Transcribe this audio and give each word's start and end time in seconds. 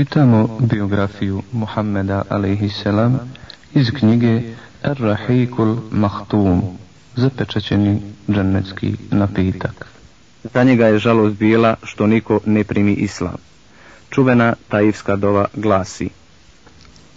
Čitamo 0.00 0.58
biografiju 0.60 1.42
Muhammeda 1.52 2.22
a.s. 2.28 2.84
iz 3.74 3.90
knjige 3.98 4.42
Ar-Rahikul 4.82 5.76
Mahtum, 5.90 6.62
zapečaćeni 7.16 8.00
džennetski 8.30 8.94
napitak. 9.10 9.86
Za 10.54 10.64
njega 10.64 10.86
je 10.86 10.98
žalost 10.98 11.36
bila 11.36 11.76
što 11.82 12.06
niko 12.06 12.40
ne 12.46 12.64
primi 12.64 12.92
islam. 12.92 13.36
Čuvena 14.10 14.54
taivska 14.68 15.16
dova 15.16 15.46
glasi 15.54 16.08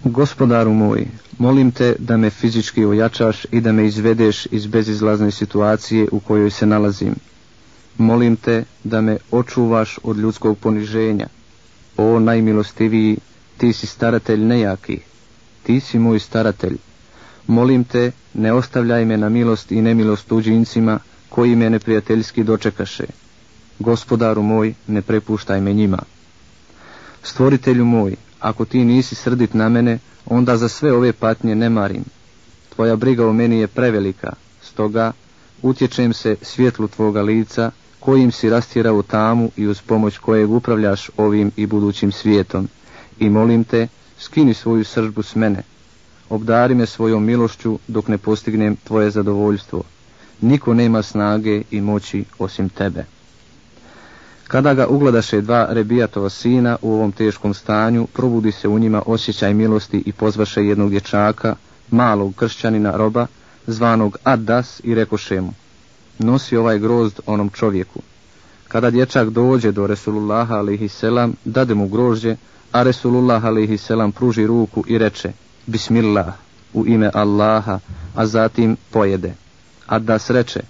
Gospodaru 0.04 0.74
moj, 0.74 1.06
molim 1.38 1.72
te 1.72 1.96
da 2.00 2.18
me 2.18 2.30
fizički 2.30 2.86
ojačaš 2.86 3.46
i 3.52 3.62
da 3.62 3.72
me 3.72 3.86
izvedeš 3.86 4.46
iz 4.52 4.68
bezizlazne 4.68 5.32
situacije 5.32 6.08
u 6.12 6.20
kojoj 6.20 6.52
se 6.52 6.66
nalazim. 6.66 7.16
Molim 7.98 8.36
te 8.36 8.64
da 8.84 9.02
me 9.02 9.18
očuvaš 9.32 10.00
od 10.04 10.18
ljudskog 10.18 10.58
poniženja. 10.58 11.28
O 11.98 12.20
najmilostiviji, 12.20 13.18
ti 13.58 13.74
si 13.74 13.88
staratelj 13.88 14.46
nejaki, 14.46 15.00
ti 15.64 15.80
si 15.80 16.00
moj 16.00 16.20
staratelj. 16.20 16.78
Molim 17.48 17.84
te, 17.84 18.12
ne 18.34 18.54
ostavljaj 18.54 19.06
me 19.06 19.18
na 19.18 19.30
milost 19.30 19.72
i 19.72 19.82
nemilost 19.82 20.28
tuđincima, 20.28 21.00
koji 21.30 21.56
me 21.56 21.70
neprijateljski 21.70 22.44
dočekaše. 22.44 23.06
Gospodaru 23.80 24.42
moj, 24.42 24.74
ne 24.88 25.02
prepuštaj 25.02 25.62
me 25.62 25.74
njima. 25.74 26.00
Stvoritelju 27.24 27.86
moj, 27.86 28.16
ako 28.40 28.66
ti 28.66 28.84
nisi 28.86 29.16
srdit 29.16 29.54
na 29.54 29.70
mene, 29.70 30.00
onda 30.26 30.58
za 30.58 30.70
sve 30.70 30.94
ove 30.94 31.14
patnje 31.14 31.56
ne 31.56 31.70
marim. 31.70 32.04
Tvoja 32.76 32.96
briga 32.96 33.28
o 33.28 33.34
meni 33.34 33.60
je 33.60 33.68
prevelika, 33.68 34.34
stoga 34.62 35.12
utječem 35.62 36.14
se 36.14 36.36
svjetlu 36.42 36.88
tvoga 36.88 37.22
lica, 37.22 37.72
kojim 38.06 38.32
si 38.32 38.50
rastirao 38.50 39.02
tamu 39.02 39.50
i 39.58 39.68
uz 39.68 39.82
pomoć 39.82 40.18
kojeg 40.18 40.52
upravljaš 40.52 41.10
ovim 41.18 41.52
i 41.56 41.66
budućim 41.66 42.12
svijetom. 42.12 42.68
I 43.20 43.30
molim 43.30 43.64
te, 43.64 43.88
skini 44.20 44.54
svoju 44.54 44.84
sržbu 44.84 45.24
s 45.24 45.36
mene. 45.36 45.64
Obdari 46.30 46.76
me 46.76 46.86
svojom 46.86 47.24
milošću 47.24 47.80
dok 47.88 48.08
ne 48.08 48.18
postignem 48.18 48.76
tvoje 48.76 49.12
zadovoljstvo. 49.12 49.84
Niko 50.42 50.74
nema 50.74 51.02
snage 51.02 51.62
i 51.72 51.82
moći 51.82 52.26
osim 52.40 52.70
tebe. 52.70 53.06
Kada 54.48 54.74
ga 54.74 54.88
ugledaše 54.88 55.42
dva 55.42 55.68
rebijatova 55.70 56.30
sina 56.30 56.78
u 56.82 56.94
ovom 56.94 57.12
teškom 57.12 57.54
stanju, 57.54 58.08
probudi 58.14 58.52
se 58.52 58.68
u 58.68 58.80
njima 58.80 59.04
osjećaj 59.06 59.54
milosti 59.54 60.04
i 60.06 60.12
pozvaše 60.12 60.66
jednog 60.66 60.90
dječaka, 60.90 61.56
malog 61.92 62.36
kršćanina 62.36 62.98
roba, 62.98 63.28
zvanog 63.68 64.18
Addas 64.24 64.82
i 64.84 64.96
rekoše 64.96 65.42
mu, 65.42 65.54
nosi 66.20 66.58
ovaj 66.58 66.80
grozd 66.80 67.20
onom 67.26 67.50
čovjeku. 67.50 68.02
Kada 68.68 68.92
dječak 68.92 69.30
dođe 69.30 69.72
do 69.72 69.88
Resulullaha 69.88 70.56
a.s. 70.56 71.04
dade 71.46 71.74
mu 71.74 71.88
grožđe, 71.88 72.36
a 72.72 72.84
Resulullah 72.84 73.46
a.s. 73.46 73.92
pruži 74.16 74.48
ruku 74.48 74.84
i 74.88 74.98
reče, 74.98 75.32
Bismillah, 75.66 76.34
u 76.74 76.88
ime 76.88 77.10
Allaha, 77.14 77.80
a 78.16 78.26
zatim 78.26 78.78
pojede. 78.92 79.34
A 79.88 80.00
da 80.00 80.20
reče, 80.30 80.62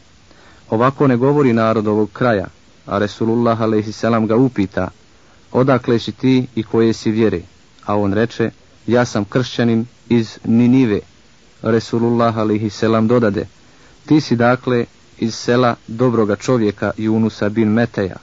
ovako 0.69 1.07
ne 1.07 1.17
govori 1.17 1.53
narod 1.53 1.87
ovog 1.87 2.09
kraja, 2.13 2.47
a 2.85 2.97
Resulullah 2.97 3.61
a.s. 3.61 4.03
ga 4.27 4.35
upita, 4.35 4.89
odakle 5.51 5.99
si 5.99 6.11
ti 6.11 6.47
i 6.55 6.63
koje 6.63 6.93
si 6.93 7.11
vjere? 7.11 7.41
A 7.85 7.97
on 7.97 8.13
reče, 8.13 8.51
ja 8.87 9.05
sam 9.05 9.25
kršćanin 9.25 9.85
iz 10.09 10.37
Ninive. 10.43 10.99
Resulullah 11.61 12.37
a.s. 12.37 12.83
dodade, 13.07 13.47
ti 14.05 14.21
si 14.21 14.35
dakle 14.35 14.85
iz 15.17 15.35
sela 15.35 15.75
dobroga 15.87 16.35
čovjeka 16.35 16.91
Junusa 16.97 17.49
bin 17.49 17.69
Meteja. 17.69 18.15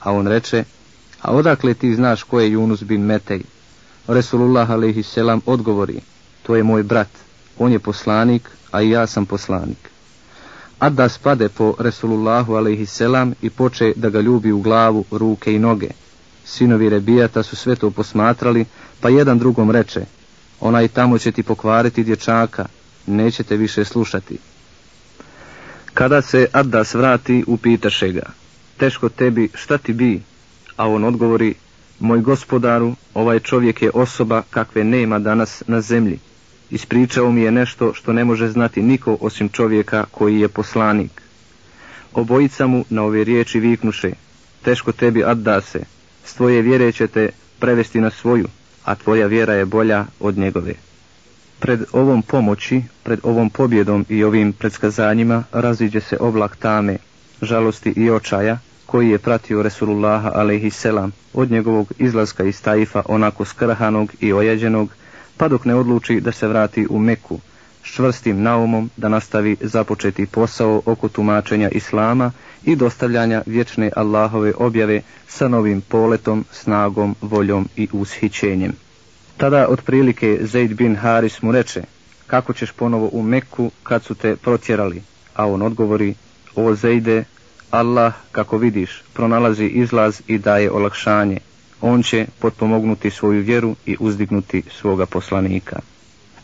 A 0.00 0.12
on 0.12 0.26
reče, 0.26 0.64
a 1.22 1.32
odakle 1.32 1.74
ti 1.74 1.94
znaš 1.94 2.22
ko 2.22 2.40
je 2.40 2.50
Junus 2.50 2.82
bin 2.82 3.00
Metej? 3.00 3.42
Resulullah 4.06 4.70
a.s. 4.70 5.18
odgovori, 5.46 6.00
to 6.42 6.56
je 6.56 6.62
moj 6.62 6.82
brat, 6.82 7.08
on 7.58 7.72
je 7.72 7.78
poslanik, 7.78 8.50
a 8.70 8.82
i 8.82 8.90
ja 8.90 9.06
sam 9.06 9.26
poslanik. 9.26 9.90
Adda 10.78 11.08
spade 11.08 11.48
po 11.48 11.74
Resulullahu 11.78 12.54
a.s. 12.54 13.00
i 13.42 13.50
poče 13.50 13.92
da 13.96 14.10
ga 14.10 14.20
ljubi 14.20 14.52
u 14.52 14.60
glavu, 14.60 15.04
ruke 15.10 15.54
i 15.54 15.58
noge. 15.58 15.88
Sinovi 16.44 16.88
Rebijata 16.88 17.42
su 17.42 17.56
sve 17.56 17.76
to 17.76 17.90
posmatrali, 17.90 18.64
pa 19.00 19.08
jedan 19.08 19.38
drugom 19.38 19.70
reče, 19.70 20.04
onaj 20.60 20.88
tamo 20.88 21.18
će 21.18 21.32
ti 21.32 21.42
pokvariti 21.42 22.04
dječaka, 22.04 22.66
nećete 23.06 23.56
više 23.56 23.84
slušati. 23.84 24.38
Kada 25.94 26.22
se 26.22 26.46
Addas 26.52 26.94
vrati, 26.94 27.44
upitaše 27.46 28.12
ga, 28.12 28.22
teško 28.76 29.08
tebi, 29.08 29.48
šta 29.54 29.78
ti 29.78 29.92
bi? 29.92 30.20
A 30.76 30.88
on 30.88 31.04
odgovori, 31.04 31.54
moj 32.00 32.20
gospodaru, 32.20 32.94
ovaj 33.14 33.40
čovjek 33.40 33.82
je 33.82 33.90
osoba 33.94 34.42
kakve 34.50 34.84
nema 34.84 35.18
danas 35.18 35.62
na 35.66 35.80
zemlji. 35.80 36.18
Ispričao 36.70 37.32
mi 37.32 37.40
je 37.42 37.50
nešto 37.50 37.94
što 37.94 38.12
ne 38.12 38.24
može 38.24 38.48
znati 38.48 38.82
niko 38.82 39.16
osim 39.20 39.48
čovjeka 39.48 40.04
koji 40.10 40.40
je 40.40 40.48
poslanik. 40.48 41.22
Obojica 42.14 42.66
mu 42.66 42.84
na 42.90 43.02
ove 43.02 43.24
riječi 43.24 43.60
viknuše, 43.60 44.10
teško 44.62 44.92
tebi 44.92 45.24
Addase, 45.24 45.80
s 46.24 46.34
tvoje 46.34 46.62
vjere 46.62 46.92
će 46.92 47.06
te 47.06 47.28
prevesti 47.58 48.00
na 48.00 48.10
svoju, 48.10 48.48
a 48.84 48.94
tvoja 48.94 49.26
vjera 49.26 49.54
je 49.54 49.64
bolja 49.64 50.04
od 50.20 50.38
njegove. 50.38 50.87
Pred 51.58 51.80
ovom 51.92 52.22
pomoći, 52.22 52.82
pred 53.02 53.18
ovom 53.22 53.50
pobjedom 53.50 54.06
i 54.08 54.24
ovim 54.24 54.52
predskazanjima 54.52 55.44
raziđe 55.52 56.00
se 56.00 56.16
oblak 56.20 56.56
tame, 56.56 56.96
žalosti 57.42 57.92
i 57.96 58.10
očaja 58.10 58.58
koji 58.86 59.08
je 59.10 59.18
pratio 59.18 59.62
Resulullaha 59.62 60.28
a.s. 60.34 60.86
od 61.34 61.50
njegovog 61.50 61.92
izlaska 61.98 62.44
iz 62.44 62.62
Taifa 62.62 63.02
onako 63.08 63.44
skrhanog 63.44 64.12
i 64.20 64.32
ojeđenog, 64.32 64.88
pa 65.36 65.48
dok 65.48 65.64
ne 65.64 65.74
odluči 65.74 66.20
da 66.20 66.32
se 66.32 66.48
vrati 66.48 66.86
u 66.90 66.98
Meku, 66.98 67.40
s 67.84 67.94
čvrstim 67.94 68.42
naumom 68.42 68.90
da 68.96 69.08
nastavi 69.08 69.56
započeti 69.60 70.26
posao 70.26 70.82
oko 70.86 71.08
tumačenja 71.08 71.68
Islama 71.68 72.30
i 72.64 72.76
dostavljanja 72.76 73.42
vječne 73.46 73.90
Allahove 73.96 74.52
objave 74.56 75.02
sa 75.26 75.48
novim 75.48 75.80
poletom, 75.80 76.44
snagom, 76.52 77.16
voljom 77.20 77.68
i 77.76 77.88
ushićenjem. 77.92 78.72
Tada 79.38 79.68
otprilike 79.68 80.38
Zaid 80.42 80.74
bin 80.74 80.96
Haris 80.96 81.42
mu 81.42 81.52
reče, 81.52 81.82
kako 82.26 82.52
ćeš 82.52 82.72
ponovo 82.72 83.08
u 83.12 83.22
Meku 83.22 83.70
kad 83.82 84.04
su 84.04 84.14
te 84.14 84.36
protjerali? 84.36 85.02
A 85.34 85.46
on 85.46 85.62
odgovori, 85.62 86.14
o 86.54 86.74
Zaide, 86.74 87.24
Allah, 87.70 88.12
kako 88.32 88.58
vidiš, 88.58 89.02
pronalazi 89.14 89.64
izlaz 89.64 90.20
i 90.26 90.38
daje 90.38 90.70
olakšanje. 90.70 91.38
On 91.80 92.02
će 92.02 92.26
potpomognuti 92.38 93.10
svoju 93.10 93.42
vjeru 93.42 93.76
i 93.86 93.96
uzdignuti 94.00 94.62
svoga 94.70 95.06
poslanika. 95.06 95.80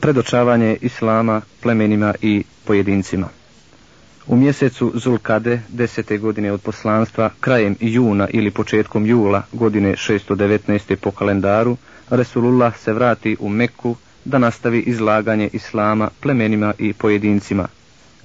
Predočavanje 0.01 0.77
Islama 0.81 1.41
plemenima 1.63 2.15
i 2.23 2.45
pojedincima. 2.65 3.29
U 4.27 4.37
mjesecu 4.37 4.93
Zulkade, 4.95 5.61
desete 5.69 6.19
godine 6.19 6.53
od 6.53 6.61
poslanstva, 6.61 7.31
krajem 7.41 7.77
juna 7.81 8.29
ili 8.31 8.51
početkom 8.51 9.07
jula 9.07 9.43
godine 9.53 9.93
619. 9.93 10.97
po 10.97 11.11
kalendaru, 11.11 11.77
Resulullah 12.11 12.79
se 12.79 12.93
vrati 12.93 13.37
u 13.41 13.49
Meku 13.49 13.97
da 14.25 14.39
nastavi 14.39 14.81
izlaganje 14.81 15.51
Islama 15.53 16.11
plemenima 16.21 16.75
i 16.79 16.93
pojedincima. 16.93 17.69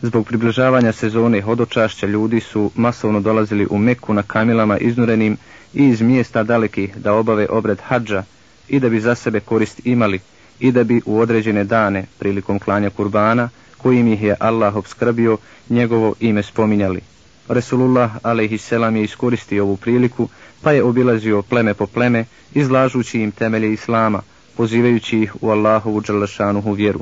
Zbog 0.01 0.28
približavanja 0.28 0.91
sezone 0.91 1.41
hodočašća 1.41 2.07
ljudi 2.07 2.39
su 2.39 2.72
masovno 2.75 3.19
dolazili 3.19 3.68
u 3.69 3.78
Meku 3.78 4.13
na 4.13 4.23
kamilama 4.23 4.78
iznurenim 4.78 5.38
i 5.73 5.85
iz 5.89 6.01
mjesta 6.01 6.44
dalekih 6.44 6.97
da 6.97 7.13
obave 7.13 7.47
obred 7.50 7.79
hađa 7.81 8.23
i 8.68 8.79
da 8.79 8.89
bi 8.89 9.00
za 9.00 9.16
sebe 9.16 9.39
korist 9.39 9.81
imali 9.85 10.19
i 10.59 10.72
da 10.72 10.84
bi 10.84 11.01
u 11.06 11.19
određene 11.19 11.63
dane 11.63 12.06
prilikom 12.19 12.59
klanja 12.59 12.89
kurbana 12.89 13.50
kojim 13.78 14.07
ih 14.07 14.23
je 14.23 14.35
Allah 14.39 14.75
obskrbio 14.75 15.38
njegovo 15.69 16.16
ime 16.19 16.44
spominjali. 16.44 17.01
Resulullah 17.47 18.12
a.s. 18.23 18.72
je 18.72 19.03
iskoristio 19.03 19.63
ovu 19.63 19.78
priliku 19.78 20.29
pa 20.62 20.72
je 20.72 20.84
obilazio 20.84 21.42
pleme 21.42 21.74
po 21.74 21.88
pleme 21.88 22.25
izlažući 22.53 23.20
im 23.20 23.31
temelje 23.31 23.74
Islama, 23.74 24.22
pozivajući 24.57 25.19
ih 25.19 25.36
u 25.42 25.50
Allahovu 25.50 26.01
džalašanuhu 26.01 26.72
vjeru. 26.72 27.00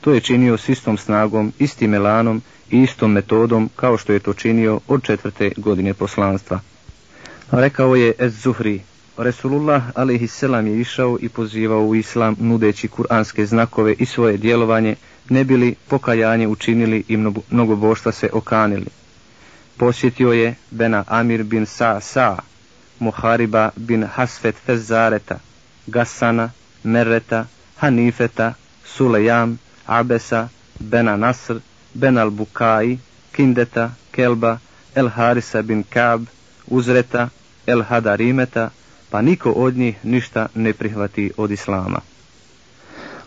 To 0.00 0.12
je 0.12 0.20
činio 0.20 0.56
s 0.56 0.68
istom 0.68 0.98
snagom, 0.98 1.52
istim 1.58 1.94
elanom 1.94 2.42
i 2.70 2.82
istom 2.82 3.12
metodom 3.12 3.70
kao 3.76 3.98
što 3.98 4.12
je 4.12 4.18
to 4.18 4.32
činio 4.32 4.80
od 4.88 5.02
četvrte 5.02 5.52
godine 5.56 5.94
poslanstva. 5.94 6.60
Rekao 7.50 7.96
je 7.96 8.12
Ez 8.18 8.42
Zuhri, 8.42 8.80
Resulullah 9.16 9.82
a.s. 9.94 10.42
je 10.42 10.80
išao 10.80 11.18
i 11.20 11.28
pozivao 11.28 11.82
u 11.84 11.94
islam 11.94 12.36
nudeći 12.38 12.88
kuranske 12.88 13.46
znakove 13.46 13.94
i 13.98 14.06
svoje 14.06 14.36
djelovanje, 14.36 14.96
ne 15.28 15.44
bili 15.44 15.74
pokajanje 15.88 16.48
učinili 16.48 17.04
i 17.08 17.16
mnogo 17.50 17.76
bošta 17.76 18.12
se 18.12 18.28
okanili. 18.32 18.86
Posjetio 19.76 20.32
je 20.32 20.54
Bena 20.70 21.04
Amir 21.06 21.42
bin 21.42 21.66
Sa 21.66 22.00
Sa, 22.00 22.36
Muhariba 23.00 23.72
bin 23.76 24.02
Hasfet 24.02 24.56
Fezareta, 24.66 25.40
Gassana, 25.88 26.50
Merreta, 26.84 27.46
Hanifeta, 27.80 28.54
Sulejam, 28.84 29.58
Abesa, 29.86 30.48
Bena 30.80 31.16
Nasr, 31.16 31.60
Ben 31.94 32.18
al-Bukai, 32.18 32.98
Kindeta, 33.32 33.90
Kelba, 34.12 34.60
El 34.94 35.08
Harisa 35.08 35.62
bin 35.62 35.82
Kab, 35.84 36.26
Uzreta, 36.68 37.30
El 37.66 37.82
Hadarimeta, 37.82 38.70
pa 39.10 39.22
niko 39.22 39.50
od 39.50 39.76
njih 39.76 40.04
ništa 40.04 40.46
ne 40.54 40.72
prihvati 40.72 41.32
od 41.36 41.50
islama. 41.50 42.00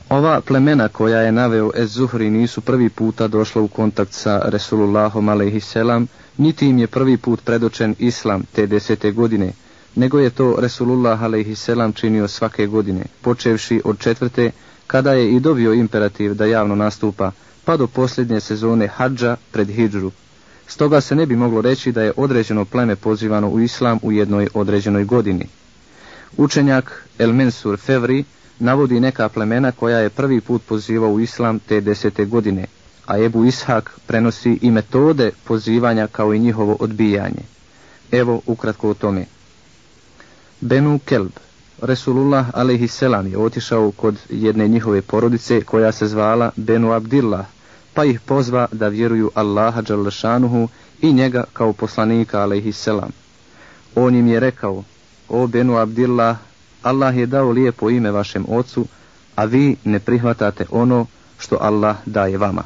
Ova 0.09 0.41
plemena 0.41 0.87
koja 0.89 1.19
je 1.19 1.31
naveo 1.31 1.71
Ez 1.75 1.89
Zuhri 1.89 2.29
nisu 2.29 2.61
prvi 2.61 2.89
puta 2.89 3.27
došla 3.27 3.61
u 3.61 3.67
kontakt 3.67 4.13
sa 4.13 4.41
Resulullahom 4.45 5.29
a.s. 5.29 5.75
niti 6.37 6.67
im 6.67 6.77
je 6.79 6.87
prvi 6.87 7.17
put 7.17 7.43
predočen 7.43 7.95
islam 7.99 8.43
te 8.55 8.65
desete 8.67 9.11
godine, 9.11 9.51
nego 9.95 10.19
je 10.19 10.29
to 10.29 10.55
Resulullah 10.59 11.23
a.s. 11.23 11.69
činio 11.95 12.27
svake 12.27 12.67
godine, 12.67 13.05
počevši 13.21 13.81
od 13.85 13.99
četvrte, 13.99 14.51
kada 14.87 15.13
je 15.13 15.31
i 15.31 15.39
dobio 15.39 15.73
imperativ 15.73 16.33
da 16.33 16.45
javno 16.45 16.75
nastupa, 16.75 17.31
pa 17.65 17.77
do 17.77 17.87
posljednje 17.87 18.39
sezone 18.39 18.87
hađa 18.87 19.35
pred 19.51 19.69
hidžru. 19.69 20.11
Stoga 20.67 21.01
se 21.01 21.15
ne 21.15 21.25
bi 21.25 21.35
moglo 21.35 21.61
reći 21.61 21.91
da 21.91 22.01
je 22.01 22.13
određeno 22.17 22.65
pleme 22.65 22.95
pozivano 22.95 23.49
u 23.49 23.59
islam 23.59 23.99
u 24.01 24.11
jednoj 24.11 24.47
određenoj 24.53 25.03
godini. 25.03 25.47
Učenjak 26.37 27.07
El 27.19 27.33
Mensur 27.33 27.77
Fevri 27.77 28.23
navodi 28.59 28.99
neka 28.99 29.29
plemena 29.29 29.71
koja 29.71 29.97
je 29.99 30.09
prvi 30.09 30.41
put 30.41 30.61
pozivao 30.65 31.11
u 31.11 31.19
islam 31.19 31.59
te 31.59 31.81
desete 31.81 32.25
godine, 32.25 32.65
a 33.05 33.19
Ebu 33.19 33.45
Ishak 33.45 33.99
prenosi 34.07 34.59
i 34.61 34.71
metode 34.71 35.31
pozivanja 35.43 36.07
kao 36.07 36.33
i 36.33 36.39
njihovo 36.39 36.77
odbijanje. 36.79 37.43
Evo 38.11 38.41
ukratko 38.45 38.89
o 38.89 38.93
tome. 38.93 39.25
Benu 40.63 40.99
Kelb, 41.05 41.31
Resulullah 41.81 42.45
alaihisselam 42.53 43.27
je 43.27 43.37
otišao 43.37 43.91
kod 43.91 44.15
jedne 44.29 44.67
njihove 44.67 45.01
porodice 45.01 45.61
koja 45.61 45.91
se 45.91 46.07
zvala 46.07 46.51
Benu 46.55 46.91
Abdillah, 46.91 47.45
pa 47.93 48.05
ih 48.05 48.19
pozva 48.19 48.67
da 48.71 48.87
vjeruju 48.87 49.31
Allaha 49.35 49.81
Đalešanuhu 49.81 50.67
i 51.01 51.13
njega 51.13 51.43
kao 51.53 51.73
poslanika 51.73 52.41
alaihisselam. 52.41 53.11
On 53.95 54.15
im 54.15 54.27
je 54.27 54.39
rekao, 54.39 54.83
o 55.29 55.47
Benu 55.47 55.77
Abdillah, 55.77 56.37
Allah 56.81 57.17
je 57.17 57.25
dao 57.25 57.49
lijepo 57.49 57.89
ime 57.89 58.11
vašem 58.11 58.45
ocu, 58.49 58.85
a 59.35 59.45
vi 59.45 59.75
ne 59.83 59.99
prihvatate 59.99 60.65
ono 60.71 61.05
što 61.39 61.57
Allah 61.61 61.95
daje 62.05 62.37
vama. 62.37 62.63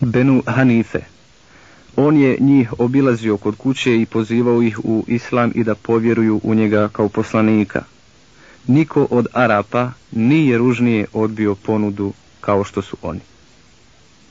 Benu 0.00 0.42
Hanife 0.46 1.00
On 1.96 2.16
je 2.16 2.36
njih 2.40 2.72
obilazio 2.78 3.36
kod 3.36 3.56
kuće 3.56 4.00
i 4.00 4.06
pozivao 4.06 4.62
ih 4.62 4.78
u 4.84 5.04
islam 5.08 5.52
i 5.54 5.64
da 5.64 5.74
povjeruju 5.74 6.40
u 6.42 6.54
njega 6.54 6.88
kao 6.88 7.08
poslanika. 7.08 7.82
Niko 8.66 9.06
od 9.10 9.26
Arapa 9.32 9.92
nije 10.12 10.58
ružnije 10.58 11.06
odbio 11.12 11.54
ponudu 11.54 12.12
kao 12.40 12.64
što 12.64 12.82
su 12.82 12.96
oni. 13.02 13.20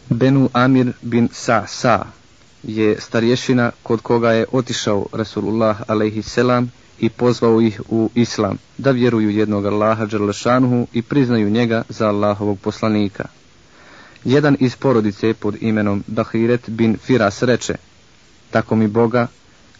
Benu 0.09 0.49
Amir 0.53 0.91
bin 1.01 1.29
Sa 1.31 1.67
Sa 1.67 2.05
je 2.63 2.99
starješina 2.99 3.71
kod 3.83 4.01
koga 4.01 4.31
je 4.31 4.45
otišao 4.51 5.05
Rasulullah 5.13 5.81
alaihisselam 5.87 6.71
i 6.99 7.09
pozvao 7.09 7.61
ih 7.61 7.81
u 7.89 8.09
islam, 8.15 8.57
da 8.77 8.91
vjeruju 8.91 9.29
jednog 9.29 9.65
Allaha 9.65 10.05
Đerlešanuhu 10.05 10.87
i 10.93 11.01
priznaju 11.01 11.49
njega 11.49 11.83
za 11.89 12.07
Allahovog 12.07 12.59
poslanika. 12.59 13.25
Jedan 14.25 14.57
iz 14.59 14.75
porodice 14.75 15.33
pod 15.33 15.55
imenom 15.61 16.03
Dahiret 16.07 16.69
bin 16.69 16.97
Firas 16.97 17.43
reče, 17.43 17.75
tako 18.51 18.75
mi 18.75 18.87
Boga, 18.87 19.27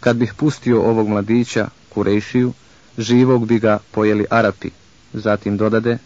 kad 0.00 0.16
bih 0.16 0.34
pustio 0.34 0.82
ovog 0.82 1.08
mladića, 1.08 1.68
Kurejšiju, 1.88 2.52
živog 2.98 3.46
bi 3.46 3.58
ga 3.58 3.78
pojeli 3.90 4.26
Arapi. 4.30 4.70
Zatim 5.12 5.56
dodade, 5.56 5.98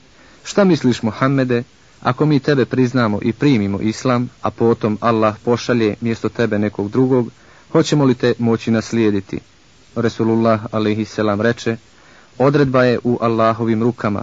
šta 0.44 0.64
misliš 0.64 1.02
Muhammede, 1.02 1.62
ako 2.02 2.26
mi 2.26 2.40
tebe 2.40 2.64
priznamo 2.64 3.18
i 3.22 3.32
primimo 3.32 3.80
islam, 3.80 4.30
a 4.42 4.50
potom 4.50 4.98
Allah 5.00 5.36
pošalje 5.44 5.94
mjesto 6.00 6.28
tebe 6.28 6.58
nekog 6.58 6.90
drugog, 6.90 7.30
hoćemo 7.72 8.04
li 8.04 8.14
te 8.14 8.34
moći 8.38 8.70
naslijediti? 8.70 9.40
Resulullah 9.94 10.64
a.s. 10.72 11.18
reče, 11.40 11.76
odredba 12.38 12.84
je 12.84 12.98
u 13.04 13.18
Allahovim 13.20 13.82
rukama, 13.82 14.22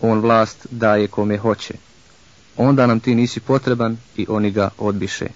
on 0.00 0.20
vlast 0.20 0.66
daje 0.70 1.06
kome 1.06 1.38
hoće. 1.38 1.74
Onda 2.56 2.86
nam 2.86 3.00
ti 3.00 3.14
nisi 3.14 3.40
potreban 3.40 3.96
i 4.16 4.26
oni 4.28 4.50
ga 4.50 4.70
odbiše. 4.78 5.26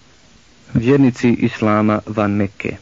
Vjernici 0.74 1.32
Islama 1.32 2.00
van 2.06 2.30
Mekke 2.30 2.76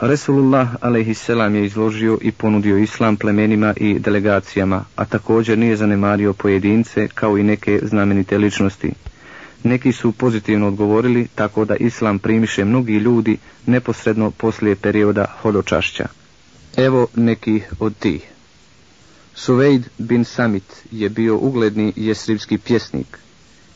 Resulullah 0.00 0.76
a.s. 0.80 1.28
je 1.28 1.64
izložio 1.64 2.18
i 2.22 2.32
ponudio 2.32 2.76
islam 2.78 3.16
plemenima 3.16 3.74
i 3.76 3.98
delegacijama, 3.98 4.84
a 4.96 5.04
također 5.04 5.58
nije 5.58 5.76
zanemario 5.76 6.32
pojedince 6.32 7.08
kao 7.08 7.38
i 7.38 7.42
neke 7.42 7.80
znamenite 7.82 8.38
ličnosti. 8.38 8.92
Neki 9.64 9.92
su 9.92 10.12
pozitivno 10.12 10.66
odgovorili 10.68 11.28
tako 11.34 11.64
da 11.64 11.76
islam 11.76 12.18
primiše 12.18 12.64
mnogi 12.64 12.92
ljudi 12.92 13.38
neposredno 13.66 14.30
poslije 14.30 14.76
perioda 14.76 15.24
hodočašća. 15.42 16.06
Evo 16.76 17.06
neki 17.14 17.60
od 17.78 17.96
tih. 17.96 18.22
Suvejd 19.34 19.88
bin 19.98 20.24
Samit 20.24 20.82
je 20.90 21.08
bio 21.08 21.36
ugledni 21.36 21.92
jesribski 21.96 22.58
pjesnik. 22.58 23.18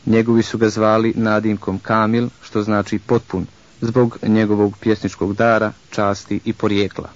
Njegovi 0.06 0.42
su 0.42 0.58
ga 0.58 0.68
zvali 0.68 1.12
nadimkom 1.16 1.78
Kamil, 1.78 2.28
što 2.42 2.62
znači 2.62 2.98
potpun, 2.98 3.46
zbog 3.80 4.18
njegovog 4.26 4.76
pjesničkog 4.80 5.34
dara, 5.34 5.72
časti 5.90 6.40
i 6.44 6.52
porijekla. 6.52 7.08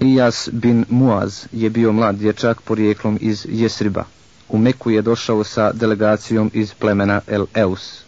Ijas 0.00 0.48
bin 0.52 0.84
Muaz 0.88 1.46
je 1.52 1.70
bio 1.70 1.92
mlad 1.92 2.16
dječak 2.16 2.60
porijeklom 2.60 3.18
iz 3.20 3.46
Jesriba. 3.48 4.04
U 4.48 4.58
Meku 4.58 4.90
je 4.90 5.02
došao 5.02 5.44
sa 5.44 5.72
delegacijom 5.72 6.50
iz 6.54 6.74
plemena 6.74 7.20
El 7.26 7.46
Eus. 7.54 8.02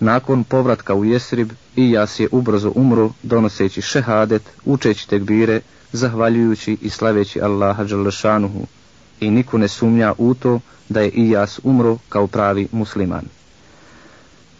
Nakon 0.00 0.44
povratka 0.44 0.94
u 0.94 1.04
Jesrib, 1.04 1.50
Ijas 1.76 2.20
je 2.20 2.28
ubrzo 2.32 2.72
umro, 2.74 3.10
donoseći 3.22 3.82
šehadet, 3.82 4.42
učeći 4.64 5.08
tekbire, 5.08 5.60
zahvaljujući 5.92 6.78
i 6.82 6.90
slaveći 6.90 7.40
Allaha 7.40 7.84
Đalešanuhu. 7.84 8.66
I 9.20 9.30
niko 9.30 9.58
ne 9.58 9.68
sumnja 9.68 10.14
u 10.18 10.34
to 10.34 10.60
da 10.88 11.00
je 11.00 11.10
Ijas 11.10 11.60
umro 11.64 11.98
kao 12.08 12.26
pravi 12.26 12.68
musliman. 12.72 13.24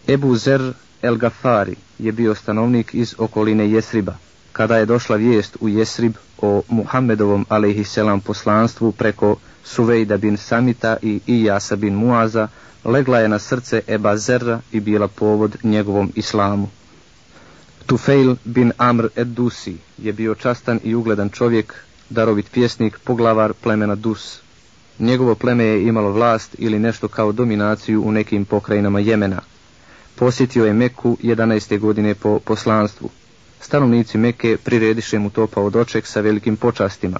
Ebu 0.07 0.35
Zer 0.35 0.73
El 1.01 1.15
Gafari 1.17 1.75
je 1.99 2.11
bio 2.11 2.35
stanovnik 2.35 2.93
iz 2.93 3.15
okoline 3.17 3.71
Jesriba. 3.71 4.15
Kada 4.51 4.77
je 4.77 4.85
došla 4.85 5.15
vijest 5.15 5.57
u 5.59 5.69
Jesrib 5.69 6.13
o 6.41 6.61
Muhammedovom 6.69 7.45
alaihisselam 7.49 8.21
poslanstvu 8.21 8.91
preko 8.91 9.35
Suvejda 9.63 10.17
bin 10.17 10.37
Samita 10.37 10.97
i 11.01 11.19
Ijasa 11.27 11.75
bin 11.75 11.93
Muaza, 11.93 12.47
legla 12.83 13.19
je 13.19 13.27
na 13.29 13.39
srce 13.39 13.81
Eba 13.87 14.17
Zerra 14.17 14.59
i 14.71 14.79
bila 14.79 15.07
povod 15.07 15.57
njegovom 15.63 16.11
islamu. 16.15 16.69
Tufail 17.85 18.35
bin 18.45 18.71
Amr 18.77 19.07
ed-Dusi 19.15 19.75
je 19.97 20.13
bio 20.13 20.35
častan 20.35 20.79
i 20.83 20.95
ugledan 20.95 21.29
čovjek, 21.29 21.73
darovit 22.09 22.51
pjesnik, 22.51 22.99
poglavar 23.03 23.53
plemena 23.53 23.95
Dus. 23.95 24.41
Njegovo 25.01 25.35
pleme 25.35 25.63
je 25.63 25.87
imalo 25.87 26.11
vlast 26.11 26.55
ili 26.57 26.79
nešto 26.79 27.07
kao 27.07 27.31
dominaciju 27.31 28.03
u 28.03 28.11
nekim 28.11 28.45
pokrajinama 28.45 28.99
Jemena. 28.99 29.41
Posjetio 30.15 30.65
je 30.65 30.73
Meku 30.73 31.17
11. 31.23 31.79
godine 31.79 32.15
po 32.15 32.39
poslanstvu. 32.39 33.09
Stanovnici 33.59 34.17
Meke 34.17 34.57
prirediše 34.57 35.19
mu 35.19 35.29
topao 35.29 35.69
doček 35.69 36.07
sa 36.07 36.21
velikim 36.21 36.57
počastima. 36.57 37.19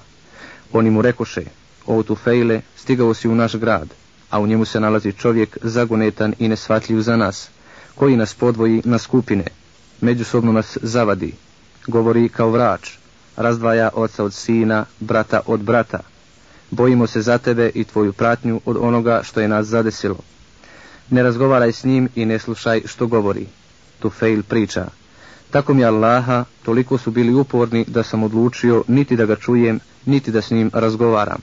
Oni 0.72 0.90
mu 0.90 1.02
rekoše, 1.02 1.42
o 1.86 2.02
tu 2.02 2.14
fejle, 2.14 2.60
stigao 2.76 3.14
si 3.14 3.28
u 3.28 3.34
naš 3.34 3.56
grad, 3.56 3.88
a 4.30 4.40
u 4.40 4.46
njemu 4.46 4.64
se 4.64 4.80
nalazi 4.80 5.12
čovjek 5.12 5.58
zagonetan 5.62 6.34
i 6.38 6.48
nesvatljiv 6.48 7.00
za 7.00 7.16
nas, 7.16 7.48
koji 7.94 8.16
nas 8.16 8.34
podvoji 8.34 8.82
na 8.84 8.98
skupine, 8.98 9.44
međusobno 10.00 10.52
nas 10.52 10.78
zavadi, 10.82 11.34
govori 11.86 12.28
kao 12.28 12.50
vrač, 12.50 12.90
razdvaja 13.36 13.90
oca 13.94 14.24
od 14.24 14.34
sina, 14.34 14.84
brata 15.00 15.40
od 15.46 15.60
brata. 15.60 16.11
Bojimo 16.72 17.06
se 17.06 17.22
za 17.22 17.38
tebe 17.38 17.70
i 17.74 17.84
tvoju 17.84 18.12
pratnju 18.12 18.60
od 18.64 18.76
onoga 18.80 19.20
što 19.24 19.40
je 19.40 19.48
nas 19.48 19.66
zadesilo. 19.66 20.18
Ne 21.10 21.22
razgovaraj 21.22 21.72
s 21.72 21.84
njim 21.84 22.08
i 22.14 22.24
ne 22.24 22.38
slušaj 22.38 22.82
što 22.86 23.06
govori. 23.06 23.46
Tufail 23.98 24.42
priča. 24.42 24.86
Tako 25.50 25.74
mi 25.74 25.84
Allaha, 25.84 26.44
toliko 26.62 26.98
su 26.98 27.10
bili 27.10 27.34
uporni 27.34 27.84
da 27.88 28.02
sam 28.02 28.22
odlučio 28.22 28.84
niti 28.88 29.16
da 29.16 29.26
ga 29.26 29.36
čujem, 29.36 29.80
niti 30.06 30.30
da 30.30 30.42
s 30.42 30.50
njim 30.50 30.70
razgovaram. 30.74 31.40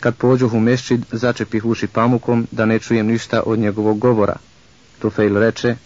Kad 0.00 0.16
pođoh 0.16 0.52
u 0.54 0.60
mešćid, 0.60 1.04
začepih 1.12 1.64
uši 1.64 1.86
pamukom 1.86 2.46
da 2.50 2.66
ne 2.66 2.78
čujem 2.78 3.06
ništa 3.06 3.42
od 3.46 3.58
njegovog 3.58 3.98
govora. 3.98 4.36
Tufail 4.98 5.38
reče, 5.38 5.76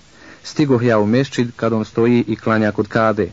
Stigoh 0.42 0.84
ja 0.84 0.98
u 0.98 1.06
meščid 1.06 1.50
kad 1.56 1.72
on 1.72 1.84
stoji 1.84 2.25
i 2.26 2.36
klanja 2.36 2.72
kod 2.72 2.88
kabe. 2.88 3.28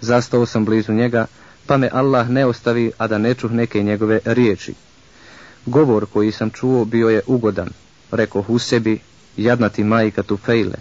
Zastao 0.00 0.46
sam 0.46 0.64
blizu 0.64 0.92
njega, 0.92 1.26
pa 1.66 1.76
me 1.76 1.88
Allah 1.92 2.28
ne 2.28 2.46
ostavi, 2.46 2.92
a 2.98 3.06
da 3.06 3.18
ne 3.18 3.34
čuh 3.34 3.50
neke 3.50 3.82
njegove 3.82 4.20
riječi. 4.24 4.74
Govor 5.66 6.06
koji 6.12 6.32
sam 6.32 6.50
čuo 6.50 6.84
bio 6.84 7.08
je 7.08 7.20
ugodan, 7.26 7.68
rekao 8.10 8.44
u 8.48 8.58
sebi, 8.58 8.98
jadna 9.36 9.68
ti 9.68 9.84
majka 9.84 10.22
tu 10.22 10.36
fejle. 10.36 10.76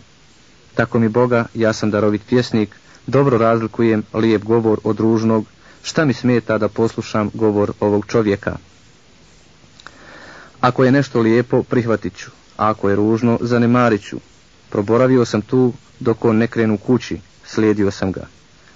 Tako 0.73 0.99
mi 0.99 1.09
Boga, 1.09 1.45
ja 1.53 1.73
sam 1.73 1.91
darovit 1.91 2.21
pjesnik, 2.29 2.75
dobro 3.07 3.37
razlikujem 3.37 4.03
lijep 4.13 4.43
govor 4.43 4.79
od 4.83 4.99
ružnog, 4.99 5.45
šta 5.83 6.05
mi 6.05 6.13
smeta 6.13 6.57
da 6.57 6.67
poslušam 6.67 7.29
govor 7.33 7.71
ovog 7.79 8.05
čovjeka. 8.05 8.55
Ako 10.61 10.83
je 10.83 10.91
nešto 10.91 11.19
lijepo, 11.19 11.63
prihvatit 11.63 12.15
ću, 12.17 12.31
a 12.57 12.69
ako 12.69 12.89
je 12.89 12.95
ružno, 12.95 13.37
zanemarit 13.41 14.01
ću, 14.01 14.19
Proboravio 14.75 15.25
sam 15.25 15.41
tu 15.41 15.73
dok 15.99 16.25
on 16.25 16.37
ne 16.37 16.47
krenu 16.47 16.77
kući, 16.77 17.19
slijedio 17.45 17.91
sam 17.91 18.11
ga. 18.11 18.27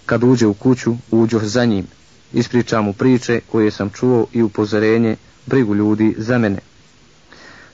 Kad 0.06 0.24
uđe 0.24 0.48
u 0.48 0.54
kuću, 0.54 0.96
uđoh 1.12 1.44
za 1.44 1.66
njim. 1.66 1.88
Ispričam 2.34 2.86
mu 2.86 2.94
priče 2.94 3.40
koje 3.52 3.72
sam 3.72 3.90
čuo 3.90 4.28
i 4.34 4.42
upozorenje, 4.42 5.16
brigu 5.46 5.76
ljudi 5.76 6.16
za 6.18 6.38
mene. 6.38 6.60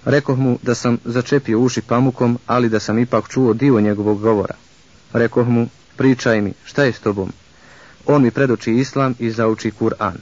Rekoh 0.06 0.38
mu 0.38 0.60
da 0.62 0.76
sam 0.76 0.98
začepio 1.06 1.60
uši 1.60 1.82
pamukom, 1.82 2.40
ali 2.46 2.70
da 2.70 2.80
sam 2.80 3.00
ipak 3.00 3.30
čuo 3.30 3.54
dio 3.54 3.82
njegovog 3.82 4.22
govora. 4.22 4.56
Rekoh 5.14 5.48
mu, 5.48 5.68
pričaj 5.96 6.42
mi, 6.42 6.54
šta 6.64 6.84
je 6.84 6.94
s 6.94 7.00
tobom? 7.00 7.32
On 8.06 8.22
mi 8.22 8.32
predoči 8.32 8.72
islam 8.72 9.16
i 9.20 9.32
zauči 9.32 9.72
Kur'an. 9.80 10.18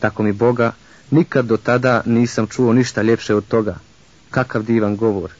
Tako 0.00 0.22
mi 0.22 0.32
Boga, 0.32 0.72
nikad 1.10 1.46
do 1.46 1.56
tada 1.56 2.02
nisam 2.06 2.46
čuo 2.46 2.72
ništa 2.72 3.02
ljepše 3.02 3.34
od 3.34 3.46
toga. 3.48 3.78
Kakav 4.30 4.62
divan 4.62 4.96
govor. 4.96 5.30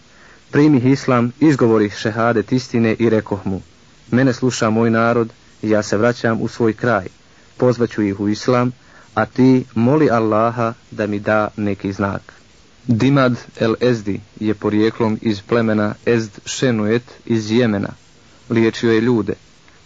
Primih 0.50 0.84
islam, 0.84 1.32
izgovori 1.40 1.90
šehadet 1.90 2.52
istine 2.52 2.96
i 2.98 3.10
rekoh 3.10 3.46
mu, 3.46 3.60
mene 4.10 4.32
sluša 4.32 4.70
moj 4.70 4.90
narod 4.90 5.32
i 5.62 5.70
ja 5.70 5.82
se 5.82 5.96
vraćam 5.96 6.40
u 6.40 6.48
svoj 6.48 6.72
kraj. 6.72 7.06
Pozvaću 7.56 8.02
ih 8.02 8.20
u 8.20 8.28
islam, 8.28 8.72
a 9.14 9.26
ti 9.26 9.64
moli 9.74 10.10
Allaha 10.10 10.72
da 10.90 11.06
mi 11.06 11.18
da 11.20 11.48
neki 11.56 11.92
znak. 11.92 12.32
Dimad 12.86 13.36
el 13.60 13.74
Ezdi 13.80 14.20
je 14.40 14.54
porijeklom 14.54 15.18
iz 15.22 15.42
plemena 15.42 15.94
Ezd 16.06 16.30
Šenuet 16.44 17.02
iz 17.26 17.50
Jemena. 17.50 17.88
Liječio 18.50 18.92
je 18.92 19.00
ljude. 19.00 19.34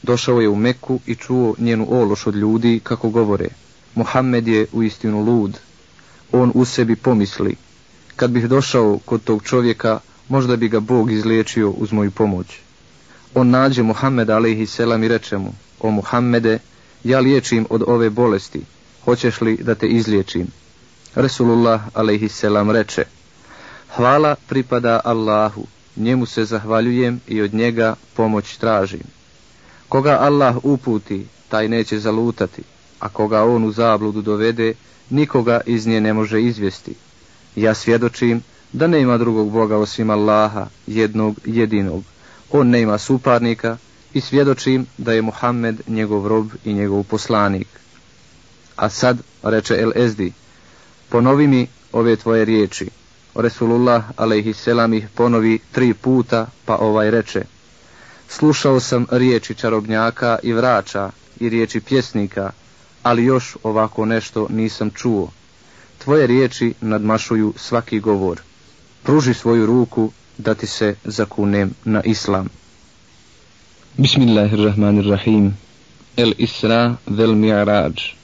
Došao 0.03 0.41
je 0.41 0.49
u 0.49 0.57
Meku 0.57 1.01
i 1.07 1.15
čuo 1.15 1.55
njenu 1.59 1.87
ološ 1.91 2.27
od 2.27 2.35
ljudi 2.35 2.81
kako 2.83 3.09
govore. 3.09 3.49
Mohamed 3.95 4.49
je 4.49 4.67
u 4.73 4.83
istinu 4.83 5.25
lud. 5.25 5.59
On 6.33 6.53
u 6.55 6.65
sebi 6.65 6.97
pomisli. 6.97 7.57
Kad 8.17 8.31
bih 8.31 8.49
došao 8.49 8.99
kod 9.05 9.25
tog 9.25 9.43
čovjeka, 9.43 10.01
možda 10.29 10.57
bi 10.57 10.69
ga 10.69 10.81
Bog 10.81 11.13
izliječio 11.13 11.71
uz 11.71 11.93
moju 11.93 12.11
pomoć. 12.11 12.59
On 13.35 13.51
nađe 13.51 13.83
Muhammed 13.83 14.31
alaihi 14.31 14.67
selam 14.67 15.05
i 15.05 15.09
reče 15.09 15.39
mu, 15.39 15.53
o 15.81 15.91
Muhammede, 15.91 16.59
ja 17.05 17.21
liječim 17.21 17.67
od 17.71 17.83
ove 17.87 18.11
bolesti, 18.11 18.63
hoćeš 19.05 19.41
li 19.41 19.57
da 19.57 19.75
te 19.75 19.87
izliječim? 19.87 20.47
Resulullah 21.15 21.81
alaihisselam 21.95 22.71
reče, 22.71 23.05
hvala 23.97 24.37
pripada 24.49 25.01
Allahu, 25.05 25.67
njemu 25.97 26.27
se 26.27 26.45
zahvaljujem 26.45 27.21
i 27.29 27.43
od 27.43 27.55
njega 27.55 27.95
pomoć 28.17 28.57
tražim. 28.57 29.03
Koga 29.89 30.19
Allah 30.21 30.57
uputi, 30.63 31.27
taj 31.49 31.69
neće 31.69 31.99
zalutati, 31.99 32.63
a 32.99 33.09
koga 33.09 33.45
on 33.45 33.65
u 33.65 33.73
zabludu 33.73 34.23
dovede, 34.23 34.75
nikoga 35.11 35.61
iz 35.67 35.87
nje 35.87 36.01
ne 36.01 36.13
može 36.13 36.43
izvesti. 36.43 36.95
Ja 37.57 37.75
svjedočim 37.75 38.43
da 38.73 38.87
nema 38.87 39.19
drugog 39.19 39.51
Boga 39.51 39.77
osim 39.77 40.11
Allaha, 40.11 40.67
jednog 40.87 41.39
jedinog. 41.45 42.05
On 42.51 42.69
nema 42.69 42.99
suparnika 42.99 43.77
i 44.15 44.21
svjedočim 44.21 44.87
da 44.99 45.13
je 45.13 45.23
Muhammed 45.23 45.81
njegov 45.87 46.29
rob 46.29 46.49
i 46.65 46.73
njegov 46.73 47.03
poslanik. 47.03 47.69
A 48.77 48.89
sad, 48.89 49.19
reče 49.43 49.75
El 49.75 49.93
Ezdi, 49.97 50.33
ponovi 51.09 51.47
mi 51.47 51.67
ove 51.93 52.17
tvoje 52.17 52.45
riječi. 52.45 52.89
Resulullah 53.35 54.05
alaihisselam 54.17 54.95
ih 54.95 55.09
ponovi 55.15 55.59
tri 55.73 55.95
puta, 55.95 56.47
pa 56.65 56.77
ovaj 56.77 57.11
reče. 57.11 57.43
Slušao 58.29 58.81
sam 58.81 59.07
riječi 59.11 59.55
čarobnjaka 59.55 60.39
i 60.43 60.53
vrača 60.53 61.11
i 61.41 61.49
riječi 61.49 61.81
pjesnika, 61.81 62.51
ali 63.03 63.25
još 63.25 63.57
ovako 63.63 64.05
nešto 64.05 64.47
nisam 64.51 64.91
čuo. 64.91 65.31
Tvoje 65.99 66.27
riječi 66.27 66.75
nadmašuju 66.81 67.55
svaki 67.57 68.01
govor. 68.01 68.41
Pruži 69.03 69.35
svoju 69.35 69.67
ruku 69.67 70.13
da 70.39 70.55
ti 70.55 70.67
se 70.67 70.95
zakunem 71.05 71.75
na 71.85 72.03
islam. 72.03 72.60
Bismillahirrahmanirrahim. 74.01 75.53
El 76.17 76.33
Isra 76.39 76.97
vel 77.07 77.35
Mi'raj. 77.35 78.15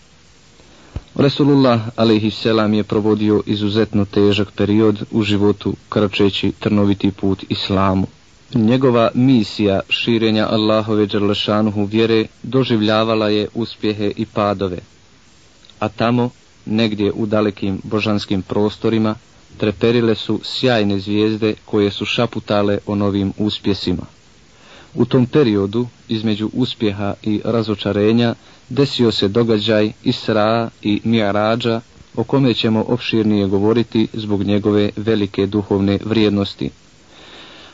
Resulullah 1.16 1.80
selam 2.33 2.75
je 2.75 2.85
provodio 2.85 3.42
izuzetno 3.47 4.04
težak 4.04 4.52
period 4.56 5.04
u 5.11 5.23
životu 5.23 5.75
kračeći 5.88 6.52
trnoviti 6.61 7.11
put 7.11 7.45
islamu. 7.49 8.06
Njegova 8.54 9.11
misija 9.14 9.80
širenja 9.88 10.49
Allahove 10.50 11.06
džerlešanuhu 11.06 11.85
vjere 11.85 12.26
doživljavala 12.42 13.28
je 13.28 13.49
uspjehe 13.54 14.12
i 14.16 14.26
padove. 14.26 14.78
A 15.78 15.88
tamo, 15.88 16.30
negdje 16.66 17.12
u 17.12 17.26
dalekim 17.26 17.80
božanskim 17.85 18.42
prostorima, 18.42 19.14
treperile 19.56 20.14
su 20.14 20.40
sjajne 20.42 20.99
zvijezde 20.99 21.54
koje 21.64 21.90
su 21.90 22.04
šaputale 22.04 22.78
o 22.87 22.95
novim 22.95 23.33
uspjesima. 23.38 24.06
U 24.97 25.05
tom 25.05 25.26
periodu, 25.26 25.87
između 26.09 26.50
uspjeha 26.53 27.15
i 27.23 27.41
razočarenja, 27.45 28.35
desio 28.69 29.12
se 29.12 29.29
događaj 29.29 29.93
Isra 30.05 30.71
i 30.83 31.00
Mi'rađa, 31.05 31.81
o 32.17 32.25
kome 32.25 32.55
ćemo 32.55 32.85
opširnije 32.88 33.47
govoriti 33.47 34.09
zbog 34.12 34.43
njegove 34.43 34.91
velike 34.97 35.47
duhovne 35.47 35.99
vrijednosti. 36.05 36.71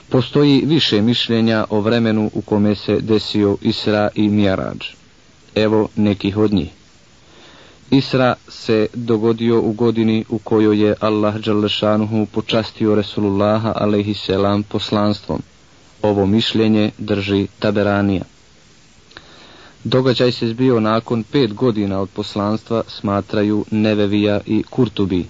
Postoji 0.09 0.63
više 0.67 1.03
mišljenja 1.03 1.65
o 1.71 1.81
vremenu 1.81 2.31
u 2.35 2.41
kome 2.41 2.75
se 2.75 3.01
desio 3.01 3.57
Isra 3.63 4.09
i 4.15 4.29
Mi'rađ. 4.29 4.95
Evo 5.55 5.89
nekih 5.97 6.37
od 6.37 6.53
njih. 6.53 6.69
Isra 7.91 8.35
se 8.49 8.87
dogodio 8.95 9.61
u 9.61 9.73
godini 9.73 10.25
u 10.29 10.39
kojoj 10.39 10.85
je 10.85 10.95
Allah 11.01 11.35
Đalešanuhu 11.37 12.27
počastio 12.27 12.95
Resulullaha 12.95 13.73
alaihisselam 13.77 14.63
poslanstvom. 14.63 15.43
Ovo 16.03 16.27
mišljenje 16.27 16.91
drži 16.99 17.47
Taberanija. 17.59 18.23
Događaj 19.85 20.33
se 20.33 20.49
zbio 20.49 20.81
nakon 20.81 21.23
pet 21.23 21.55
godina 21.55 22.01
od 22.01 22.09
poslanstva, 22.11 22.83
smatraju 22.89 23.65
Nevevija 23.71 24.41
i 24.47 24.63
Kurtubi. 24.71 25.25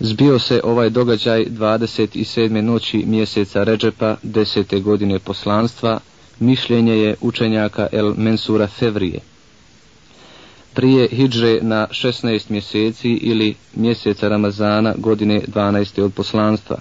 Zbio 0.00 0.38
se 0.38 0.60
ovaj 0.64 0.90
događaj 0.90 1.44
27. 1.44 2.60
noći 2.60 3.04
mjeseca 3.06 3.62
Ređepa, 3.64 4.16
desete 4.22 4.80
godine 4.80 5.18
poslanstva, 5.18 6.00
mišljenje 6.40 6.92
je 6.92 7.14
učenjaka 7.20 7.86
El 7.92 8.14
Mensura 8.16 8.66
Fevrije. 8.66 9.20
Prije 10.74 11.08
hidže 11.08 11.58
na 11.62 11.86
16 11.90 12.50
mjeseci 12.50 13.08
ili 13.10 13.54
mjeseca 13.74 14.28
Ramazana 14.28 14.94
godine 14.98 15.40
12. 15.46 16.02
od 16.02 16.12
poslanstva 16.14 16.76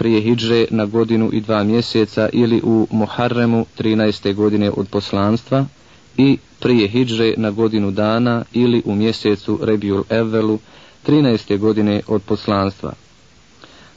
prije 0.00 0.20
hidže 0.20 0.64
na 0.70 0.86
godinu 0.86 1.30
i 1.32 1.40
dva 1.40 1.64
mjeseca 1.64 2.28
ili 2.32 2.60
u 2.64 2.86
Muharremu 2.90 3.66
13. 3.78 4.34
godine 4.34 4.70
od 4.70 4.88
poslanstva 4.88 5.64
i 6.16 6.38
prije 6.60 6.88
hidže 6.88 7.34
na 7.36 7.50
godinu 7.50 7.90
dana 7.90 8.44
ili 8.52 8.82
u 8.84 8.94
mjesecu 8.94 9.58
Rebiul 9.62 10.02
Evelu 10.10 10.58
13. 11.06 11.58
godine 11.58 12.00
od 12.06 12.22
poslanstva. 12.22 12.92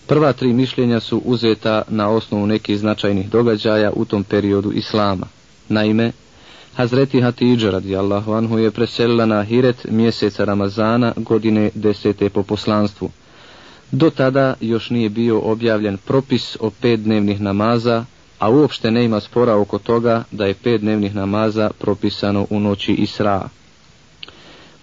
Prva 0.08 0.34
tri 0.34 0.54
mišljenja 0.54 1.00
su 1.00 1.22
uzeta 1.26 1.82
na 1.88 2.10
osnovu 2.10 2.48
nekih 2.48 2.80
značajnih 2.80 3.30
događaja 3.30 3.92
u 3.96 4.06
tom 4.06 4.24
periodu 4.24 4.72
Islama. 4.72 5.28
Naime, 5.70 6.12
Hazreti 6.76 7.22
Hatidža 7.22 7.70
radijallahu 7.70 8.34
anhu 8.34 8.58
je 8.60 8.72
preselila 8.72 9.26
na 9.26 9.44
Hiret 9.44 9.86
mjeseca 9.90 10.46
Ramazana 10.46 11.14
godine 11.16 11.70
desete 11.76 12.30
po 12.30 12.44
poslanstvu. 12.44 13.10
Do 13.94 14.10
tada 14.10 14.54
još 14.62 14.90
nije 14.90 15.10
bio 15.10 15.40
objavljen 15.40 15.98
propis 15.98 16.58
o 16.60 16.70
pet 16.70 17.00
dnevnih 17.00 17.42
namaza, 17.42 18.06
a 18.40 18.50
uopšte 18.50 18.92
ne 18.92 19.06
ima 19.06 19.20
spora 19.20 19.56
oko 19.56 19.78
toga 19.78 20.24
da 20.32 20.46
je 20.46 20.54
pet 20.54 20.82
dnevnih 20.82 21.16
namaza 21.16 21.70
propisano 21.80 22.48
u 22.50 22.60
noći 22.60 22.94
Isra. 22.94 23.50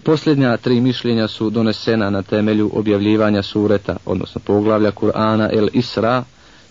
Posljednja 0.03 0.57
tri 0.57 0.81
mišljenja 0.81 1.27
su 1.27 1.49
donesena 1.49 2.09
na 2.09 2.21
temelju 2.21 2.71
objavljivanja 2.73 3.41
sureta, 3.43 3.97
odnosno 4.05 4.41
poglavlja 4.45 4.91
Kur'ana 4.91 5.49
El 5.53 5.67
Isra, 5.73 6.23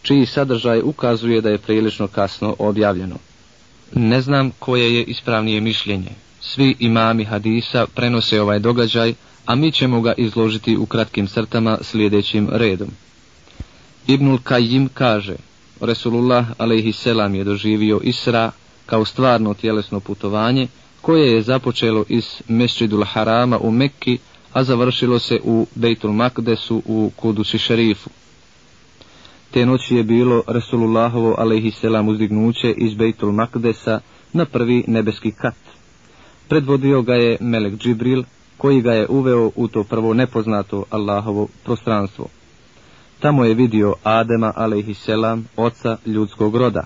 čiji 0.02 0.26
sadržaj 0.26 0.80
ukazuje 0.84 1.40
da 1.40 1.48
je 1.48 1.58
prilično 1.58 2.06
kasno 2.06 2.56
objavljeno. 2.58 3.16
Ne 3.94 4.20
znam 4.20 4.50
koje 4.58 4.94
je 4.94 5.04
ispravnije 5.04 5.60
mišljenje. 5.60 6.10
Svi 6.40 6.76
imami 6.78 7.24
hadisa 7.24 7.86
prenose 7.94 8.40
ovaj 8.40 8.58
događaj, 8.58 9.14
a 9.50 9.54
mi 9.54 9.72
ćemo 9.72 10.00
ga 10.00 10.12
izložiti 10.16 10.76
u 10.76 10.86
kratkim 10.86 11.26
crtama 11.26 11.78
sljedećim 11.80 12.48
redom. 12.52 12.88
Ibnul 14.06 14.38
Kajim 14.42 14.88
kaže, 14.94 15.36
Resulullah 15.80 16.46
selam 16.92 17.34
je 17.34 17.44
doživio 17.44 18.00
Isra 18.02 18.50
kao 18.86 19.04
stvarno 19.04 19.54
tjelesno 19.54 20.00
putovanje, 20.00 20.68
koje 21.00 21.32
je 21.32 21.42
započelo 21.42 22.04
iz 22.08 22.26
Mesčidul 22.48 23.04
Harama 23.04 23.58
u 23.58 23.70
Mekki, 23.70 24.18
a 24.52 24.64
završilo 24.64 25.18
se 25.18 25.40
u 25.44 25.66
Bejtul 25.74 26.12
Makdesu 26.12 26.82
u 26.86 27.10
Kudusi 27.16 27.58
šerifu. 27.58 28.10
Te 29.50 29.66
noći 29.66 29.96
je 29.96 30.04
bilo 30.04 30.42
Resulullahovo 30.46 31.36
selam 31.80 32.08
uzdignuće 32.08 32.74
iz 32.76 32.94
Bejtul 32.94 33.32
Makdesa 33.32 34.00
na 34.32 34.44
prvi 34.44 34.84
nebeski 34.86 35.32
kat. 35.32 35.56
Predvodio 36.48 37.02
ga 37.02 37.14
je 37.14 37.36
Melek 37.40 37.74
Džibril, 37.78 38.22
koji 38.60 38.80
ga 38.82 38.92
je 38.92 39.06
uveo 39.08 39.50
u 39.56 39.68
to 39.68 39.84
prvo 39.84 40.14
nepoznato 40.14 40.84
Allahovo 40.90 41.48
prostranstvo. 41.64 42.26
Tamo 43.20 43.44
je 43.44 43.54
vidio 43.54 43.94
Adema 44.02 44.52
selam, 44.94 45.48
oca 45.56 45.96
ljudskog 46.06 46.56
roda. 46.56 46.84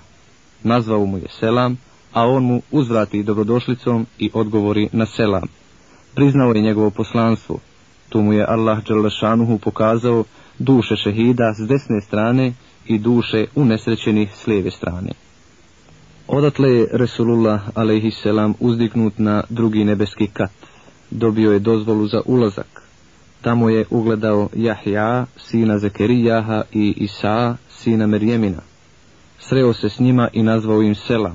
Nazvao 0.62 1.06
mu 1.06 1.18
je 1.18 1.26
selam, 1.40 1.78
a 2.12 2.26
on 2.26 2.44
mu 2.44 2.62
uzvrati 2.70 3.22
dobrodošlicom 3.22 4.06
i 4.18 4.30
odgovori 4.34 4.88
na 4.92 5.06
selam. 5.06 5.48
Priznao 6.14 6.52
je 6.52 6.62
njegovo 6.62 6.90
poslanstvo. 6.90 7.58
Tu 8.08 8.22
mu 8.22 8.32
je 8.32 8.46
Allah 8.48 8.84
Đalešanuhu 8.84 9.58
pokazao 9.58 10.24
duše 10.58 10.96
šehida 10.96 11.54
s 11.58 11.68
desne 11.68 12.00
strane 12.00 12.52
i 12.86 12.98
duše 12.98 13.46
unesrećenih 13.54 14.30
s 14.36 14.46
lijeve 14.46 14.70
strane. 14.70 15.10
Odatle 16.28 16.68
je 16.68 16.88
Resulullah 16.92 17.60
a.s. 17.74 18.26
uzdignut 18.60 19.18
na 19.18 19.42
drugi 19.48 19.84
nebeski 19.84 20.26
kat. 20.26 20.73
Dobio 21.14 21.52
je 21.52 21.58
dozvolu 21.58 22.06
za 22.06 22.20
ulazak. 22.26 22.82
Tamo 23.42 23.68
je 23.68 23.84
ugledao 23.90 24.48
Jahja, 24.56 25.26
sina 25.36 25.78
Zekerijaha 25.78 26.62
i 26.72 26.94
Isa, 26.96 27.56
sina 27.70 28.06
Merjemina. 28.06 28.62
Sreo 29.38 29.72
se 29.72 29.88
s 29.88 29.98
njima 30.00 30.28
i 30.32 30.42
nazvao 30.42 30.82
im 30.82 30.94
Selam. 30.94 31.34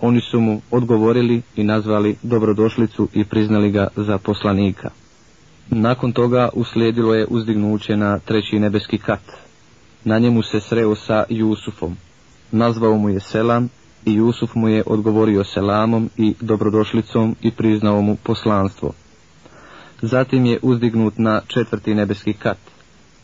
Oni 0.00 0.20
su 0.20 0.40
mu 0.40 0.60
odgovorili 0.70 1.42
i 1.56 1.64
nazvali 1.64 2.16
dobrodošlicu 2.22 3.08
i 3.12 3.24
priznali 3.24 3.70
ga 3.70 3.88
za 3.96 4.18
poslanika. 4.18 4.90
Nakon 5.70 6.12
toga 6.12 6.48
uslijedilo 6.54 7.14
je 7.14 7.26
uzdignuće 7.30 7.96
na 7.96 8.18
treći 8.18 8.58
nebeski 8.58 8.98
kat. 8.98 9.22
Na 10.04 10.18
njemu 10.18 10.42
se 10.42 10.60
sreo 10.60 10.94
sa 10.94 11.24
Jusufom. 11.28 11.96
Nazvao 12.52 12.96
mu 12.96 13.08
je 13.08 13.20
Selam 13.20 13.68
i 14.04 14.14
Jusuf 14.14 14.54
mu 14.54 14.68
je 14.68 14.82
odgovorio 14.86 15.44
selamom 15.44 16.10
i 16.16 16.34
dobrodošlicom 16.40 17.36
i 17.42 17.50
priznao 17.50 18.02
mu 18.02 18.16
poslanstvo. 18.22 18.92
Zatim 20.02 20.46
je 20.46 20.58
uzdignut 20.62 21.18
na 21.18 21.40
četvrti 21.46 21.94
nebeski 21.94 22.32
kat. 22.32 22.58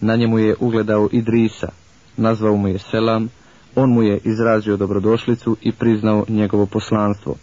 Na 0.00 0.16
njemu 0.16 0.38
je 0.38 0.56
ugledao 0.60 1.08
Idrisa, 1.12 1.68
nazvao 2.16 2.56
mu 2.56 2.68
je 2.68 2.78
selam, 2.78 3.28
on 3.74 3.90
mu 3.90 4.02
je 4.02 4.20
izrazio 4.24 4.76
dobrodošlicu 4.76 5.56
i 5.62 5.72
priznao 5.72 6.24
njegovo 6.28 6.66
poslanstvo. 6.66 7.34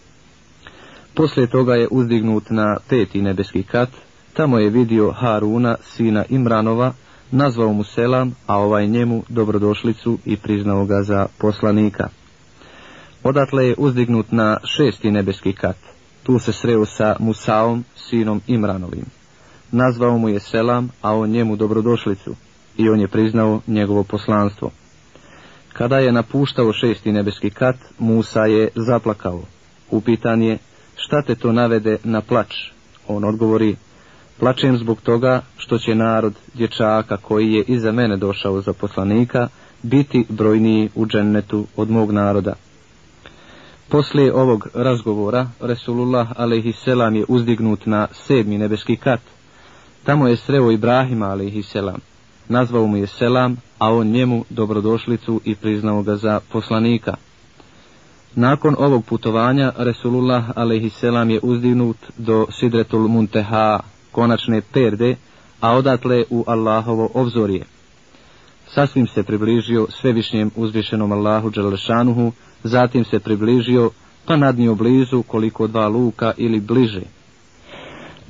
Poslije 1.13 1.47
toga 1.47 1.75
je 1.75 1.87
uzdignut 1.91 2.49
na 2.49 2.77
peti 2.89 3.21
nebeski 3.21 3.63
kat, 3.63 3.89
tamo 4.33 4.59
je 4.59 4.69
vidio 4.69 5.11
Haruna, 5.11 5.75
sina 5.81 6.25
Imranova, 6.29 6.93
nazvao 7.31 7.73
mu 7.73 7.83
selam, 7.83 8.35
a 8.47 8.57
ovaj 8.57 8.87
njemu 8.87 9.23
dobrodošlicu 9.29 10.17
i 10.25 10.37
priznao 10.37 10.85
ga 10.85 11.03
za 11.03 11.27
poslanika. 11.37 12.09
Odatle 13.23 13.67
je 13.67 13.75
uzdignut 13.77 14.31
na 14.31 14.57
šesti 14.63 15.11
nebeski 15.11 15.53
kat. 15.53 15.77
Tu 16.23 16.39
se 16.39 16.53
sreo 16.53 16.85
sa 16.85 17.15
Musaom, 17.19 17.83
sinom 17.95 18.41
Imranovim. 18.47 19.24
Nazvao 19.71 20.17
mu 20.17 20.29
je 20.29 20.39
selam, 20.39 20.89
a 21.01 21.15
on 21.15 21.29
njemu 21.29 21.55
dobrodošlicu, 21.55 22.35
i 22.77 22.89
on 22.89 22.99
je 22.99 23.07
priznao 23.07 23.61
njegovo 23.67 24.03
poslanstvo. 24.03 24.71
Kada 25.73 25.99
je 25.99 26.11
napuštao 26.11 26.73
šesti 26.73 27.11
nebeski 27.11 27.49
kat, 27.49 27.75
Musa 27.99 28.45
je 28.45 28.69
zaplakao. 28.75 29.41
Upitan 29.91 30.41
je, 30.41 30.57
šta 30.95 31.21
te 31.21 31.35
to 31.35 31.51
navede 31.51 31.97
na 32.03 32.21
plač? 32.21 32.55
On 33.07 33.23
odgovori, 33.23 33.75
plačem 34.39 34.77
zbog 34.77 35.01
toga 35.01 35.41
što 35.57 35.77
će 35.77 35.95
narod 35.95 36.33
dječaka 36.53 37.17
koji 37.17 37.53
je 37.53 37.63
iza 37.67 37.91
mene 37.91 38.17
došao 38.17 38.61
za 38.61 38.73
poslanika, 38.73 39.47
biti 39.81 40.25
brojniji 40.29 40.89
u 40.95 41.05
džennetu 41.05 41.67
od 41.75 41.89
mog 41.89 42.11
naroda. 42.11 42.53
Poslije 43.89 44.33
ovog 44.33 44.67
razgovora, 44.73 45.47
Resulullah 45.59 46.27
a.s. 46.35 46.87
je 47.15 47.25
uzdignut 47.27 47.85
na 47.85 48.07
sedmi 48.11 48.57
nebeski 48.57 48.95
kat. 48.95 49.34
Tamo 50.05 50.27
je 50.27 50.37
sreo 50.37 50.71
Ibrahima 50.71 51.25
a.s. 51.25 51.75
Nazvao 52.49 52.87
mu 52.87 52.97
je 52.97 53.07
selam, 53.07 53.57
a 53.79 53.93
on 53.93 54.07
njemu 54.07 54.45
dobrodošlicu 54.49 55.41
i 55.45 55.55
priznao 55.55 56.03
ga 56.03 56.15
za 56.15 56.39
poslanika. 56.51 57.15
Nakon 58.35 58.75
ovog 58.79 59.05
putovanja, 59.05 59.71
Resulullah 59.77 60.49
a.s. 60.55 61.03
je 61.03 61.39
uzdignut 61.43 61.97
do 62.17 62.45
Sidretul 62.51 63.07
Munteha, 63.07 63.79
konačne 64.11 64.61
perde, 64.61 65.15
a 65.59 65.71
odatle 65.73 66.25
u 66.29 66.43
Allahovo 66.47 67.09
obzorje. 67.13 67.65
Sasvim 68.67 69.07
se 69.07 69.23
približio 69.23 69.87
svevišnjem 69.89 70.51
uzvišenom 70.55 71.11
Allahu 71.11 71.49
Đalešanuhu, 71.49 72.31
zatim 72.63 73.05
se 73.05 73.19
približio, 73.19 73.91
pa 74.25 74.35
nadnio 74.35 74.75
blizu 74.75 75.23
koliko 75.23 75.67
dva 75.67 75.87
luka 75.87 76.33
ili 76.37 76.59
bliže. 76.59 77.14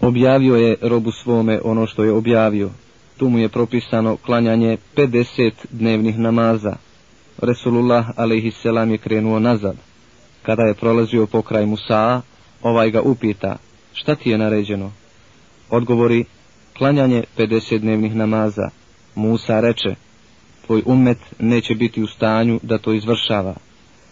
Objavio 0.02 0.56
je 0.56 0.76
robu 0.82 1.12
svome 1.12 1.60
ono 1.64 1.88
što 1.88 2.04
je 2.04 2.12
objavio. 2.12 2.70
Tu 3.18 3.30
mu 3.30 3.40
je 3.40 3.50
propisano 3.50 4.18
klanjanje 4.18 4.78
50 4.96 5.52
dnevnih 5.72 6.20
namaza. 6.20 6.76
Resulullah 7.38 8.10
a.s. 8.16 8.66
je 8.92 8.98
krenuo 8.98 9.40
nazad. 9.40 9.76
Kada 10.42 10.64
je 10.64 10.74
prolazio 10.74 11.26
pokraj 11.26 11.66
Musaa, 11.66 12.22
ovaj 12.62 12.92
ga 12.92 13.02
upita, 13.02 13.58
šta 13.94 14.16
ti 14.16 14.30
je 14.30 14.38
naređeno? 14.38 14.92
Odgovori, 15.70 16.26
klanjanje 16.78 17.24
50 17.38 17.78
dnevnih 17.78 18.16
namaza. 18.16 18.70
Musa 19.16 19.60
reče, 19.60 19.96
tvoj 20.66 20.84
umet 20.86 21.20
neće 21.40 21.76
biti 21.76 22.04
u 22.04 22.08
stanju 22.08 22.60
da 22.64 22.78
to 22.78 22.94
izvršava 22.94 23.56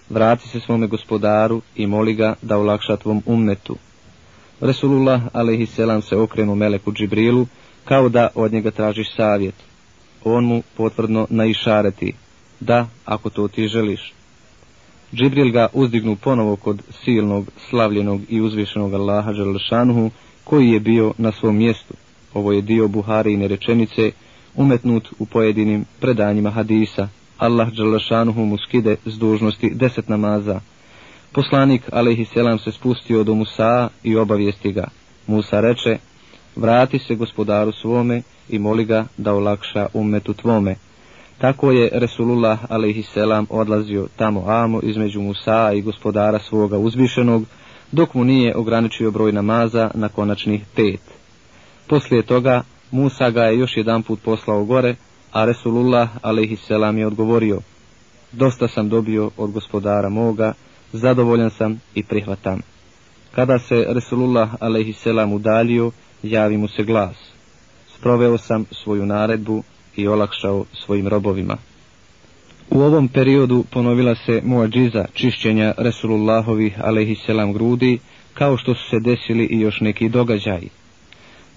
vrati 0.09 0.47
se 0.47 0.59
svome 0.59 0.87
gospodaru 0.87 1.61
i 1.75 1.87
moli 1.87 2.13
ga 2.13 2.35
da 2.41 2.57
olakša 2.57 2.97
tvom 2.97 3.23
ummetu. 3.25 3.75
Resulullah 4.63 5.21
a.s. 5.33 6.05
se 6.07 6.15
okrenu 6.15 6.55
Meleku 6.55 6.91
Džibrilu, 6.91 7.47
kao 7.85 8.09
da 8.09 8.29
od 8.35 8.53
njega 8.53 8.71
tražiš 8.71 9.15
savjet. 9.15 9.55
On 10.23 10.45
mu 10.45 10.63
potvrdno 10.77 11.27
naišareti, 11.29 12.13
da, 12.59 12.87
ako 13.05 13.29
to 13.29 13.47
ti 13.47 13.67
želiš. 13.67 14.13
Džibril 15.13 15.51
ga 15.51 15.67
uzdignu 15.73 16.15
ponovo 16.15 16.55
kod 16.55 16.81
silnog, 17.03 17.51
slavljenog 17.69 18.21
i 18.29 18.41
uzvišenog 18.41 18.93
Allaha 18.93 19.33
Đalšanuhu, 19.33 20.11
koji 20.43 20.69
je 20.69 20.79
bio 20.79 21.13
na 21.17 21.31
svom 21.31 21.57
mjestu. 21.57 21.93
Ovo 22.33 22.51
je 22.51 22.61
dio 22.61 22.87
Buharine 22.87 23.47
rečenice, 23.47 24.11
umetnut 24.55 25.07
u 25.19 25.25
pojedinim 25.25 25.85
predanjima 25.99 26.49
hadisa, 26.49 27.07
Allah 27.37 27.69
Đalašanuhu 27.73 28.45
mu 28.45 28.57
skide 28.57 28.95
s 29.05 29.17
dužnosti 29.17 29.69
deset 29.69 30.09
namaza. 30.09 30.59
Poslanik, 31.33 31.81
alaihi 31.91 32.25
selam, 32.25 32.59
se 32.59 32.71
spustio 32.71 33.23
do 33.23 33.35
Musa 33.35 33.89
i 34.03 34.15
obavijesti 34.15 34.71
ga. 34.71 34.87
Musa 35.27 35.59
reče, 35.59 35.97
vrati 36.55 36.99
se 36.99 37.15
gospodaru 37.15 37.71
svome 37.71 38.21
i 38.49 38.59
moli 38.59 38.85
ga 38.85 39.05
da 39.17 39.33
olakša 39.33 39.87
umetu 39.93 40.33
tvome. 40.33 40.75
Tako 41.37 41.71
je 41.71 41.89
Resulullah 41.93 42.59
alaihi 42.69 43.03
selam 43.03 43.47
odlazio 43.49 44.07
tamo 44.15 44.43
amo 44.47 44.79
između 44.83 45.21
Musa 45.21 45.71
i 45.73 45.81
gospodara 45.81 46.39
svoga 46.39 46.77
uzvišenog, 46.77 47.45
dok 47.91 48.13
mu 48.13 48.23
nije 48.23 48.55
ograničio 48.55 49.11
broj 49.11 49.31
namaza 49.31 49.91
na 49.93 50.09
konačnih 50.09 50.61
pet. 50.75 51.01
Poslije 51.87 52.23
toga 52.23 52.63
Musa 52.91 53.29
ga 53.29 53.43
je 53.43 53.59
još 53.59 53.77
jedan 53.77 54.03
put 54.03 54.19
poslao 54.23 54.65
gore, 54.65 54.95
a 55.31 55.45
Resulullah 55.45 56.09
a.s. 56.21 56.69
je 56.97 57.07
odgovorio, 57.07 57.59
dosta 58.31 58.67
sam 58.67 58.89
dobio 58.89 59.31
od 59.37 59.51
gospodara 59.51 60.09
moga, 60.09 60.53
zadovoljan 60.93 61.49
sam 61.49 61.81
i 61.95 62.03
prihvatam. 62.03 62.61
Kada 63.31 63.59
se 63.59 63.85
Resulullah 63.89 64.53
a.s. 64.59 65.05
udalio, 65.33 65.91
javi 66.23 66.57
mu 66.57 66.67
se 66.67 66.83
glas. 66.83 67.15
Sproveo 67.95 68.37
sam 68.37 68.65
svoju 68.71 69.05
naredbu 69.05 69.63
i 69.95 70.07
olakšao 70.07 70.65
svojim 70.73 71.07
robovima. 71.07 71.57
U 72.69 72.81
ovom 72.81 73.07
periodu 73.07 73.63
ponovila 73.71 74.15
se 74.15 74.41
muadžiza 74.43 75.05
čišćenja 75.13 75.73
Resulullahovih 75.77 76.79
a.s. 76.79 77.53
grudi, 77.53 77.99
kao 78.33 78.57
što 78.57 78.75
su 78.75 78.89
se 78.89 78.99
desili 78.99 79.45
i 79.45 79.59
još 79.59 79.81
neki 79.81 80.09
događaji. 80.09 80.69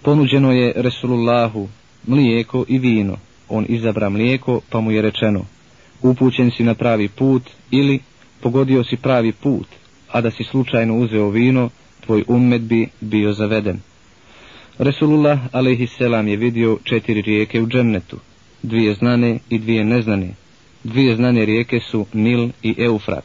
Ponuđeno 0.02 0.52
je 0.52 0.72
Resulullahu 0.76 1.68
mlijeko 2.06 2.64
i 2.68 2.78
vino, 2.78 3.16
on 3.48 3.66
izabra 3.68 4.08
mlijeko, 4.08 4.60
pa 4.70 4.80
mu 4.80 4.90
je 4.90 5.02
rečeno, 5.02 5.44
upućen 6.02 6.50
si 6.50 6.64
na 6.64 6.74
pravi 6.74 7.08
put 7.08 7.42
ili 7.70 8.00
pogodio 8.40 8.84
si 8.84 8.96
pravi 8.96 9.32
put, 9.32 9.66
a 10.12 10.20
da 10.20 10.30
si 10.30 10.44
slučajno 10.44 10.98
uzeo 10.98 11.30
vino, 11.30 11.70
tvoj 12.00 12.24
ummet 12.28 12.62
bi 12.62 12.88
bio 13.00 13.32
zaveden. 13.32 13.80
Resulullah 14.78 15.38
a.s. 15.52 16.00
je 16.26 16.36
vidio 16.36 16.78
četiri 16.84 17.22
rijeke 17.22 17.62
u 17.62 17.66
džennetu, 17.66 18.16
dvije 18.62 18.94
znane 18.94 19.38
i 19.48 19.58
dvije 19.58 19.84
neznane. 19.84 20.34
Dvije 20.84 21.16
znane 21.16 21.44
rijeke 21.44 21.80
su 21.80 22.06
Nil 22.12 22.48
i 22.62 22.74
Eufrat. 22.78 23.24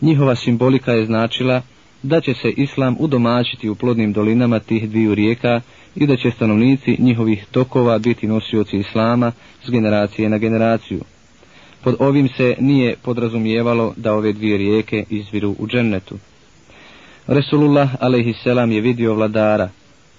Njihova 0.00 0.34
simbolika 0.34 0.92
je 0.92 1.06
značila 1.06 1.62
da 2.02 2.20
će 2.20 2.34
se 2.34 2.50
islam 2.50 2.96
udomaćiti 2.98 3.68
u 3.68 3.74
plodnim 3.74 4.12
dolinama 4.12 4.58
tih 4.58 4.90
dviju 4.90 5.14
rijeka 5.14 5.60
i 5.96 6.06
da 6.06 6.16
će 6.16 6.30
stanovnici 6.30 6.96
njihovih 6.98 7.46
tokova 7.50 7.98
biti 7.98 8.26
nosioci 8.26 8.76
islama 8.76 9.32
s 9.64 9.70
generacije 9.70 10.28
na 10.28 10.38
generaciju. 10.38 11.00
Pod 11.84 11.96
ovim 11.98 12.28
se 12.36 12.56
nije 12.60 12.96
podrazumijevalo 13.02 13.94
da 13.96 14.12
ove 14.12 14.32
dvije 14.32 14.58
rijeke 14.58 15.04
izviru 15.10 15.56
u 15.58 15.66
džennetu. 15.66 16.18
Resulullah 17.26 17.90
alaihisselam 18.00 18.72
je 18.72 18.80
vidio 18.80 19.14
vladara, 19.14 19.68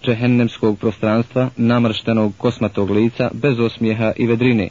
džehennemskog 0.06 0.80
prostranstva, 0.80 1.50
namrštenog 1.58 2.34
kosmatog 2.38 2.90
lica, 2.90 3.32
bez 3.34 3.60
osmijeha 3.60 4.12
i 4.18 4.28
vedrine. 4.28 4.70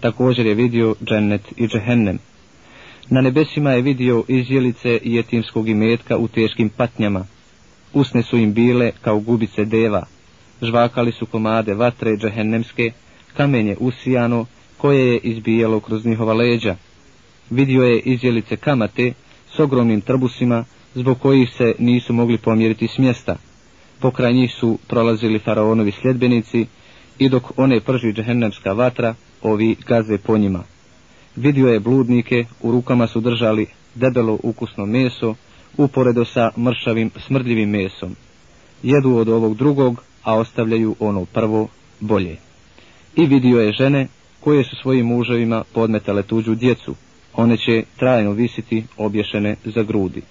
Također 0.00 0.46
je 0.46 0.54
vidio 0.54 0.94
džennet 1.04 1.42
i 1.56 1.66
džehennem. 1.66 2.18
Na 3.10 3.20
nebesima 3.20 3.72
je 3.72 3.82
vidio 3.82 4.24
izjelice 4.28 5.00
jetimskog 5.04 5.68
imetka 5.68 6.16
u 6.16 6.28
teškim 6.28 6.68
patnjama. 6.68 7.24
Usne 7.92 8.22
su 8.22 8.36
im 8.38 8.52
bile 8.52 8.92
kao 9.00 9.20
gubice 9.20 9.64
deva. 9.64 10.06
Žvakali 10.62 11.12
su 11.12 11.26
komade 11.26 11.74
vatre 11.74 12.16
džehennemske, 12.16 12.92
kamenje 13.36 13.76
usijano, 13.80 14.46
koje 14.86 15.12
je 15.12 15.18
izbijalo 15.18 15.80
kroz 15.80 16.06
njihova 16.06 16.34
leđa. 16.34 16.76
Vidio 17.50 17.82
je 17.82 18.00
izjelice 18.00 18.56
kamate 18.56 19.12
s 19.56 19.58
ogromnim 19.58 20.00
trbusima, 20.00 20.64
zbog 20.94 21.18
kojih 21.18 21.50
se 21.50 21.74
nisu 21.78 22.12
mogli 22.12 22.38
pomjeriti 22.38 22.88
s 22.88 22.98
mjesta. 22.98 23.36
Pokraj 24.00 24.32
njih 24.32 24.54
su 24.54 24.78
prolazili 24.88 25.38
faraonovi 25.38 25.92
sljedbenici 25.92 26.66
i 27.18 27.28
dok 27.28 27.58
one 27.58 27.80
prži 27.80 28.12
džehennemska 28.12 28.72
vatra, 28.72 29.14
ovi 29.42 29.76
gaze 29.86 30.18
po 30.18 30.38
njima. 30.38 30.62
Vidio 31.36 31.68
je 31.68 31.80
bludnike, 31.80 32.44
u 32.62 32.72
rukama 32.72 33.06
su 33.06 33.20
držali 33.20 33.66
debelo 33.94 34.38
ukusno 34.42 34.86
meso, 34.86 35.34
uporedo 35.76 36.24
sa 36.24 36.50
mršavim 36.56 37.10
smrdljivim 37.26 37.70
mesom. 37.70 38.16
Jedu 38.82 39.16
od 39.16 39.28
ovog 39.28 39.56
drugog, 39.56 40.02
a 40.22 40.34
ostavljaju 40.34 40.96
ono 41.00 41.24
prvo 41.24 41.68
bolje. 42.00 42.36
I 43.16 43.26
vidio 43.26 43.60
je 43.60 43.72
žene 43.72 44.06
koje 44.46 44.64
su 44.64 44.76
svojim 44.76 45.06
muževima 45.06 45.64
podmetale 45.74 46.22
tuđu 46.22 46.54
djecu. 46.54 46.94
One 47.34 47.56
će 47.56 47.82
trajno 47.96 48.30
visiti 48.30 48.84
obješene 48.96 49.56
za 49.64 49.82
grudi. 49.82 50.22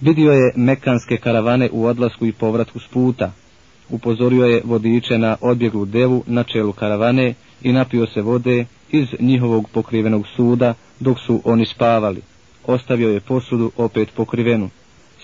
Vidio 0.00 0.32
je 0.32 0.52
mekanske 0.56 1.16
karavane 1.16 1.68
u 1.72 1.84
odlasku 1.84 2.26
i 2.26 2.32
povratku 2.32 2.78
s 2.80 2.86
puta. 2.86 3.32
Upozorio 3.90 4.44
je 4.44 4.62
vodiče 4.64 5.18
na 5.18 5.36
odbjeglu 5.40 5.84
devu 5.84 6.24
na 6.26 6.42
čelu 6.42 6.72
karavane 6.72 7.34
i 7.62 7.72
napio 7.72 8.06
se 8.06 8.22
vode 8.22 8.64
iz 8.90 9.06
njihovog 9.20 9.68
pokrivenog 9.72 10.26
suda 10.36 10.74
dok 11.00 11.18
su 11.20 11.40
oni 11.44 11.66
spavali. 11.66 12.20
Ostavio 12.66 13.08
je 13.10 13.20
posudu 13.20 13.70
opet 13.76 14.08
pokrivenu. 14.16 14.70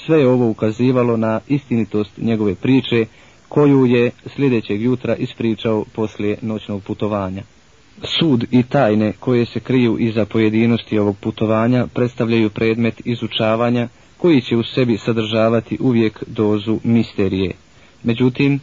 Sve 0.07 0.20
je 0.20 0.29
ovo 0.29 0.48
ukazivalo 0.51 1.16
na 1.16 1.40
istinitost 1.48 2.11
njegove 2.18 2.55
priče 2.55 3.07
koju 3.55 3.87
je 3.87 4.11
sljedećeg 4.37 4.83
jutra 4.83 5.17
ispričao 5.17 5.85
poslije 5.95 6.37
noćnog 6.43 6.83
putovanja. 6.83 7.43
Sud 8.19 8.45
i 8.51 8.62
tajne 8.62 9.12
koje 9.21 9.47
se 9.47 9.61
kriju 9.61 9.97
iza 10.01 10.25
pojedinosti 10.25 10.99
ovog 10.99 11.17
putovanja 11.21 11.87
predstavljaju 11.87 12.51
predmet 12.51 13.03
izučavanja 13.05 13.88
koji 14.19 14.41
će 14.41 14.57
u 14.57 14.62
sebi 14.62 14.99
sadržavati 14.99 15.79
uvijek 15.81 16.25
dozu 16.27 16.79
misterije. 16.85 17.53
Međutim, 18.03 18.61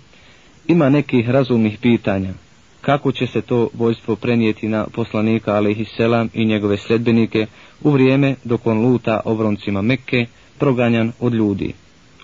ima 0.67 0.89
nekih 0.89 1.29
razumnih 1.29 1.77
pitanja. 1.81 2.33
Kako 2.81 3.11
će 3.11 3.27
se 3.27 3.41
to 3.41 3.69
vojstvo 3.73 4.15
prenijeti 4.15 4.67
na 4.67 4.87
poslanika 4.93 5.55
alaihisselam 5.55 6.29
i 6.33 6.45
njegove 6.45 6.77
sljedbenike 6.77 7.45
u 7.83 7.91
vrijeme 7.91 8.35
dok 8.43 8.67
on 8.67 8.81
luta 8.81 9.19
obroncima 9.25 9.81
Mekke, 9.81 10.25
proganjan 10.57 11.11
od 11.19 11.33
ljudi? 11.33 11.73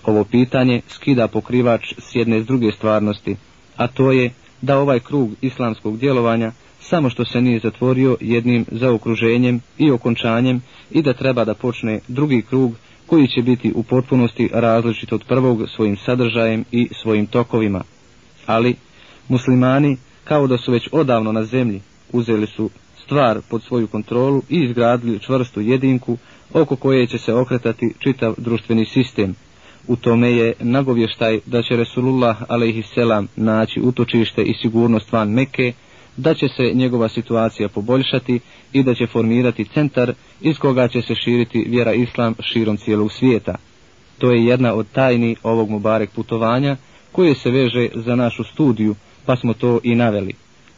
Ovo 0.06 0.24
pitanje 0.24 0.80
skida 0.88 1.28
pokrivač 1.28 1.94
s 1.98 2.14
jedne 2.14 2.42
s 2.42 2.46
druge 2.46 2.72
stvarnosti, 2.72 3.36
a 3.76 3.86
to 3.86 4.12
je 4.12 4.30
da 4.62 4.78
ovaj 4.78 5.00
krug 5.00 5.30
islamskog 5.40 5.98
djelovanja 5.98 6.52
samo 6.80 7.10
što 7.10 7.24
se 7.24 7.40
nije 7.40 7.60
zatvorio 7.60 8.16
jednim 8.20 8.64
zaokruženjem 8.70 9.60
i 9.78 9.90
okončanjem 9.90 10.62
i 10.90 11.02
da 11.02 11.12
treba 11.12 11.44
da 11.44 11.54
počne 11.54 12.00
drugi 12.08 12.42
krug 12.42 12.74
koji 13.06 13.28
će 13.28 13.42
biti 13.42 13.72
u 13.74 13.82
potpunosti 13.82 14.50
različit 14.52 15.12
od 15.12 15.24
prvog 15.28 15.68
svojim 15.76 15.96
sadržajem 15.96 16.64
i 16.72 16.88
svojim 17.02 17.26
tokovima. 17.26 17.82
Ali 18.46 18.74
muslimani, 19.28 19.96
kao 20.24 20.46
da 20.46 20.58
su 20.58 20.72
već 20.72 20.88
odavno 20.92 21.32
na 21.32 21.44
zemlji, 21.44 21.80
uzeli 22.12 22.46
su 22.46 22.70
stvar 23.04 23.40
pod 23.50 23.62
svoju 23.62 23.86
kontrolu 23.86 24.42
i 24.48 24.60
izgradili 24.60 25.20
čvrstu 25.20 25.60
jedinku 25.60 26.16
oko 26.52 26.76
koje 26.76 27.06
će 27.06 27.18
se 27.18 27.34
okretati 27.34 27.94
čitav 27.98 28.34
društveni 28.38 28.84
sistem. 28.84 29.34
U 29.88 29.96
tome 29.96 30.30
je 30.32 30.54
nagovještaj 30.60 31.40
da 31.46 31.62
će 31.62 31.76
Resulullah 31.76 32.42
a.s. 32.42 32.96
naći 33.36 33.80
utočište 33.80 34.42
i 34.42 34.54
sigurnost 34.62 35.12
van 35.12 35.28
Mekke, 35.30 35.72
da 36.16 36.34
će 36.34 36.48
se 36.48 36.70
njegova 36.74 37.08
situacija 37.08 37.68
poboljšati 37.68 38.40
i 38.72 38.82
da 38.82 38.94
će 38.94 39.06
formirati 39.06 39.64
centar 39.64 40.12
iz 40.40 40.58
koga 40.58 40.88
će 40.88 41.02
se 41.02 41.14
širiti 41.14 41.64
vjera 41.68 41.92
islam 41.92 42.34
širom 42.40 42.76
cijelog 42.76 43.12
svijeta. 43.12 43.54
To 44.18 44.30
je 44.30 44.44
jedna 44.46 44.74
od 44.74 44.86
tajni 44.92 45.36
ovog 45.42 45.70
Mubarek 45.70 46.10
putovanja 46.10 46.76
koje 47.12 47.34
se 47.34 47.50
veže 47.50 47.88
za 47.94 48.14
našu 48.14 48.44
studiju, 48.44 48.94
pa 49.26 49.36
smo 49.36 49.54
to 49.54 49.80
i 49.82 49.94
naveli. 49.94 50.32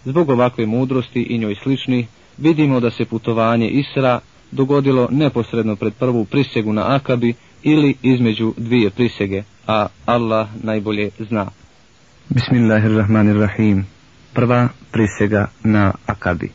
Zbog 0.04 0.28
ovakve 0.30 0.66
mudrosti 0.66 1.22
i 1.22 1.38
njoj 1.38 1.54
slični, 1.62 2.06
vidimo 2.38 2.80
da 2.80 2.90
se 2.90 3.04
putovanje 3.04 3.68
Isra 3.68 4.20
dogodilo 4.50 5.08
neposredno 5.10 5.76
pred 5.76 5.94
prvu 5.94 6.24
prisegu 6.24 6.72
na 6.72 6.94
Akabi 6.94 7.34
ili 7.62 7.94
između 8.02 8.54
dvije 8.56 8.90
prisege, 8.90 9.42
a 9.66 9.86
Allah 10.06 10.48
najbolje 10.62 11.10
zna. 11.18 11.46
Bismillahirrahmanirrahim 12.28 13.86
prva 14.32 14.68
prisega 14.92 15.46
na 15.64 15.92
Akabi. 16.06 16.50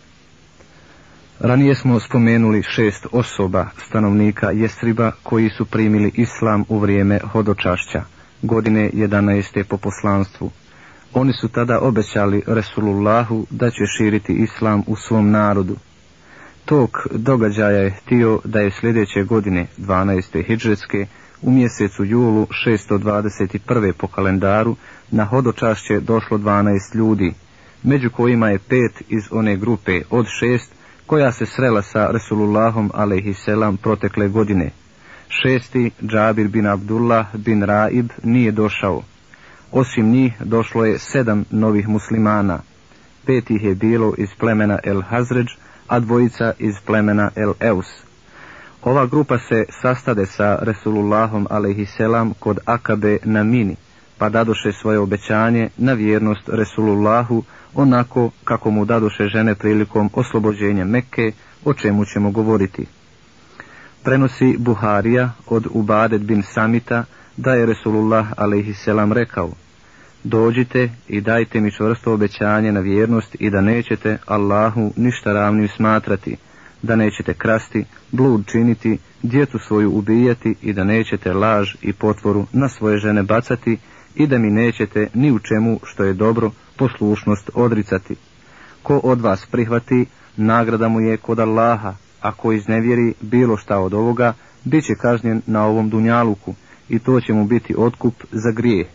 Ranije 1.40 1.76
smo 1.76 2.00
spomenuli 2.00 2.64
šest 2.64 3.06
osoba 3.12 3.66
stanovnika 3.88 4.52
Jesriba 4.52 5.12
koji 5.24 5.50
su 5.50 5.66
primili 5.66 6.12
islam 6.16 6.66
u 6.70 6.80
vrijeme 6.80 7.20
hodočašća, 7.32 8.04
godine 8.42 8.90
11. 8.94 9.64
po 9.64 9.78
poslanstvu. 9.78 10.52
Oni 11.14 11.34
su 11.42 11.48
tada 11.48 11.80
obećali 11.80 12.42
Resulullahu 12.48 13.46
da 13.50 13.70
će 13.70 13.86
širiti 13.98 14.34
islam 14.34 14.84
u 14.88 14.96
svom 14.96 15.32
narodu. 15.32 15.76
Tok 16.66 17.08
događaja 17.12 17.80
je 17.80 17.92
htio 17.92 18.40
da 18.44 18.60
je 18.60 18.72
sljedeće 18.72 19.24
godine 19.24 19.68
12. 19.78 20.48
hidžetske 20.48 21.06
u 21.42 21.52
mjesecu 21.52 22.04
julu 22.04 22.48
621. 22.68 23.92
po 23.92 24.08
kalendaru 24.08 24.76
na 25.12 25.26
hodočašće 25.26 26.00
došlo 26.00 26.38
12 26.38 26.96
ljudi, 26.96 27.34
među 27.84 28.10
kojima 28.10 28.50
je 28.50 28.60
pet 28.60 29.04
iz 29.10 29.24
one 29.32 29.58
grupe 29.58 30.02
od 30.10 30.26
šest 30.40 30.74
koja 31.06 31.32
se 31.32 31.46
srela 31.46 31.82
sa 31.82 32.08
Resulullahom 32.12 32.92
alaihisselam 32.94 33.78
protekle 33.78 34.28
godine. 34.28 34.70
Šesti, 35.30 35.92
Džabir 36.02 36.48
bin 36.48 36.68
Abdullah 36.68 37.36
bin 37.36 37.64
Raib, 37.64 38.10
nije 38.24 38.52
došao. 38.52 39.02
Osim 39.72 40.12
njih 40.12 40.34
došlo 40.40 40.86
je 40.86 41.00
sedam 41.00 41.46
novih 41.52 41.88
muslimana. 41.88 42.60
Pet 43.26 43.50
ih 43.50 43.64
je 43.64 43.76
bilo 43.76 44.14
iz 44.18 44.30
plemena 44.40 44.80
El 44.84 45.02
Hazređ, 45.02 45.48
a 45.88 46.00
dvojica 46.00 46.54
iz 46.60 46.76
plemena 46.86 47.30
El 47.36 47.54
Eus. 47.60 47.88
Ova 48.84 49.06
grupa 49.06 49.38
se 49.38 49.66
sastade 49.82 50.26
sa 50.26 50.60
Resulullahom 50.62 51.48
alaihisselam 51.50 52.34
kod 52.40 52.60
Akabe 52.66 53.18
na 53.24 53.44
Mini, 53.44 53.76
pa 54.18 54.30
dadoše 54.30 54.72
svoje 54.72 55.00
obećanje 55.00 55.70
na 55.78 55.94
vjernost 55.94 56.50
Resulullahu 56.50 57.44
onako 57.76 58.30
kako 58.44 58.72
mu 58.72 58.86
dadoše 58.86 59.28
žene 59.28 59.56
prilikom 59.56 60.10
oslobođenja 60.14 60.86
Mekke, 60.86 61.32
o 61.66 61.74
čemu 61.74 62.06
ćemo 62.06 62.32
govoriti. 62.32 62.86
Prenosi 64.04 64.56
Buharija 64.60 65.32
od 65.48 65.68
Ubadet 65.72 66.22
bin 66.22 66.44
Samita 66.44 67.04
da 67.38 67.54
je 67.54 67.66
Resulullah 67.66 68.28
a.s. 68.38 68.88
rekao 69.14 69.50
Dođite 70.24 70.90
i 71.08 71.22
dajte 71.22 71.62
mi 71.62 71.72
čvrsto 71.72 72.14
obećanje 72.14 72.72
na 72.72 72.80
vjernost 72.80 73.36
i 73.40 73.50
da 73.50 73.62
nećete 73.62 74.18
Allahu 74.26 74.92
ništa 74.96 75.34
ravnim 75.34 75.68
smatrati, 75.68 76.36
da 76.82 76.96
nećete 76.96 77.34
krasti, 77.34 77.86
blud 78.12 78.46
činiti, 78.48 78.98
djetu 79.24 79.60
svoju 79.68 79.92
ubijati 79.92 80.56
i 80.62 80.74
da 80.74 80.84
nećete 80.84 81.34
laž 81.34 81.76
i 81.82 81.94
potvoru 81.94 82.46
na 82.54 82.70
svoje 82.70 82.98
žene 82.98 83.24
bacati 83.24 83.78
i 84.16 84.28
da 84.28 84.38
mi 84.38 84.52
nećete 84.52 85.08
ni 85.14 85.32
u 85.32 85.40
čemu 85.40 85.80
što 85.84 86.04
je 86.04 86.14
dobro 86.14 86.52
poslušnost 86.78 87.50
odricati. 87.54 88.16
Ko 88.84 88.98
od 88.98 89.22
vas 89.22 89.46
prihvati, 89.46 90.06
nagrada 90.38 90.88
mu 90.88 91.02
je 91.02 91.18
kod 91.18 91.40
Allaha, 91.40 91.96
a 92.22 92.32
ko 92.32 92.52
iznevjeri 92.52 93.14
bilo 93.22 93.58
šta 93.58 93.80
od 93.80 93.94
ovoga, 93.94 94.34
bit 94.64 94.86
će 94.86 94.94
kažnjen 95.02 95.42
na 95.48 95.66
ovom 95.66 95.90
dunjaluku 95.90 96.54
i 96.90 97.00
to 97.00 97.22
će 97.22 97.34
mu 97.34 97.46
biti 97.46 97.76
otkup 97.78 98.14
za 98.32 98.52
grijeh. 98.52 98.88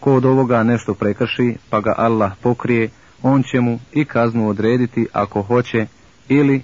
Ko 0.00 0.14
od 0.14 0.24
ovoga 0.24 0.62
nešto 0.62 0.94
prekrši, 0.94 1.56
pa 1.70 1.80
ga 1.80 1.94
Allah 1.96 2.32
pokrije, 2.42 2.90
on 3.22 3.42
će 3.42 3.60
mu 3.60 3.78
i 3.92 4.04
kaznu 4.04 4.48
odrediti 4.48 5.06
ako 5.12 5.42
hoće 5.42 5.86
ili 6.28 6.62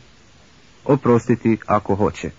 oprostiti 0.84 1.58
ako 1.66 1.94
hoće. 1.94 2.30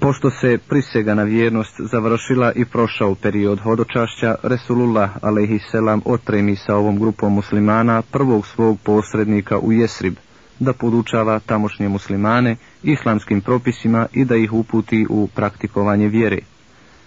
Pošto 0.00 0.30
se 0.30 0.58
prisega 0.68 1.14
na 1.14 1.22
vjernost 1.22 1.74
završila 1.78 2.52
i 2.52 2.64
prošao 2.64 3.14
period 3.14 3.60
hodočašća, 3.60 4.34
Resulullah 4.42 5.10
a.s. 5.22 5.74
otremi 6.04 6.56
sa 6.56 6.76
ovom 6.76 6.98
grupom 6.98 7.32
muslimana 7.32 8.02
prvog 8.02 8.46
svog 8.46 8.78
posrednika 8.84 9.58
u 9.58 9.72
Jesrib, 9.72 10.14
da 10.58 10.72
podučava 10.72 11.38
tamošnje 11.38 11.88
muslimane 11.88 12.56
islamskim 12.82 13.40
propisima 13.40 14.06
i 14.12 14.24
da 14.24 14.36
ih 14.36 14.52
uputi 14.52 15.06
u 15.10 15.28
praktikovanje 15.34 16.08
vjere. 16.08 16.38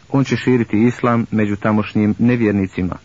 On 0.10 0.24
će 0.24 0.38
širiti 0.38 0.84
islam 0.84 1.26
među 1.32 1.56
tamošnjim 1.56 2.16
nevjernicima. 2.20 2.96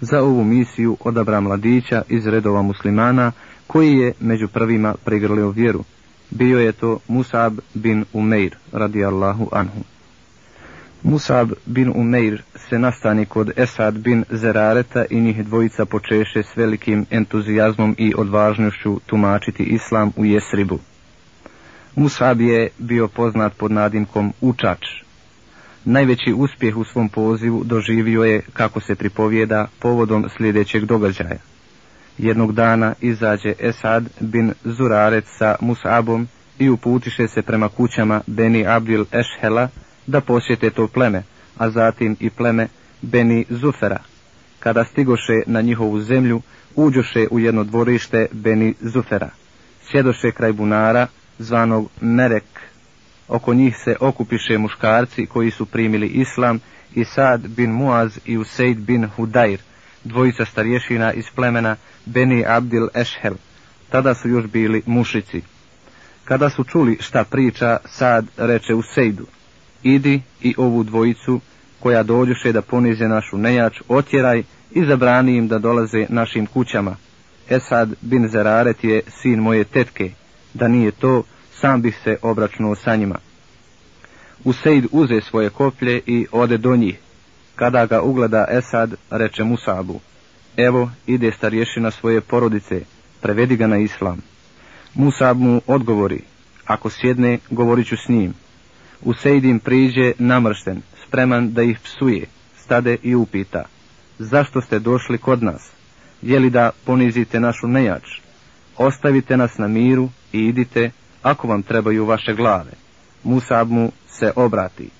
Za 0.00 0.22
ovu 0.22 0.44
misiju 0.44 0.96
odabra 1.00 1.40
mladića 1.40 2.02
iz 2.08 2.26
redova 2.26 2.62
muslimana 2.62 3.32
koji 3.66 3.96
je 3.96 4.12
među 4.20 4.48
prvima 4.48 4.94
prigrlio 5.04 5.50
vjeru 5.50 5.84
Bio 6.30 6.58
je 6.58 6.72
to 6.72 6.98
Musab 7.08 7.58
bin 7.74 8.04
Umeir, 8.12 8.56
radijallahu 8.72 9.48
anhu. 9.52 9.80
Musab 11.02 11.52
bin 11.66 11.92
Umeir 11.96 12.42
se 12.68 12.78
nastani 12.78 13.26
kod 13.26 13.50
Esad 13.56 13.98
bin 13.98 14.24
Zerareta 14.30 15.04
i 15.10 15.20
njih 15.20 15.44
dvojica 15.44 15.84
počeše 15.84 16.42
s 16.42 16.56
velikim 16.56 17.06
entuzijazmom 17.10 17.94
i 17.98 18.14
odvažnošću 18.16 19.00
tumačiti 19.06 19.62
islam 19.62 20.12
u 20.16 20.24
Jesribu. 20.24 20.78
Musab 21.96 22.40
je 22.40 22.68
bio 22.78 23.08
poznat 23.08 23.52
pod 23.56 23.70
nadimkom 23.70 24.32
Učač. 24.40 24.86
Najveći 25.84 26.32
uspjeh 26.36 26.76
u 26.76 26.84
svom 26.84 27.08
pozivu 27.08 27.64
doživio 27.64 28.24
je, 28.24 28.40
kako 28.52 28.80
se 28.80 28.94
pripovijeda, 28.94 29.66
povodom 29.78 30.28
sljedećeg 30.36 30.84
događaja. 30.84 31.38
Jednog 32.18 32.52
dana 32.52 32.94
izađe 33.00 33.52
Esad 33.60 34.08
bin 34.20 34.52
Zurarec 34.64 35.24
sa 35.38 35.56
Musabom 35.60 36.28
i 36.58 36.68
uputiše 36.68 37.28
se 37.28 37.42
prema 37.42 37.68
kućama 37.68 38.20
Beni 38.26 38.66
Abdil 38.66 39.04
Eshela 39.12 39.68
da 40.06 40.20
posjete 40.20 40.70
to 40.70 40.86
pleme, 40.86 41.22
a 41.58 41.70
zatim 41.70 42.16
i 42.20 42.30
pleme 42.30 42.68
Beni 43.02 43.44
Zufera. 43.48 43.98
Kada 44.58 44.84
stigoše 44.84 45.42
na 45.46 45.60
njihovu 45.60 46.00
zemlju, 46.00 46.42
uđoše 46.76 47.26
u 47.30 47.38
jedno 47.38 47.64
dvorište 47.64 48.26
Beni 48.32 48.74
Zufera. 48.80 49.30
Sjedoše 49.90 50.30
kraj 50.32 50.52
bunara, 50.52 51.06
zvanog 51.38 51.90
Merek. 52.00 52.57
Oko 53.28 53.54
njih 53.54 53.76
se 53.84 53.96
okupiše 54.00 54.58
muškarci 54.58 55.26
koji 55.26 55.50
su 55.50 55.66
primili 55.66 56.06
islam 56.06 56.60
i 56.94 57.04
Sad 57.04 57.48
bin 57.48 57.70
Muaz 57.70 58.18
i 58.24 58.38
Useid 58.38 58.78
bin 58.78 59.08
Hudair, 59.16 59.60
dvojica 60.04 60.44
starješina 60.44 61.12
iz 61.12 61.24
plemena 61.34 61.76
Beni 62.06 62.44
Abdil 62.46 62.88
Eshel. 62.94 63.34
Tada 63.90 64.14
su 64.14 64.28
još 64.28 64.46
bili 64.46 64.82
mušici. 64.86 65.42
Kada 66.24 66.50
su 66.50 66.64
čuli 66.64 66.96
šta 67.00 67.24
priča, 67.24 67.76
Sad 67.84 68.26
reče 68.36 68.74
Useidu, 68.74 69.26
idi 69.82 70.20
i 70.42 70.54
ovu 70.58 70.82
dvojicu 70.82 71.40
koja 71.80 72.02
dođuše 72.02 72.52
da 72.52 72.62
ponize 72.62 73.08
našu 73.08 73.38
nejač, 73.38 73.80
otjeraj 73.88 74.42
i 74.70 74.86
zabrani 74.86 75.36
im 75.36 75.48
da 75.48 75.58
dolaze 75.58 76.06
našim 76.08 76.46
kućama. 76.46 76.96
Esad 77.50 77.94
bin 78.00 78.28
Zeraret 78.28 78.84
je 78.84 79.00
sin 79.22 79.40
moje 79.40 79.64
tetke, 79.64 80.10
da 80.54 80.68
nije 80.68 80.90
to, 80.90 81.22
sam 81.60 81.82
bih 81.82 81.98
se 82.04 82.16
obračunao 82.22 82.74
sa 82.74 82.96
njima. 82.96 83.18
Useid 84.44 84.86
uze 84.92 85.20
svoje 85.20 85.50
koplje 85.50 86.00
i 86.06 86.26
ode 86.32 86.58
do 86.58 86.76
njih. 86.76 86.98
Kada 87.56 87.86
ga 87.86 88.02
ugleda 88.02 88.46
Esad, 88.50 88.94
reče 89.10 89.44
Musabu, 89.44 90.00
evo 90.56 90.90
ide 91.06 91.32
starješina 91.32 91.90
svoje 91.90 92.20
porodice, 92.20 92.82
prevedi 93.20 93.56
ga 93.56 93.66
na 93.66 93.78
islam. 93.78 94.22
Musab 94.94 95.38
mu 95.38 95.60
odgovori, 95.66 96.22
ako 96.66 96.90
sjedne, 96.90 97.38
govorit 97.50 97.86
ću 97.86 97.96
s 97.96 98.08
njim. 98.08 98.34
Useid 99.02 99.44
im 99.44 99.58
priđe 99.58 100.12
namršten, 100.18 100.82
spreman 101.06 101.52
da 101.52 101.62
ih 101.62 101.78
psuje, 101.80 102.26
stade 102.56 102.96
i 103.02 103.14
upita, 103.14 103.64
zašto 104.18 104.60
ste 104.60 104.78
došli 104.78 105.18
kod 105.18 105.42
nas? 105.42 105.70
Je 106.22 106.38
li 106.38 106.50
da 106.50 106.70
ponizite 106.84 107.40
našu 107.40 107.68
nejač? 107.68 108.02
Ostavite 108.76 109.36
nas 109.36 109.58
na 109.58 109.68
miru 109.68 110.08
i 110.32 110.38
idite, 110.38 110.90
ako 111.30 111.48
vam 111.48 111.62
trebaju 111.62 112.04
vaše 112.04 112.34
glave. 112.34 112.72
Musab 113.24 113.70
mu 113.70 113.92
se 114.08 114.32
obrati. 114.36 114.90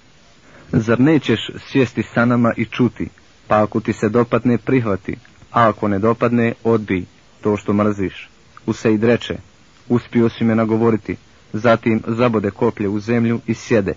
Zar 0.73 1.01
nećeš 1.01 1.51
sjesti 1.73 2.03
sa 2.03 2.25
nama 2.25 2.53
i 2.57 2.65
čuti, 2.65 3.09
pa 3.47 3.63
ako 3.63 3.81
ti 3.81 3.93
se 3.93 4.09
dopadne 4.09 4.59
prihvati, 4.59 5.17
a 5.53 5.69
ako 5.69 5.89
ne 5.89 5.99
dopadne 5.99 6.55
odbi 6.65 7.07
to 7.41 7.57
što 7.57 7.73
mrziš. 7.73 8.29
Useid 8.67 9.05
reče, 9.05 9.37
uspio 9.89 10.29
si 10.29 10.45
me 10.45 10.55
nagovoriti, 10.55 11.17
zatim 11.53 12.03
zabode 12.07 12.51
koplje 12.51 12.89
u 12.89 13.01
zemlju 13.01 13.41
i 13.47 13.55
sjede. 13.55 13.95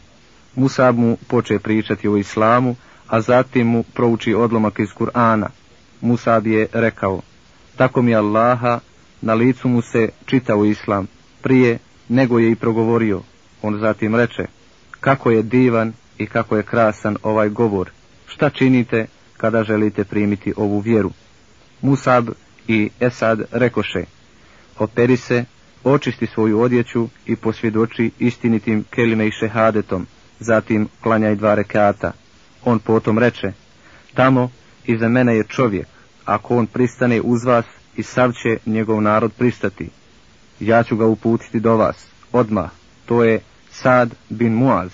Musab 0.55 0.97
mu 0.97 1.17
poče 1.27 1.59
pričati 1.59 2.07
o 2.07 2.17
islamu, 2.17 2.75
a 3.07 3.21
zatim 3.21 3.67
mu 3.67 3.83
prouči 3.83 4.33
odlomak 4.33 4.79
iz 4.79 4.89
Kur'ana. 4.99 5.47
Musab 6.01 6.47
je 6.47 6.67
rekao, 6.73 7.21
tako 7.75 8.01
mi 8.01 8.15
Allaha, 8.15 8.79
na 9.21 9.33
licu 9.33 9.67
mu 9.67 9.81
se 9.81 10.09
čitao 10.25 10.65
islam, 10.65 11.07
prije 11.41 11.79
nego 12.11 12.39
je 12.39 12.51
i 12.51 12.55
progovorio. 12.55 13.21
On 13.61 13.79
zatim 13.79 14.15
reče, 14.15 14.45
kako 14.99 15.31
je 15.31 15.43
divan 15.43 15.93
i 16.17 16.25
kako 16.25 16.57
je 16.57 16.63
krasan 16.63 17.17
ovaj 17.23 17.49
govor, 17.49 17.89
šta 18.27 18.49
činite 18.49 19.05
kada 19.37 19.63
želite 19.63 20.03
primiti 20.03 20.53
ovu 20.57 20.79
vjeru. 20.79 21.11
Musab 21.81 22.29
i 22.67 22.89
Esad 22.99 23.41
rekoše, 23.51 24.03
operi 24.79 25.17
se, 25.17 25.45
očisti 25.83 26.27
svoju 26.27 26.61
odjeću 26.61 27.07
i 27.25 27.35
posvjedoči 27.35 28.11
istinitim 28.19 28.83
kelime 28.89 29.27
i 29.27 29.31
šehadetom, 29.31 30.07
zatim 30.39 30.87
klanjaj 31.01 31.35
dva 31.35 31.55
rekata. 31.55 32.11
On 32.65 32.79
potom 32.79 33.19
reče, 33.19 33.51
tamo 34.13 34.49
iza 34.85 35.09
mene 35.09 35.35
je 35.35 35.43
čovjek, 35.43 35.87
ako 36.25 36.57
on 36.57 36.67
pristane 36.67 37.21
uz 37.21 37.43
vas 37.43 37.65
i 37.97 38.03
sav 38.03 38.31
će 38.31 38.57
njegov 38.65 39.01
narod 39.01 39.31
pristati. 39.37 40.00
Ja 40.61 40.83
ću 40.83 40.95
ga 40.95 41.05
uputiti 41.05 41.59
do 41.59 41.75
vas, 41.75 42.05
odmah, 42.31 42.69
to 43.05 43.23
je 43.23 43.39
Sad 43.71 44.13
bin 44.29 44.53
Muaz. 44.53 44.91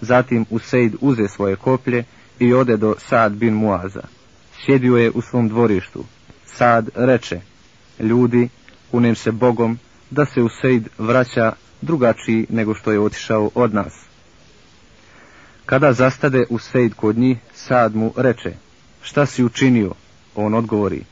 Zatim 0.00 0.46
Useid 0.50 0.94
uze 1.00 1.28
svoje 1.28 1.56
koplje 1.56 2.04
i 2.38 2.52
ode 2.52 2.76
do 2.76 2.94
Sad 2.98 3.32
bin 3.32 3.54
Muaza. 3.54 4.02
Sjedio 4.64 4.96
je 4.96 5.10
u 5.10 5.22
svom 5.22 5.48
dvorištu. 5.48 6.04
Sad 6.44 6.88
reče, 6.94 7.40
ljudi, 8.00 8.48
kunem 8.90 9.14
se 9.14 9.32
Bogom, 9.32 9.78
da 10.10 10.26
se 10.26 10.42
Useid 10.42 10.88
vraća 10.98 11.52
drugačiji 11.80 12.46
nego 12.50 12.74
što 12.74 12.92
je 12.92 13.00
otišao 13.00 13.50
od 13.54 13.74
nas. 13.74 13.92
Kada 15.66 15.92
zastade 15.92 16.44
Useid 16.50 16.94
kod 16.94 17.18
njih, 17.18 17.38
Sad 17.54 17.96
mu 17.96 18.12
reče, 18.16 18.52
šta 19.02 19.26
si 19.26 19.44
učinio? 19.44 19.92
On 20.34 20.54
odgovori, 20.54 21.04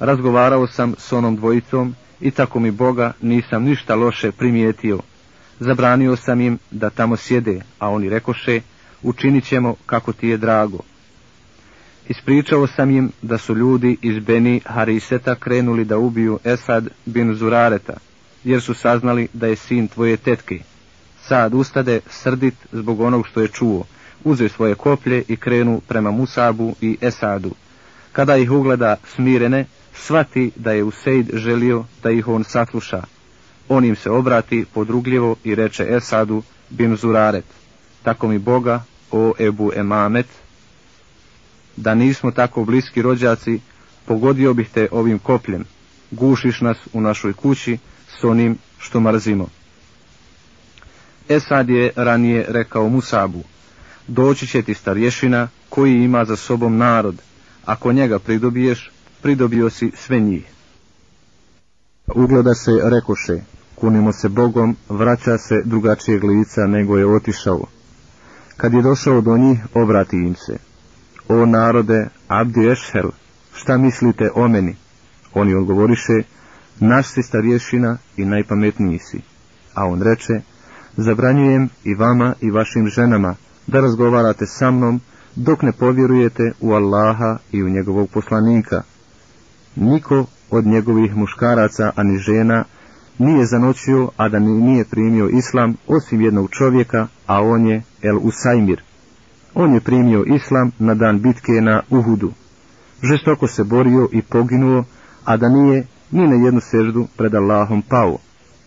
razgovarao 0.00 0.66
sam 0.66 0.94
s 0.98 1.12
onom 1.12 1.36
dvojicom 1.36 1.94
i 2.20 2.30
tako 2.30 2.60
mi 2.60 2.70
Boga 2.70 3.12
nisam 3.22 3.64
ništa 3.64 3.94
loše 3.94 4.32
primijetio. 4.32 4.98
Zabranio 5.60 6.16
sam 6.16 6.40
im 6.40 6.58
da 6.70 6.90
tamo 6.90 7.16
sjede, 7.16 7.60
a 7.78 7.88
oni 7.88 8.08
rekoše, 8.08 8.60
učinit 9.02 9.44
ćemo 9.44 9.74
kako 9.86 10.12
ti 10.12 10.28
je 10.28 10.36
drago. 10.36 10.78
Ispričao 12.08 12.66
sam 12.66 12.90
im 12.90 13.12
da 13.22 13.38
su 13.38 13.54
ljudi 13.54 13.96
iz 14.02 14.24
Beni 14.24 14.60
Hariseta 14.64 15.34
krenuli 15.34 15.84
da 15.84 15.98
ubiju 15.98 16.38
Esad 16.44 16.88
bin 17.04 17.34
Zurareta, 17.34 17.94
jer 18.44 18.62
su 18.62 18.74
saznali 18.74 19.28
da 19.32 19.46
je 19.46 19.56
sin 19.56 19.88
tvoje 19.88 20.16
tetke. 20.16 20.58
Sad 21.22 21.54
ustade 21.54 22.00
srdit 22.10 22.54
zbog 22.72 23.00
onog 23.00 23.26
što 23.26 23.40
je 23.40 23.48
čuo, 23.48 23.84
uze 24.24 24.48
svoje 24.48 24.74
koplje 24.74 25.22
i 25.28 25.36
krenu 25.36 25.80
prema 25.88 26.10
Musabu 26.10 26.74
i 26.80 26.96
Esadu. 27.00 27.50
Kada 28.12 28.36
ih 28.36 28.50
ugleda 28.50 28.96
smirene, 29.14 29.64
svati 29.98 30.50
da 30.56 30.72
je 30.72 30.84
Useid 30.84 31.30
želio 31.34 31.84
da 32.02 32.10
ih 32.10 32.28
on 32.28 32.44
sasluša. 32.44 33.02
On 33.68 33.84
im 33.84 33.96
se 33.96 34.10
obrati 34.10 34.64
podrugljivo 34.74 35.36
i 35.44 35.54
reče 35.54 35.86
Esadu 35.90 36.42
bin 36.70 36.96
Zuraret, 36.96 37.44
tako 38.02 38.28
mi 38.28 38.38
Boga, 38.38 38.82
o 39.10 39.32
Ebu 39.38 39.72
Emamet, 39.76 40.26
da 41.76 41.94
nismo 41.94 42.30
tako 42.30 42.64
bliski 42.64 43.02
rođaci, 43.02 43.60
pogodio 44.04 44.54
bih 44.54 44.68
te 44.74 44.88
ovim 44.90 45.18
kopljem, 45.18 45.64
gušiš 46.10 46.60
nas 46.60 46.76
u 46.92 47.00
našoj 47.00 47.32
kući 47.32 47.78
s 48.20 48.24
onim 48.24 48.58
što 48.78 49.00
mrzimo. 49.00 49.48
Esad 51.28 51.68
je 51.68 51.92
ranije 51.96 52.46
rekao 52.48 52.88
Musabu, 52.88 53.42
doći 54.06 54.46
će 54.46 54.62
ti 54.62 54.74
starješina 54.74 55.48
koji 55.68 55.94
ima 55.94 56.24
za 56.24 56.36
sobom 56.36 56.76
narod, 56.76 57.22
ako 57.64 57.92
njega 57.92 58.18
pridobiješ, 58.18 58.90
pridobio 59.26 59.70
si 59.70 59.92
sve 59.96 60.20
njih. 60.20 60.44
Ugleda 62.14 62.54
se 62.54 62.70
rekoše, 62.82 63.40
kunimo 63.74 64.12
se 64.12 64.28
Bogom, 64.28 64.76
vraća 64.88 65.38
se 65.38 65.62
drugačijeg 65.64 66.24
lica 66.24 66.66
nego 66.66 66.98
je 66.98 67.06
otišao. 67.06 67.64
Kad 68.56 68.72
je 68.72 68.82
došao 68.82 69.20
do 69.20 69.36
njih, 69.36 69.58
obrati 69.74 70.16
im 70.16 70.34
se. 70.34 70.56
O 71.28 71.46
narode, 71.46 72.08
Abdi 72.28 72.68
Ešhel, 72.68 73.10
šta 73.54 73.76
mislite 73.76 74.30
o 74.34 74.48
meni? 74.48 74.76
Oni 75.34 75.54
odgovoriše, 75.54 76.22
naš 76.80 77.06
si 77.06 77.22
starješina 77.22 77.98
i 78.16 78.24
najpametniji 78.24 78.98
si. 78.98 79.20
A 79.74 79.86
on 79.86 80.02
reče, 80.02 80.40
zabranjujem 80.96 81.68
i 81.84 81.94
vama 81.94 82.34
i 82.40 82.50
vašim 82.50 82.88
ženama 82.88 83.34
da 83.66 83.80
razgovarate 83.80 84.46
sa 84.46 84.70
mnom 84.70 85.00
dok 85.36 85.62
ne 85.62 85.72
povjerujete 85.72 86.52
u 86.60 86.72
Allaha 86.72 87.38
i 87.52 87.62
u 87.62 87.68
njegovog 87.68 88.10
poslanika. 88.10 88.82
Niko 89.76 90.26
od 90.50 90.66
njegovih 90.66 91.16
muškaraca 91.16 91.92
ani 91.96 92.18
žena 92.18 92.64
nije 93.18 93.46
zanoćio, 93.46 94.08
a 94.16 94.28
da 94.28 94.38
nije 94.38 94.84
primio 94.84 95.28
islam 95.28 95.74
osim 95.86 96.20
jednog 96.20 96.50
čovjeka, 96.50 97.06
a 97.26 97.42
on 97.42 97.66
je 97.66 97.82
El 98.02 98.18
Usajmir. 98.22 98.82
On 99.54 99.74
je 99.74 99.80
primio 99.80 100.24
islam 100.26 100.72
na 100.78 100.94
dan 100.94 101.20
bitke 101.20 101.52
na 101.52 101.82
Uhudu. 101.90 102.32
Žestoko 103.02 103.46
se 103.46 103.64
borio 103.64 104.08
i 104.12 104.22
poginuo, 104.22 104.84
a 105.24 105.36
da 105.36 105.48
nije 105.48 105.86
ni 106.10 106.26
na 106.26 106.44
jednu 106.44 106.60
seždu 106.60 107.06
pred 107.16 107.34
Allahom 107.34 107.82
pao. 107.82 108.18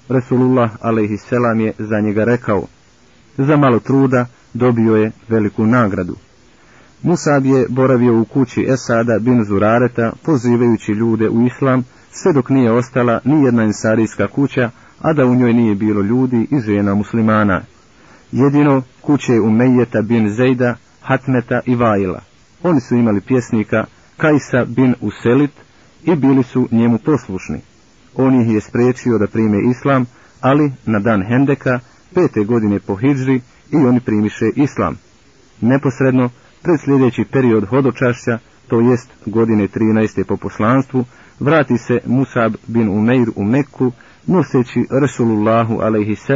Resulullah 0.09 0.71
a.s. 0.81 1.31
je 1.59 1.73
za 1.79 1.99
njega 1.99 2.23
rekao, 2.23 2.63
za 3.37 3.57
malo 3.57 3.79
truda 3.79 4.25
dobio 4.53 4.95
je 4.95 5.11
veliku 5.27 5.65
nagradu. 5.65 6.15
Musab 7.03 7.45
je 7.45 7.65
boravio 7.69 8.21
u 8.21 8.25
kući 8.25 8.65
Esada 8.69 9.19
bin 9.19 9.43
Zurareta, 9.45 10.11
pozivajući 10.25 10.91
ljude 10.91 11.29
u 11.29 11.45
islam, 11.45 11.83
sve 12.11 12.33
dok 12.33 12.49
nije 12.49 12.71
ostala 12.71 13.19
ni 13.25 13.43
jedna 13.43 13.63
ensarijska 13.63 14.27
kuća, 14.27 14.69
a 15.01 15.13
da 15.13 15.25
u 15.25 15.35
njoj 15.35 15.53
nije 15.53 15.75
bilo 15.75 16.01
ljudi 16.01 16.47
i 16.51 16.59
žena 16.59 16.93
muslimana. 16.93 17.61
Jedino 18.31 18.81
kuće 19.01 19.39
Umejeta 19.39 20.01
bin 20.01 20.29
Zejda, 20.29 20.75
Hatmeta 21.01 21.61
i 21.65 21.75
Vajla. 21.75 22.21
Oni 22.63 22.81
su 22.81 22.95
imali 22.95 23.21
pjesnika 23.21 23.85
Kajsa 24.17 24.65
bin 24.67 24.95
Uselit 25.01 25.51
i 26.03 26.15
bili 26.15 26.43
su 26.43 26.67
njemu 26.71 26.97
poslušni. 27.05 27.61
On 28.15 28.41
ih 28.41 28.53
je 28.53 28.61
spriječio 28.61 29.17
da 29.17 29.27
prime 29.27 29.57
islam, 29.71 30.05
ali 30.41 30.71
na 30.85 30.99
dan 30.99 31.23
Hendeka, 31.23 31.79
pete 32.13 32.43
godine 32.43 32.79
po 32.79 32.95
Hidžri, 32.95 33.41
i 33.71 33.75
oni 33.75 33.99
primiše 33.99 34.45
islam. 34.55 34.97
Neposredno, 35.61 36.29
pred 36.61 36.79
sljedeći 36.79 37.25
period 37.31 37.65
hodočašća, 37.65 38.39
to 38.67 38.79
jest 38.79 39.09
godine 39.25 39.67
13. 39.67 40.23
po 40.23 40.37
poslanstvu, 40.37 41.05
vrati 41.39 41.77
se 41.77 41.99
Musab 42.05 42.53
bin 42.67 42.89
Umeir 42.89 43.29
u 43.35 43.43
Meku, 43.43 43.91
noseći 44.27 44.85
Rasulullahu 45.01 45.79
a.s. 45.81 46.29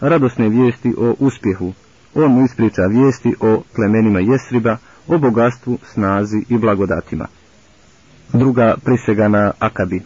radosne 0.00 0.48
vijesti 0.48 0.94
o 0.98 1.14
uspjehu. 1.18 1.72
On 2.14 2.32
mu 2.32 2.44
ispriča 2.44 2.82
vijesti 2.82 3.34
o 3.40 3.62
plemenima 3.74 4.20
Jesriba, 4.20 4.76
o 5.08 5.18
bogatstvu, 5.18 5.78
snazi 5.92 6.44
i 6.48 6.58
blagodatima. 6.58 7.26
Druga 8.32 8.74
prisega 8.84 9.28
na 9.28 9.52
Akabi. 9.58 10.00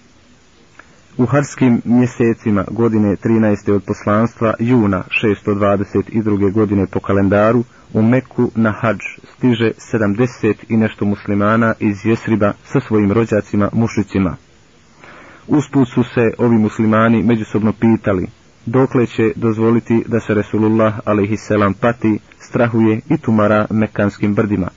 U 1.19 1.27
harskim 1.27 1.83
mjesecima 1.85 2.65
godine 2.71 3.17
13. 3.17 3.73
od 3.73 3.83
poslanstva 3.85 4.55
juna 4.59 5.03
622. 5.25 6.53
godine 6.53 6.87
po 6.87 7.01
kalendaru 7.01 7.65
u 7.95 8.03
Meku 8.03 8.51
na 8.55 8.73
hađ 8.73 8.99
stiže 9.37 9.71
70 9.93 10.55
i 10.69 10.77
nešto 10.77 11.05
muslimana 11.05 11.75
iz 11.81 12.07
Jesriba 12.07 12.53
sa 12.65 12.81
svojim 12.81 13.13
rođacima 13.13 13.69
mušicima. 13.73 14.37
Usput 15.47 15.89
su 15.89 16.03
se 16.05 16.31
ovi 16.39 16.59
muslimani 16.59 17.23
međusobno 17.23 17.73
pitali 17.73 18.27
dokle 18.67 19.07
će 19.07 19.33
dozvoliti 19.37 20.05
da 20.07 20.21
se 20.21 20.35
Resulullah 20.35 20.95
a.s. 21.05 21.49
pati, 21.81 22.19
strahuje 22.39 23.01
i 23.11 23.19
tumara 23.19 23.67
mekanskim 23.71 24.35
brdima. 24.35 24.69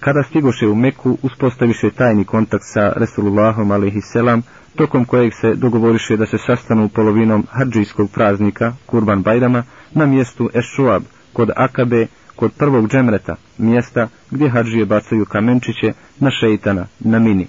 Kada 0.00 0.22
stigoše 0.22 0.66
u 0.66 0.74
Meku, 0.74 1.18
uspostaviše 1.22 1.90
tajni 1.90 2.24
kontakt 2.24 2.64
sa 2.66 2.92
Resulullahom 2.96 3.70
a.s 3.70 4.42
tokom 4.76 5.04
kojeg 5.04 5.32
se 5.40 5.54
dogovoriše 5.54 6.16
da 6.16 6.26
se 6.26 6.38
sastanu 6.46 6.88
polovinom 6.88 7.46
hađijskog 7.50 8.10
praznika, 8.10 8.72
Kurban 8.86 9.22
Bajrama, 9.22 9.62
na 9.92 10.06
mjestu 10.06 10.50
Ešuab, 10.54 11.02
kod 11.34 11.50
Akabe, 11.56 12.06
kod 12.36 12.52
prvog 12.52 12.88
džemreta, 12.88 13.34
mjesta 13.58 14.08
gdje 14.30 14.48
hađije 14.50 14.86
bacaju 14.86 15.24
kamenčiće 15.24 15.92
na 16.20 16.30
šeitana, 16.30 16.86
na 17.00 17.18
mini. 17.18 17.46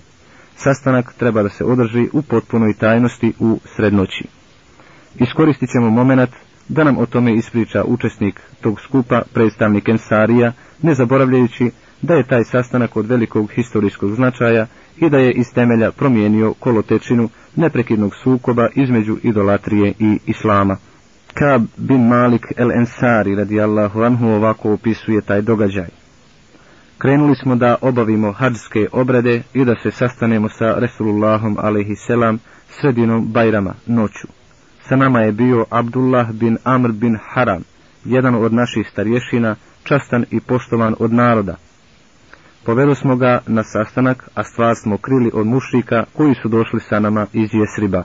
Sastanak 0.58 1.14
treba 1.14 1.44
da 1.44 1.50
se 1.50 1.64
održi 1.66 2.10
u 2.14 2.22
potpunoj 2.22 2.74
tajnosti 2.74 3.34
u 3.40 3.60
srednoći. 3.76 4.24
Iskoristit 5.16 5.70
ćemo 5.70 5.90
moment 5.90 6.30
da 6.70 6.84
nam 6.84 6.98
o 6.98 7.06
tome 7.06 7.34
ispriča 7.34 7.84
učesnik 7.84 8.42
tog 8.62 8.82
skupa, 8.82 9.22
predstavnik 9.34 9.90
Ensarija, 9.90 10.52
ne 10.82 10.94
zaboravljajući 10.96 11.72
da 12.02 12.14
je 12.14 12.28
taj 12.28 12.44
sastanak 12.44 12.96
od 12.96 13.06
velikog 13.06 13.52
historijskog 13.52 14.16
značaja 14.16 14.66
i 14.98 15.10
da 15.10 15.18
je 15.18 15.32
iz 15.32 15.54
temelja 15.54 15.92
promijenio 15.92 16.54
kolotečinu 16.54 17.30
neprekidnog 17.56 18.16
sukoba 18.16 18.68
između 18.76 19.18
idolatrije 19.24 19.94
i 20.00 20.20
islama. 20.26 20.78
Kab 21.40 21.62
bin 21.78 22.08
Malik 22.08 22.46
el 22.58 22.72
Ensari 22.72 23.36
radijallahu 23.36 24.02
anhu 24.04 24.28
ovako 24.28 24.74
opisuje 24.74 25.22
taj 25.22 25.42
događaj. 25.42 25.88
Krenuli 26.98 27.36
smo 27.36 27.56
da 27.56 27.76
obavimo 27.82 28.32
hađske 28.32 28.88
obrede 28.92 29.42
i 29.54 29.66
da 29.66 29.76
se 29.84 29.92
sastanemo 29.92 30.50
sa 30.50 30.80
Resulullahom 30.80 31.58
alaihi 31.60 31.96
sredinom 32.70 33.28
Bajrama 33.32 33.74
noću. 33.86 34.28
Sa 34.90 34.96
nama 34.96 35.20
je 35.20 35.32
bio 35.32 35.66
Abdullah 35.70 36.32
bin 36.32 36.58
Amr 36.64 36.92
bin 36.92 37.18
Haram, 37.34 37.64
jedan 38.06 38.36
od 38.36 38.54
naših 38.54 38.88
starješina, 38.92 39.56
častan 39.84 40.26
i 40.32 40.40
poštovan 40.40 40.96
od 41.00 41.14
naroda, 41.14 41.56
Poveli 42.66 42.96
smo 42.96 43.16
ga 43.16 43.42
na 43.48 43.64
sastanak, 43.64 44.30
a 44.36 44.44
stvar 44.44 44.76
smo 44.76 44.98
krili 44.98 45.32
od 45.34 45.48
mušrika 45.48 46.06
koji 46.14 46.36
su 46.42 46.50
došli 46.50 46.80
sa 46.80 47.00
nama 47.00 47.28
iz 47.34 47.50
Jesriba. 47.54 48.04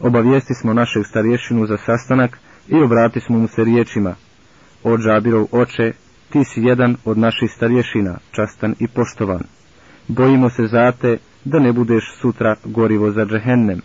Obavijesti 0.00 0.54
smo 0.54 0.72
našeg 0.72 1.06
starješinu 1.06 1.66
za 1.66 1.76
sastanak 1.76 2.38
i 2.68 2.82
obrati 2.82 3.20
smo 3.20 3.38
mu 3.38 3.48
se 3.48 3.64
riječima. 3.64 4.14
O 4.84 4.98
Džabirov 4.98 5.46
oče, 5.52 5.92
ti 6.30 6.44
si 6.44 6.62
jedan 6.62 6.96
od 7.04 7.18
naših 7.18 7.50
starješina, 7.56 8.18
častan 8.32 8.74
i 8.78 8.88
poštovan. 8.88 9.42
Bojimo 10.08 10.50
se 10.50 10.66
zate 10.66 11.18
da 11.44 11.58
ne 11.58 11.72
budeš 11.72 12.14
sutra 12.20 12.56
gorivo 12.64 13.10
za 13.10 13.24
džehennem. 13.26 13.80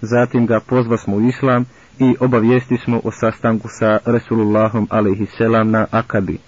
Zatim 0.00 0.46
ga 0.46 0.60
pozva 0.60 0.96
smo 0.96 1.16
u 1.16 1.20
islam 1.20 1.64
i 1.98 2.14
obavijesti 2.20 2.76
smo 2.84 3.00
o 3.04 3.10
sastanku 3.10 3.68
sa 3.68 3.98
Resulullahom 4.04 4.86
alaihisselam 4.90 5.70
na 5.70 5.86
Akabi. 5.90 6.38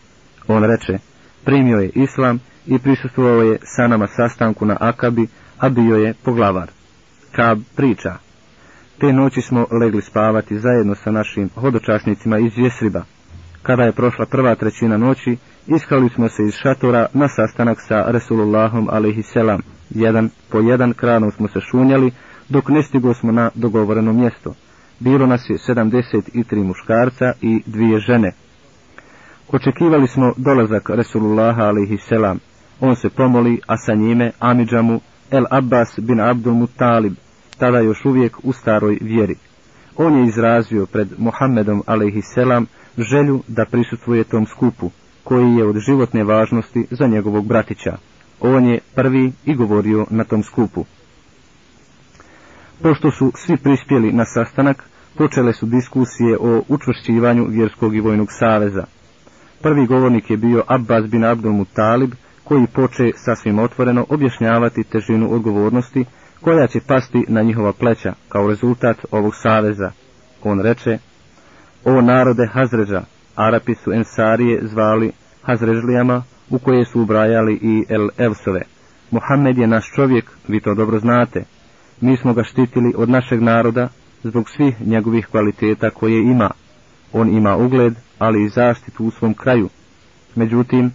On 0.48 0.64
reče, 0.64 0.98
primio 1.44 1.78
je 1.78 1.90
islam 1.94 2.38
i 2.66 2.78
prisustvovao 2.78 3.42
je 3.42 3.58
sa 3.62 3.86
nama 3.86 4.06
sastanku 4.06 4.66
na 4.66 4.76
Akabi, 4.80 5.26
a 5.58 5.68
bio 5.68 5.96
je 5.96 6.14
poglavar. 6.24 6.70
Kab 7.32 7.58
priča. 7.76 8.29
Te 9.00 9.12
noći 9.12 9.40
smo 9.42 9.66
legli 9.80 10.02
spavati 10.02 10.58
zajedno 10.58 10.94
sa 10.94 11.10
našim 11.10 11.48
hodočasnicima 11.54 12.38
iz 12.38 12.52
Jesriba. 12.58 13.02
Kada 13.62 13.82
je 13.82 13.92
prošla 13.92 14.26
prva 14.26 14.54
trećina 14.54 14.96
noći, 14.96 15.36
iskali 15.66 16.08
smo 16.08 16.28
se 16.28 16.42
iz 16.42 16.54
šatora 16.54 17.06
na 17.14 17.28
sastanak 17.28 17.78
sa 17.80 18.04
Resulullahom 18.06 18.88
alaihisselam. 18.90 19.60
Jedan 19.90 20.30
po 20.50 20.58
jedan 20.58 20.92
kranom 20.92 21.30
smo 21.30 21.48
se 21.48 21.60
šunjali, 21.60 22.10
dok 22.48 22.68
ne 22.68 22.82
stigo 22.82 23.14
smo 23.14 23.32
na 23.32 23.50
dogovoreno 23.54 24.12
mjesto. 24.12 24.54
Bilo 24.98 25.26
nas 25.26 25.50
je 25.50 25.56
73 25.68 26.64
muškarca 26.64 27.32
i 27.40 27.62
dvije 27.66 27.98
žene. 27.98 28.32
Očekivali 29.48 30.08
smo 30.08 30.32
dolazak 30.36 30.90
Resulullaha 30.90 31.62
alaihisselam. 31.62 32.38
On 32.80 32.96
se 32.96 33.08
pomoli, 33.10 33.60
a 33.66 33.76
sa 33.76 33.94
njime 33.94 34.30
Amidžamu 34.38 35.00
El 35.30 35.44
Abbas 35.50 35.98
bin 35.98 36.20
Abdul 36.20 36.54
Muttalib, 36.54 37.12
tada 37.60 37.80
još 37.80 38.04
uvijek 38.04 38.36
u 38.42 38.52
staroj 38.52 38.98
vjeri. 39.00 39.34
On 39.96 40.18
je 40.18 40.26
izrazio 40.28 40.86
pred 40.86 41.08
Mohamedom 41.18 41.82
a.s. 41.86 42.34
želju 42.98 43.42
da 43.48 43.64
prisustvuje 43.64 44.24
tom 44.24 44.46
skupu, 44.46 44.90
koji 45.24 45.54
je 45.54 45.64
od 45.66 45.76
životne 45.78 46.24
važnosti 46.24 46.86
za 46.90 47.06
njegovog 47.06 47.46
bratića. 47.46 47.96
On 48.40 48.64
je 48.64 48.78
prvi 48.94 49.32
i 49.44 49.54
govorio 49.54 50.06
na 50.10 50.24
tom 50.24 50.42
skupu. 50.42 50.84
Pošto 52.82 53.10
su 53.10 53.32
svi 53.34 53.56
prispjeli 53.56 54.12
na 54.12 54.24
sastanak, 54.24 54.84
počele 55.18 55.52
su 55.52 55.66
diskusije 55.66 56.36
o 56.40 56.62
učvršćivanju 56.68 57.46
vjerskog 57.48 57.94
i 57.96 58.00
vojnog 58.00 58.28
saveza. 58.30 58.84
Prvi 59.62 59.86
govornik 59.86 60.30
je 60.30 60.36
bio 60.36 60.62
Abbas 60.66 61.10
bin 61.10 61.24
Abdul 61.24 61.52
Muttalib, 61.52 62.10
koji 62.44 62.66
poče 62.66 63.10
sasvim 63.16 63.58
otvoreno 63.58 64.06
objašnjavati 64.08 64.84
težinu 64.84 65.32
odgovornosti 65.34 66.04
koja 66.40 66.66
će 66.66 66.80
pasti 66.86 67.24
na 67.28 67.42
njihova 67.42 67.72
pleća 67.72 68.12
kao 68.28 68.48
rezultat 68.48 68.96
ovog 69.10 69.32
saveza. 69.36 69.90
On 70.44 70.60
reče, 70.60 70.98
o 71.84 72.00
narode 72.00 72.46
Hazređa, 72.52 73.02
Arapi 73.34 73.74
su 73.74 73.92
Ensarije 73.92 74.60
zvali 74.62 75.12
Hazrežlijama, 75.42 76.22
u 76.50 76.58
koje 76.58 76.84
su 76.84 77.00
ubrajali 77.00 77.58
i 77.62 77.84
El 77.88 78.08
Evsove. 78.18 78.62
Mohamed 79.10 79.58
je 79.58 79.66
naš 79.66 79.92
čovjek, 79.94 80.30
vi 80.48 80.60
to 80.60 80.74
dobro 80.74 80.98
znate. 80.98 81.44
Mi 82.00 82.16
smo 82.16 82.34
ga 82.34 82.44
štitili 82.44 82.94
od 82.96 83.08
našeg 83.08 83.42
naroda 83.42 83.88
zbog 84.22 84.50
svih 84.50 84.86
njegovih 84.86 85.26
kvaliteta 85.26 85.90
koje 85.90 86.22
ima. 86.22 86.50
On 87.12 87.36
ima 87.36 87.56
ugled, 87.56 87.94
ali 88.18 88.44
i 88.44 88.48
zaštitu 88.48 89.04
u 89.04 89.10
svom 89.10 89.34
kraju. 89.34 89.68
Međutim, 90.34 90.92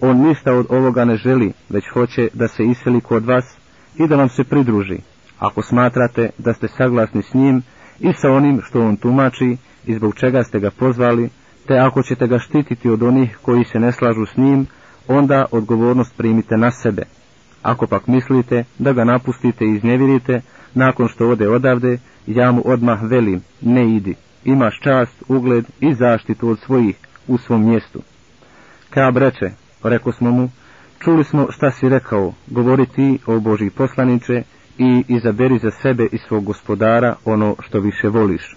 on 0.00 0.16
ništa 0.16 0.52
od 0.52 0.66
ovoga 0.68 1.04
ne 1.04 1.16
želi, 1.16 1.52
već 1.68 1.84
hoće 1.92 2.28
da 2.32 2.48
se 2.48 2.64
iseli 2.64 3.00
kod 3.00 3.24
vas 3.24 3.56
i 3.98 4.08
da 4.08 4.16
vam 4.16 4.28
se 4.28 4.44
pridruži, 4.44 4.98
ako 5.38 5.62
smatrate 5.62 6.30
da 6.38 6.52
ste 6.52 6.68
saglasni 6.68 7.22
s 7.22 7.34
njim 7.34 7.62
i 8.00 8.12
sa 8.12 8.30
onim 8.30 8.60
što 8.64 8.80
on 8.80 8.96
tumači 8.96 9.56
i 9.86 9.94
zbog 9.94 10.14
čega 10.14 10.42
ste 10.42 10.60
ga 10.60 10.70
pozvali, 10.70 11.30
te 11.66 11.74
ako 11.78 12.02
ćete 12.02 12.26
ga 12.26 12.38
štititi 12.38 12.90
od 12.90 13.02
onih 13.02 13.38
koji 13.42 13.64
se 13.64 13.78
ne 13.78 13.92
slažu 13.92 14.26
s 14.26 14.36
njim, 14.36 14.66
onda 15.08 15.44
odgovornost 15.50 16.16
primite 16.16 16.56
na 16.56 16.70
sebe. 16.70 17.02
Ako 17.62 17.86
pak 17.86 18.06
mislite 18.06 18.64
da 18.78 18.92
ga 18.92 19.04
napustite 19.04 19.64
i 19.64 19.74
iznevirite, 19.74 20.40
nakon 20.74 21.08
što 21.08 21.28
ode 21.28 21.48
odavde, 21.48 21.98
ja 22.26 22.52
mu 22.52 22.62
odmah 22.64 22.98
velim, 23.02 23.40
ne 23.60 23.96
idi, 23.96 24.14
imaš 24.44 24.80
čast, 24.80 25.22
ugled 25.28 25.64
i 25.80 25.94
zaštitu 25.94 26.48
od 26.48 26.58
svojih 26.58 26.96
u 27.28 27.38
svom 27.38 27.68
mjestu. 27.68 28.02
Kab 28.90 29.16
reče, 29.16 29.50
Reko 29.82 30.12
smo 30.12 30.30
mu, 30.30 30.48
čuli 31.04 31.24
smo 31.24 31.46
šta 31.50 31.70
si 31.70 31.88
rekao, 31.88 32.32
govori 32.46 32.86
ti 32.86 33.18
o 33.26 33.40
Boži 33.40 33.70
poslaniče 33.70 34.42
i 34.78 35.04
izaberi 35.08 35.58
za 35.58 35.70
sebe 35.70 36.08
i 36.12 36.18
svog 36.18 36.44
gospodara 36.44 37.14
ono 37.24 37.56
što 37.60 37.80
više 37.80 38.08
voliš. 38.08 38.56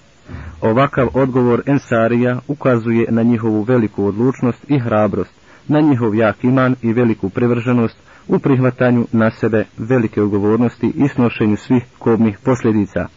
Ovakav 0.62 1.08
odgovor 1.14 1.62
Ensarija 1.66 2.40
ukazuje 2.48 3.06
na 3.10 3.24
njihovu 3.24 3.62
veliku 3.62 4.06
odlučnost 4.06 4.66
i 4.68 4.80
hrabrost, 4.80 5.32
na 5.68 5.80
njihov 5.80 6.16
jak 6.16 6.44
iman 6.44 6.76
i 6.82 6.94
veliku 6.94 7.30
privrženost 7.30 7.98
u 8.28 8.40
prihvatanju 8.40 9.06
na 9.12 9.32
sebe 9.32 9.66
velike 9.78 10.22
odgovornosti 10.22 10.94
i 10.96 11.08
snošenju 11.08 11.58
svih 11.58 11.84
kobnih 12.00 12.38
posljedica. 12.44 13.08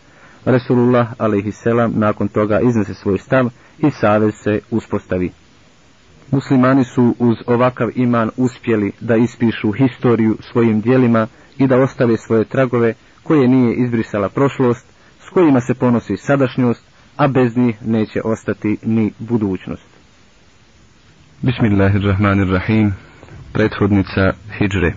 Resulullah 0.45 1.09
a.s. 1.19 1.65
nakon 1.95 2.29
toga 2.29 2.61
iznese 2.61 2.95
svoj 2.95 3.19
stav 3.19 3.51
i 3.79 3.91
savez 3.91 4.35
se 4.35 4.61
uspostavi. 4.71 5.31
Muslimani 6.33 6.85
su 6.85 7.15
uz 7.19 7.37
ovakav 7.47 7.89
iman 7.95 8.31
uspjeli 8.37 8.93
da 9.01 9.17
ispišu 9.17 9.73
historiju 9.73 10.37
svojim 10.53 10.81
dijelima 10.81 11.27
i 11.59 11.67
da 11.67 11.77
ostave 11.77 12.17
svoje 12.17 12.45
tragove 12.45 12.95
koje 13.23 13.49
nije 13.49 13.75
izbrisala 13.75 14.29
prošlost, 14.29 14.87
s 15.21 15.29
kojima 15.29 15.61
se 15.61 15.75
ponosi 15.75 16.17
sadašnjost, 16.17 16.85
a 17.17 17.29
bez 17.29 17.57
njih 17.57 17.77
neće 17.87 18.21
ostati 18.25 18.77
ni 18.83 19.13
budućnost. 19.19 19.87
Bismillahirrahmanirrahim, 21.43 22.93
prethodnica 23.53 24.33
Hidžre. 24.59 24.93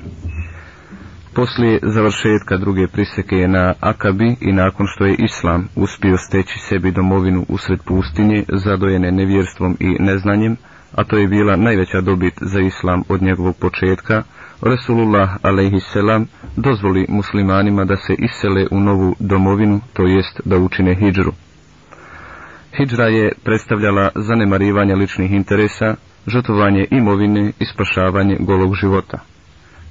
Poslije 1.35 1.79
završetka 1.83 2.57
druge 2.57 2.87
priseke 2.87 3.47
na 3.47 3.73
Akabi 3.79 4.35
i 4.41 4.51
nakon 4.51 4.85
što 4.95 5.05
je 5.05 5.15
Islam 5.19 5.67
uspio 5.75 6.17
steći 6.17 6.59
sebi 6.59 6.91
domovinu 6.91 7.45
usred 7.49 7.79
pustinje 7.85 8.43
zadojene 8.65 9.11
nevjerstvom 9.11 9.77
i 9.79 9.89
neznanjem, 9.99 10.57
a 10.95 11.03
to 11.03 11.17
je 11.17 11.27
bila 11.27 11.55
najveća 11.55 12.01
dobit 12.01 12.33
za 12.41 12.59
Islam 12.59 13.03
od 13.09 13.21
njegovog 13.21 13.55
početka, 13.57 14.23
Resulullah 14.61 15.29
alaihisselam 15.41 16.27
dozvoli 16.55 17.05
muslimanima 17.09 17.85
da 17.85 17.95
se 17.95 18.13
isele 18.13 18.67
u 18.71 18.79
novu 18.79 19.15
domovinu, 19.19 19.81
to 19.93 20.07
jest 20.07 20.41
da 20.45 20.57
učine 20.57 20.95
hijđru. 20.95 21.31
Hidžra 22.77 23.07
je 23.07 23.31
predstavljala 23.43 24.09
zanemarivanje 24.15 24.95
ličnih 24.95 25.31
interesa, 25.31 25.95
žrtovanje 26.27 26.85
imovine 26.91 27.51
i 27.59 27.65
spašavanje 27.65 28.37
golog 28.39 28.75
života. 28.75 29.17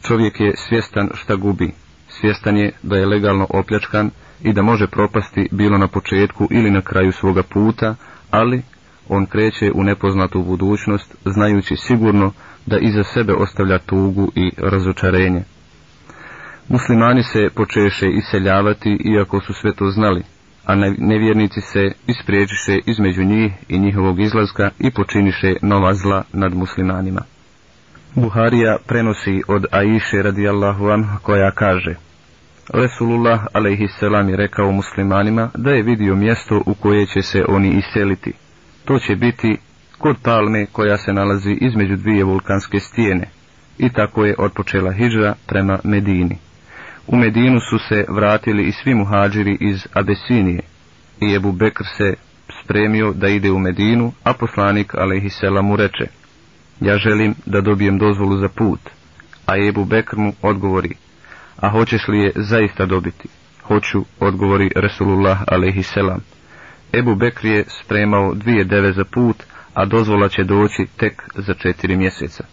Čovjek 0.06 0.40
je 0.40 0.52
svjestan 0.56 1.10
šta 1.14 1.36
gubi, 1.36 1.72
svjestan 2.08 2.56
je 2.56 2.72
da 2.82 2.96
je 2.96 3.06
legalno 3.06 3.46
opljačkan 3.50 4.10
i 4.42 4.52
da 4.52 4.62
može 4.62 4.86
propasti 4.86 5.48
bilo 5.52 5.78
na 5.78 5.88
početku 5.88 6.48
ili 6.50 6.70
na 6.70 6.80
kraju 6.80 7.12
svoga 7.12 7.42
puta, 7.42 7.94
ali 8.30 8.62
on 9.08 9.26
kreće 9.26 9.72
u 9.74 9.82
nepoznatu 9.82 10.42
budućnost, 10.42 11.16
znajući 11.24 11.76
sigurno 11.76 12.32
da 12.66 12.78
iza 12.78 13.04
sebe 13.04 13.32
ostavlja 13.32 13.78
tugu 13.78 14.32
i 14.34 14.50
razočarenje. 14.58 15.42
Muslimani 16.68 17.22
se 17.22 17.48
počeše 17.54 18.06
iseljavati, 18.10 18.98
iako 19.14 19.40
su 19.40 19.52
sve 19.52 19.72
to 19.74 19.90
znali, 19.90 20.22
a 20.66 20.74
nevjernici 20.98 21.60
se 21.60 21.92
ispriječiše 22.06 22.78
između 22.86 23.24
njih 23.24 23.52
i 23.68 23.78
njihovog 23.78 24.20
izlaska 24.20 24.70
i 24.78 24.90
počiniše 24.90 25.56
nova 25.62 25.94
zla 25.94 26.22
nad 26.32 26.54
muslimanima. 26.54 27.20
Buharija 28.14 28.76
prenosi 28.86 29.42
od 29.48 29.66
Aiše 29.70 30.22
radijallahu 30.22 30.88
an 30.88 31.04
koja 31.22 31.50
kaže 31.50 31.94
Resulullah 32.74 33.46
alaihisselam 33.52 34.28
je 34.28 34.36
rekao 34.36 34.72
muslimanima 34.72 35.50
da 35.54 35.70
je 35.70 35.82
vidio 35.82 36.14
mjesto 36.14 36.62
u 36.66 36.74
koje 36.74 37.06
će 37.06 37.22
se 37.22 37.44
oni 37.48 37.68
iseliti. 37.68 38.32
To 38.84 38.98
će 38.98 39.16
biti 39.16 39.56
kod 39.98 40.16
palme 40.22 40.66
koja 40.66 40.96
se 40.96 41.12
nalazi 41.12 41.58
između 41.60 41.96
dvije 41.96 42.24
vulkanske 42.24 42.80
stijene 42.80 43.28
i 43.78 43.88
tako 43.88 44.24
je 44.24 44.34
otpočela 44.38 44.92
hijra 44.92 45.34
prema 45.46 45.78
Medini. 45.84 46.38
U 47.06 47.16
Medinu 47.16 47.60
su 47.60 47.78
se 47.88 48.04
vratili 48.08 48.62
i 48.62 48.72
svi 48.72 48.94
muhađiri 48.94 49.56
iz 49.60 49.86
Abesinije 49.92 50.60
i 51.20 51.34
Ebu 51.34 51.52
Bekr 51.52 51.84
se 51.96 52.14
spremio 52.64 53.12
da 53.12 53.28
ide 53.28 53.50
u 53.50 53.58
Medinu, 53.58 54.12
a 54.24 54.32
poslanik 54.32 54.94
alaihisselam 54.94 55.66
mu 55.66 55.76
reče 55.76 56.06
ja 56.80 56.98
želim 56.98 57.34
da 57.46 57.60
dobijem 57.60 57.98
dozvolu 57.98 58.36
za 58.38 58.48
put, 58.48 58.80
a 59.46 59.52
Ebu 59.68 59.84
Bekr 59.84 60.16
mu 60.16 60.32
odgovori, 60.42 60.94
a 61.56 61.68
hoćeš 61.70 62.08
li 62.08 62.18
je 62.18 62.32
zaista 62.36 62.86
dobiti? 62.86 63.28
Hoću, 63.62 64.04
odgovori 64.20 64.70
Resulullah 64.76 65.38
Aleyhisselam 65.46 66.18
Ebu 66.92 67.14
Bekr 67.14 67.46
je 67.46 67.64
spremao 67.82 68.34
dvije 68.34 68.64
deve 68.64 68.92
za 68.92 69.04
put, 69.04 69.36
a 69.74 69.84
dozvola 69.84 70.28
će 70.28 70.44
doći 70.44 70.86
tek 70.96 71.22
za 71.34 71.54
četiri 71.54 71.96
mjeseca. 71.96 72.44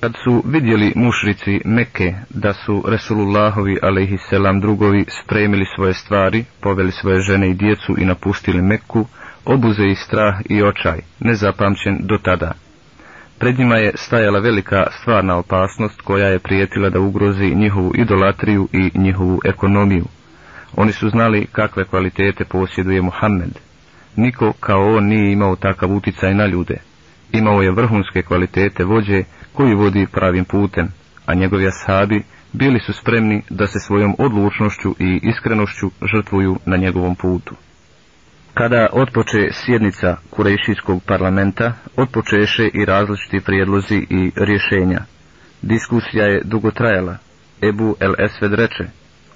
Kad 0.00 0.12
su 0.24 0.42
vidjeli 0.46 0.92
mušrici 0.96 1.60
Meke 1.64 2.14
da 2.30 2.52
su 2.52 2.84
Resulullahovi 2.88 3.78
alaihisselam 3.82 4.60
drugovi 4.60 5.04
spremili 5.24 5.64
svoje 5.74 5.94
stvari, 5.94 6.44
poveli 6.60 6.92
svoje 6.92 7.20
žene 7.20 7.50
i 7.50 7.54
djecu 7.54 7.94
i 7.98 8.04
napustili 8.04 8.62
Meku, 8.62 9.06
obuze 9.44 9.84
i 9.86 9.94
strah 9.94 10.34
i 10.48 10.62
očaj, 10.62 10.98
nezapamćen 11.20 11.98
do 12.00 12.18
tada. 12.18 12.52
Pred 13.38 13.58
njima 13.58 13.76
je 13.76 13.92
stajala 13.94 14.38
velika 14.38 14.86
stvarna 15.00 15.36
opasnost 15.36 16.00
koja 16.00 16.26
je 16.28 16.38
prijetila 16.38 16.90
da 16.90 17.00
ugrozi 17.00 17.54
njihovu 17.54 17.92
idolatriju 17.94 18.68
i 18.72 18.90
njihovu 18.98 19.40
ekonomiju. 19.44 20.04
Oni 20.76 20.92
su 20.92 21.08
znali 21.10 21.46
kakve 21.52 21.84
kvalitete 21.84 22.44
posjeduje 22.44 23.02
Muhammed. 23.02 23.71
Niko 24.16 24.52
kao 24.60 24.96
on 24.96 25.04
nije 25.04 25.32
imao 25.32 25.56
takav 25.56 25.92
uticaj 25.92 26.34
na 26.34 26.46
ljude. 26.46 26.76
Imao 27.32 27.62
je 27.62 27.72
vrhunske 27.72 28.22
kvalitete 28.22 28.84
vođe 28.84 29.22
koji 29.52 29.74
vodi 29.74 30.06
pravim 30.12 30.44
putem, 30.44 30.88
a 31.26 31.34
njegovi 31.34 31.66
ashabi 31.66 32.22
bili 32.52 32.80
su 32.80 32.92
spremni 32.92 33.42
da 33.50 33.66
se 33.66 33.78
svojom 33.78 34.14
odlučnošću 34.18 34.94
i 34.98 35.20
iskrenošću 35.22 35.90
žrtvuju 36.14 36.56
na 36.66 36.76
njegovom 36.76 37.14
putu. 37.14 37.54
Kada 38.54 38.88
otpoče 38.92 39.48
sjednica 39.52 40.16
Kurešijskog 40.30 41.02
parlamenta, 41.06 41.72
otpočeše 41.96 42.68
i 42.74 42.84
različiti 42.84 43.40
prijedlozi 43.40 44.06
i 44.10 44.30
rješenja. 44.36 45.00
Diskusija 45.62 46.24
je 46.24 46.42
dugo 46.44 46.70
trajala. 46.70 47.16
Ebu 47.62 47.96
el 48.00 48.14
Esved 48.18 48.52
reče, 48.52 48.84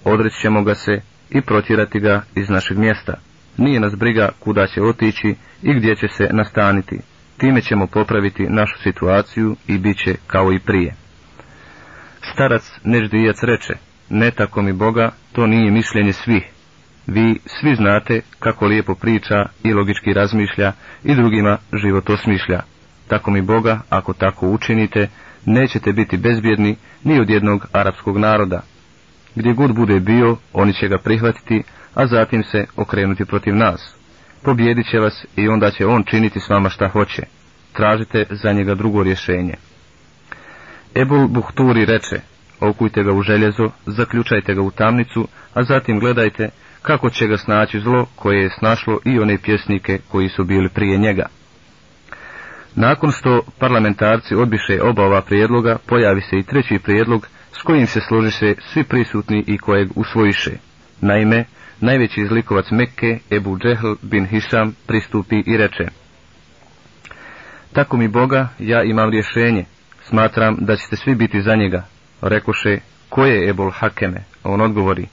odrećemo 0.05 0.62
ga 0.62 0.74
se 0.74 1.01
i 1.31 1.41
protjerati 1.41 2.01
ga 2.01 2.22
iz 2.35 2.49
našeg 2.49 2.79
mjesta. 2.79 3.14
Nije 3.57 3.81
nas 3.81 3.95
briga 3.97 4.29
kuda 4.41 4.67
će 4.67 4.83
otići 4.83 5.35
i 5.63 5.75
gdje 5.75 5.97
će 5.97 6.09
se 6.09 6.29
nastaniti. 6.33 6.99
Time 7.39 7.61
ćemo 7.61 7.87
popraviti 7.87 8.47
našu 8.49 8.79
situaciju 8.83 9.57
i 9.69 9.79
bit 9.79 9.97
će 10.05 10.15
kao 10.27 10.53
i 10.53 10.59
prije. 10.59 10.95
Starac 12.33 12.73
Neždijac 12.85 13.37
reče, 13.43 13.75
ne 14.11 14.31
tako 14.31 14.63
mi 14.63 14.73
Boga, 14.73 15.11
to 15.33 15.47
nije 15.47 15.71
mišljenje 15.71 16.13
svih, 16.13 16.43
vi 17.07 17.39
svi 17.47 17.75
znate 17.75 18.21
kako 18.39 18.67
lijepo 18.67 18.95
priča 18.95 19.45
i 19.65 19.73
logički 19.73 20.13
razmišlja 20.13 20.73
i 21.05 21.15
drugima 21.15 21.59
život 21.83 22.11
osmišlja. 22.11 22.61
Tako 23.09 23.31
mi 23.31 23.43
Boga, 23.43 23.81
ako 23.89 24.13
tako 24.13 24.49
učinite, 24.49 25.09
nećete 25.45 25.93
biti 25.93 26.17
bezbjedni 26.17 26.77
ni 27.05 27.21
od 27.21 27.31
jednog 27.31 27.67
arapskog 27.73 28.19
naroda. 28.19 28.63
Gdje 29.35 29.53
god 29.53 29.75
bude 29.75 30.01
bio, 30.01 30.37
oni 30.53 30.73
će 30.75 30.89
ga 30.89 30.99
prihvatiti, 31.05 31.63
a 31.97 32.07
zatim 32.07 32.42
se 32.44 32.66
okrenuti 32.76 33.24
protiv 33.24 33.55
nas. 33.55 33.94
Pobjedit 34.42 34.86
će 34.90 34.99
vas 34.99 35.26
i 35.36 35.49
onda 35.49 35.70
će 35.70 35.86
on 35.86 36.05
činiti 36.05 36.40
s 36.40 36.49
vama 36.49 36.68
šta 36.68 36.88
hoće. 36.88 37.22
Tražite 37.72 38.24
za 38.30 38.53
njega 38.53 38.74
drugo 38.74 39.03
rješenje. 39.03 39.55
Ebul 40.94 41.28
Buhturi 41.28 41.84
reče, 41.84 42.20
okujte 42.61 43.03
ga 43.03 43.12
u 43.12 43.22
željezo, 43.22 43.70
zaključajte 43.86 44.55
ga 44.55 44.62
u 44.62 44.70
tamnicu, 44.70 45.28
a 45.55 45.62
zatim 45.62 45.99
gledajte 45.99 46.49
kako 46.82 47.11
će 47.11 47.26
ga 47.26 47.36
snaći 47.36 47.80
zlo 47.80 48.07
koje 48.16 48.42
je 48.42 48.51
snašlo 48.59 48.99
i 49.05 49.18
one 49.18 49.38
pjesnike 49.38 49.99
koji 50.09 50.28
su 50.28 50.44
bili 50.44 50.68
prije 50.68 50.99
njega. 50.99 51.26
Nakon 52.74 53.12
što 53.12 53.42
parlamentarci 53.59 54.34
odbiše 54.34 54.82
oba 54.82 55.03
ova 55.03 55.20
prijedloga, 55.20 55.78
pojavi 55.86 56.20
se 56.20 56.38
i 56.38 56.42
treći 56.42 56.78
prijedlog 56.78 57.28
s 57.53 57.62
kojim 57.62 57.86
se 57.86 58.01
složiše 58.09 58.55
svi 58.72 58.84
prisutni 58.84 59.44
i 59.47 59.59
kojeg 59.59 59.88
usvojiše. 59.94 60.51
Naime, 61.01 61.44
najveći 61.81 62.20
izlikovac 62.20 62.66
Mekke, 62.70 63.18
Ebu 63.31 63.59
Džehl 63.59 63.95
bin 64.03 64.27
Hišam, 64.27 64.74
pristupi 64.87 65.43
i 65.47 65.57
reče 65.57 65.85
Tako 67.72 67.97
mi 67.97 68.09
Boga, 68.09 68.49
ja 68.59 68.83
imam 68.83 69.11
rješenje, 69.11 69.64
smatram 70.03 70.57
da 70.61 70.77
ćete 70.77 70.97
svi 70.97 71.14
biti 71.14 71.43
za 71.43 71.55
njega. 71.55 71.87
Rekoše, 72.22 72.79
ko 73.09 73.24
je 73.24 73.51
Ebul 73.51 73.70
Hakeme? 73.70 74.24
On 74.45 74.61
odgovori, 74.61 75.07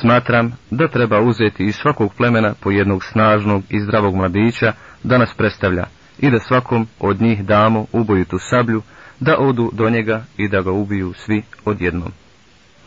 Smatram 0.00 0.52
da 0.70 0.88
treba 0.88 1.20
uzeti 1.20 1.64
iz 1.64 1.74
svakog 1.74 2.14
plemena 2.14 2.54
po 2.60 2.70
jednog 2.70 3.04
snažnog 3.04 3.62
i 3.70 3.80
zdravog 3.80 4.14
mladića 4.14 4.72
da 5.02 5.18
nas 5.18 5.34
predstavlja 5.36 5.84
i 6.18 6.30
da 6.30 6.38
svakom 6.38 6.86
od 7.00 7.20
njih 7.20 7.44
damo 7.44 7.86
ubojitu 7.92 8.38
sablju, 8.38 8.82
da 9.20 9.36
odu 9.38 9.70
do 9.72 9.90
njega 9.90 10.24
i 10.36 10.48
da 10.48 10.60
ga 10.60 10.70
ubiju 10.70 11.12
svi 11.16 11.42
odjednom. 11.64 12.12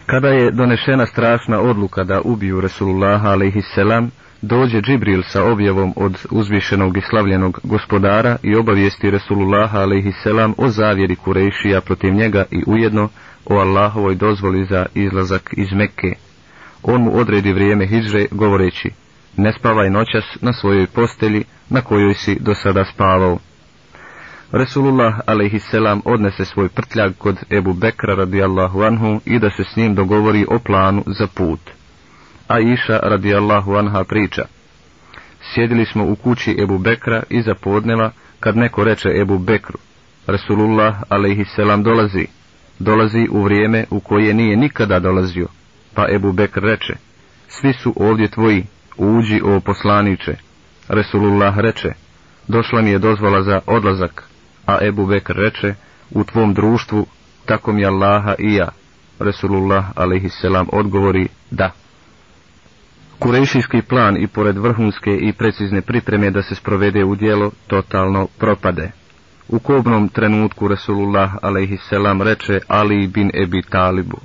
Kada 0.05 0.27
je 0.27 0.51
donešena 0.51 1.05
strašna 1.05 1.59
odluka 1.59 2.03
da 2.03 2.21
ubiju 2.21 2.61
Resulullaha 2.61 3.29
alaihisselam, 3.29 4.11
dođe 4.41 4.81
Džibril 4.81 5.23
sa 5.23 5.43
objavom 5.43 5.93
od 5.95 6.25
uzvišenog 6.31 6.97
i 6.97 7.01
slavljenog 7.09 7.59
gospodara 7.63 8.37
i 8.43 8.55
obavijesti 8.55 9.11
Resulullaha 9.11 9.79
alaihisselam 9.79 10.53
o 10.57 10.69
zavjeri 10.69 11.15
Kurejšija 11.15 11.81
protiv 11.81 12.13
njega 12.13 12.45
i 12.51 12.63
ujedno 12.67 13.09
o 13.45 13.55
Allahovoj 13.55 14.15
dozvoli 14.15 14.65
za 14.65 14.85
izlazak 14.93 15.53
iz 15.57 15.71
Mekke 15.73 16.15
on 16.87 17.01
mu 17.01 17.17
odredi 17.17 17.53
vrijeme 17.53 17.87
hijđre 17.87 18.25
govoreći, 18.31 18.89
ne 19.37 19.53
spavaj 19.53 19.89
noćas 19.89 20.23
na 20.41 20.53
svojoj 20.53 20.87
postelji 20.87 21.43
na 21.69 21.81
kojoj 21.81 22.13
si 22.13 22.37
do 22.39 22.55
sada 22.55 22.85
spavao. 22.93 23.37
Resulullah 24.51 25.19
alaihisselam 25.25 26.01
odnese 26.05 26.45
svoj 26.45 26.69
prtljag 26.69 27.13
kod 27.17 27.37
Ebu 27.49 27.73
Bekra 27.73 28.15
radijallahu 28.15 28.83
anhu 28.83 29.21
i 29.25 29.39
da 29.39 29.49
se 29.49 29.63
s 29.63 29.75
njim 29.75 29.95
dogovori 29.95 30.45
o 30.49 30.59
planu 30.59 31.03
za 31.19 31.27
put. 31.27 31.59
A 32.47 32.59
Iša 32.59 32.99
radijallahu 33.03 33.75
anha 33.75 34.03
priča. 34.03 34.45
Sjedili 35.53 35.85
smo 35.85 36.05
u 36.05 36.15
kući 36.15 36.55
Ebu 36.63 36.77
Bekra 36.77 37.23
iza 37.29 37.55
podneva 37.55 38.11
kad 38.39 38.57
neko 38.57 38.83
reče 38.83 39.09
Ebu 39.21 39.37
Bekru. 39.37 39.77
Resulullah 40.27 40.95
alaihisselam 41.09 41.83
dolazi. 41.83 42.27
Dolazi 42.79 43.27
u 43.31 43.43
vrijeme 43.43 43.85
u 43.89 43.99
koje 43.99 44.33
nije 44.33 44.57
nikada 44.57 44.99
dolazio. 44.99 45.47
Pa 45.93 46.05
Ebu 46.15 46.31
Bekr 46.31 46.59
reče. 46.59 46.93
Svi 47.47 47.73
su 47.73 47.93
ovdje 47.95 48.27
tvoji. 48.27 48.65
Uđi 48.97 49.41
o 49.43 49.59
poslaniče. 49.59 50.35
Resulullah 50.87 51.57
reče. 51.57 51.89
Došla 52.47 52.81
mi 52.81 52.89
je 52.89 52.99
dozvola 52.99 53.43
za 53.43 53.59
odlazak 53.67 54.34
a 54.65 54.77
Ebu 54.81 55.05
Bekr 55.05 55.33
reče, 55.35 55.75
u 56.11 56.23
tvom 56.23 56.53
društvu, 56.53 57.05
tako 57.45 57.73
mi 57.73 57.85
Allaha 57.85 58.35
i 58.39 58.53
ja. 58.53 58.69
Resulullah 59.19 59.85
alaihisselam 59.95 60.67
odgovori, 60.71 61.27
da. 61.51 61.71
Kurešijski 63.19 63.81
plan 63.81 64.17
i 64.17 64.27
pored 64.27 64.57
vrhunske 64.57 65.17
i 65.17 65.33
precizne 65.33 65.81
pripreme 65.81 66.31
da 66.31 66.43
se 66.43 66.55
sprovede 66.55 67.03
u 67.03 67.15
dijelo, 67.15 67.51
totalno 67.67 68.27
propade. 68.37 68.91
U 69.47 69.59
kobnom 69.59 70.09
trenutku 70.09 70.67
Resulullah 70.67 71.31
alaihisselam 71.41 72.21
reče 72.21 72.59
Ali 72.67 73.07
bin 73.07 73.31
Ebi 73.43 73.61
Talibu, 73.61 74.17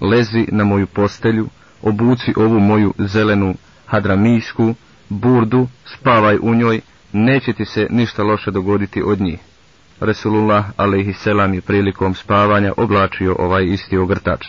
lezi 0.00 0.46
na 0.52 0.64
moju 0.64 0.86
postelju, 0.86 1.48
obuci 1.82 2.34
ovu 2.36 2.60
moju 2.60 2.94
zelenu 2.98 3.54
hadramijsku, 3.86 4.74
burdu, 5.08 5.68
spavaj 5.84 6.38
u 6.42 6.54
njoj, 6.54 6.80
neće 7.12 7.52
ti 7.52 7.64
se 7.64 7.86
ništa 7.90 8.22
loše 8.22 8.50
dogoditi 8.50 9.02
od 9.02 9.20
njih. 9.20 9.38
Resulullah 10.00 10.64
selam 11.14 11.54
je 11.54 11.60
prilikom 11.60 12.14
spavanja 12.14 12.72
oblačio 12.76 13.36
ovaj 13.38 13.64
isti 13.64 13.96
ogrtač. 13.98 14.46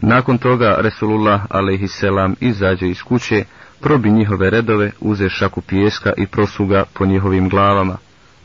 Nakon 0.00 0.38
toga 0.38 0.76
Resulullah 0.78 1.40
selam 1.88 2.34
izađe 2.40 2.88
iz 2.88 3.02
kuće, 3.02 3.44
probi 3.80 4.10
njihove 4.10 4.50
redove, 4.50 4.90
uze 5.00 5.28
šaku 5.28 5.60
pijeska 5.60 6.12
i 6.16 6.26
prosuga 6.26 6.84
po 6.94 7.06
njihovim 7.06 7.48
glavama. 7.48 7.96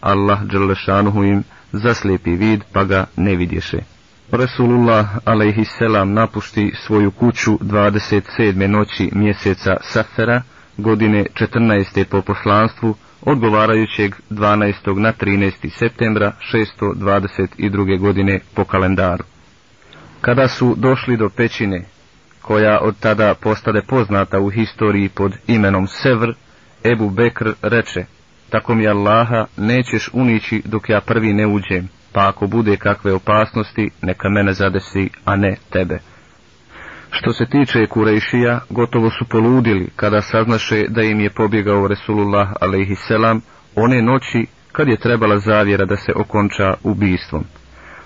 Allah 0.02 0.40
dželešanuhu 0.44 1.24
im 1.24 1.44
zaslijepi 1.72 2.32
vid 2.32 2.64
pa 2.74 2.84
ga 2.84 3.06
ne 3.18 3.36
vidješe. 3.36 3.78
Resulullah 4.32 5.06
selam 5.80 6.14
napušti 6.14 6.74
svoju 6.86 7.12
kuću 7.12 7.52
27. 7.52 8.68
noći 8.68 9.10
mjeseca 9.14 9.78
Safera, 9.82 10.42
godine 10.78 11.26
14. 11.34 12.04
po 12.04 12.22
poslanstvu, 12.22 12.96
odgovarajućeg 13.26 14.16
12. 14.30 15.00
na 15.00 15.14
13. 15.14 15.70
septembra 15.70 16.32
622. 16.54 18.00
godine 18.00 18.40
po 18.56 18.64
kalendaru. 18.66 19.24
Kada 20.22 20.48
su 20.48 20.76
došli 20.78 21.18
do 21.18 21.30
pećine, 21.30 21.86
koja 22.42 22.80
od 22.82 23.00
tada 23.00 23.34
postade 23.34 23.82
poznata 23.88 24.40
u 24.40 24.50
historiji 24.50 25.10
pod 25.10 25.34
imenom 25.48 25.88
Sevr, 25.88 26.34
Ebu 26.84 27.10
Bekr 27.10 27.54
reče, 27.62 28.06
tako 28.50 28.76
mi 28.76 28.88
Allaha 28.88 29.46
nećeš 29.58 30.10
unići 30.14 30.62
dok 30.66 30.90
ja 30.90 31.02
prvi 31.02 31.34
ne 31.34 31.48
uđem, 31.48 31.90
pa 32.12 32.28
ako 32.28 32.48
bude 32.48 32.78
kakve 32.78 33.14
opasnosti, 33.14 33.90
neka 34.02 34.30
mene 34.30 34.54
zadesi, 34.54 35.10
a 35.26 35.36
ne 35.36 35.56
tebe. 35.70 36.00
Što 37.12 37.34
se 37.34 37.46
tiče 37.46 37.88
Kurejšija, 37.88 38.60
gotovo 38.70 39.10
su 39.10 39.26
poludili 39.26 39.90
kada 39.96 40.22
saznaše 40.22 40.84
da 40.90 41.02
im 41.02 41.20
je 41.20 41.30
pobjegao 41.30 41.88
Resulullah 41.88 42.50
alaihisselam 42.62 43.42
one 43.76 44.02
noći 44.02 44.46
kad 44.72 44.88
je 44.88 44.98
trebala 44.98 45.38
zavjera 45.38 45.86
da 45.86 45.96
se 45.96 46.12
okonča 46.16 46.74
ubijstvom. 46.84 47.44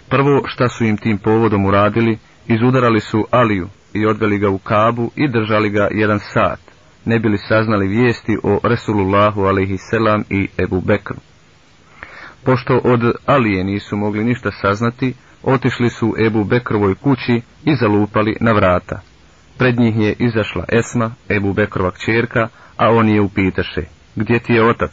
Prvo 0.10 0.41
šta 0.45 0.70
su 0.70 0.84
im 0.86 0.97
tim 0.97 1.18
povodom 1.18 1.66
uradili, 1.66 2.18
izudarali 2.47 3.00
su 3.00 3.28
Aliju 3.32 3.68
i 3.93 4.06
odveli 4.06 4.38
ga 4.39 4.50
u 4.50 4.58
Kabu 4.58 5.12
i 5.16 5.28
držali 5.28 5.70
ga 5.70 5.88
jedan 5.91 6.20
sat, 6.20 6.60
ne 7.06 7.20
bili 7.20 7.38
saznali 7.38 7.88
vijesti 7.88 8.38
o 8.43 8.60
Resulullahu 8.64 9.41
alaihisselam 9.41 10.24
i 10.30 10.47
Ebu 10.64 10.82
Bekru. 10.82 11.16
Pošto 12.45 12.82
od 12.84 13.12
Alije 13.26 13.64
nisu 13.64 13.97
mogli 13.97 14.24
ništa 14.24 14.52
saznati, 14.52 15.14
otišli 15.44 15.90
su 15.90 16.14
Ebu 16.26 16.44
Bekrovoj 16.44 16.96
kući 16.96 17.42
i 17.66 17.76
zalupali 17.76 18.36
na 18.42 18.52
vrata. 18.52 19.02
Pred 19.58 19.80
njih 19.80 19.96
je 19.98 20.16
izašla 20.20 20.64
Esma, 20.80 21.12
Ebu 21.30 21.54
Bekrova 21.54 21.92
kćerka, 21.92 22.48
a 22.78 22.90
on 22.90 23.10
je 23.10 23.22
upitaše, 23.22 23.82
gdje 24.16 24.40
ti 24.40 24.54
je 24.54 24.70
otac? 24.70 24.92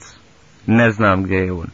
Ne 0.66 0.90
znam 0.90 1.22
gdje 1.22 1.36
je 1.36 1.52
on. 1.52 1.66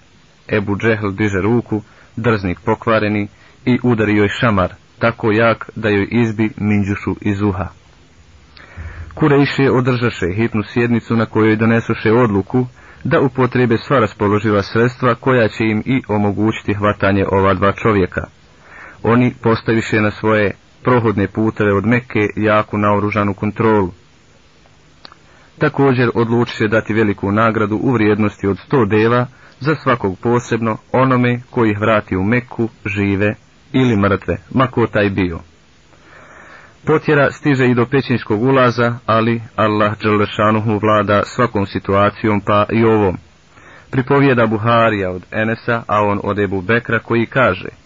Ebu 0.49 0.77
Džehl 0.77 1.11
diže 1.11 1.41
ruku, 1.43 1.83
drznik 2.17 2.61
pokvareni 2.65 3.29
i 3.65 3.79
udari 3.83 4.17
joj 4.17 4.29
šamar, 4.29 4.73
tako 4.99 5.33
jak 5.33 5.71
da 5.77 5.89
joj 5.89 6.09
izbi 6.11 6.51
minđušu 6.57 7.17
iz 7.21 7.43
uha. 7.43 7.69
Kurejše 9.15 9.71
održaše 9.71 10.27
hitnu 10.37 10.63
sjednicu 10.63 11.17
na 11.17 11.27
kojoj 11.27 11.57
donesuše 11.57 12.13
odluku 12.13 12.67
da 13.05 13.21
upotrebe 13.21 13.77
sva 13.79 13.99
raspoloživa 13.99 14.63
sredstva 14.63 15.15
koja 15.15 15.49
će 15.49 15.65
im 15.65 15.83
i 15.87 16.03
omogućiti 16.09 16.75
hvatanje 16.75 17.25
ova 17.31 17.55
dva 17.55 17.73
čovjeka 17.73 18.27
oni 19.03 19.35
postaviše 19.43 20.01
na 20.01 20.11
svoje 20.11 20.55
prohodne 20.83 21.29
puteve 21.29 21.75
od 21.75 21.87
Mekke 21.87 22.27
jaku 22.37 22.79
naoružanu 22.79 23.35
kontrolu. 23.35 23.91
Također 25.59 26.11
odlučiše 26.15 26.69
dati 26.69 26.95
veliku 26.95 27.33
nagradu 27.33 27.77
u 27.77 27.93
vrijednosti 27.93 28.47
od 28.47 28.57
100 28.71 28.89
deva 28.89 29.27
za 29.61 29.75
svakog 29.75 30.19
posebno 30.19 30.77
onome 30.93 31.41
koji 31.51 31.71
ih 31.71 31.79
vrati 31.81 32.17
u 32.17 32.25
Meku, 32.25 32.69
žive 32.87 33.35
ili 33.73 33.97
mrtve, 33.97 34.37
mako 34.55 34.87
taj 34.87 35.11
bio. 35.11 35.39
Potjera 36.87 37.31
stiže 37.31 37.67
i 37.67 37.75
do 37.75 37.87
pećinskog 37.87 38.43
ulaza, 38.43 38.95
ali 39.07 39.43
Allah 39.57 39.93
Đalešanuhu 40.03 40.79
vlada 40.79 41.23
svakom 41.25 41.67
situacijom 41.67 42.41
pa 42.41 42.67
i 42.73 42.85
ovom. 42.85 43.17
Pripovijeda 43.91 44.47
Buharija 44.47 45.11
od 45.11 45.23
Enesa, 45.31 45.83
a 45.87 46.03
on 46.03 46.21
od 46.25 46.39
Ebu 46.39 46.61
Bekra 46.61 46.99
koji 46.99 47.27
kaže 47.27 47.82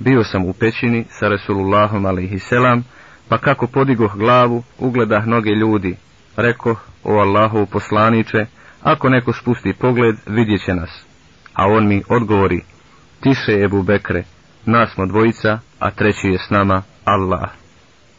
bio 0.00 0.24
sam 0.24 0.44
u 0.44 0.52
pećini 0.52 1.04
sa 1.08 1.28
Resulullahom 1.28 2.04
selam, 2.38 2.84
pa 3.28 3.38
kako 3.38 3.66
podigoh 3.66 4.16
glavu, 4.16 4.62
ugledah 4.78 5.26
noge 5.26 5.50
ljudi. 5.50 5.96
Rekoh, 6.36 6.80
o 7.04 7.12
Allahu 7.12 7.66
poslaniče, 7.66 8.46
ako 8.82 9.08
neko 9.08 9.32
spusti 9.32 9.72
pogled, 9.72 10.16
vidjet 10.26 10.64
će 10.64 10.74
nas. 10.74 11.04
A 11.54 11.66
on 11.66 11.88
mi 11.88 12.02
odgovori, 12.08 12.60
tiše 13.20 13.52
Ebu 13.64 13.82
Bekre, 13.82 14.24
nas 14.66 14.90
smo 14.94 15.06
dvojica, 15.06 15.58
a 15.78 15.90
treći 15.90 16.26
je 16.28 16.38
s 16.38 16.50
nama 16.50 16.82
Allah. 17.04 17.50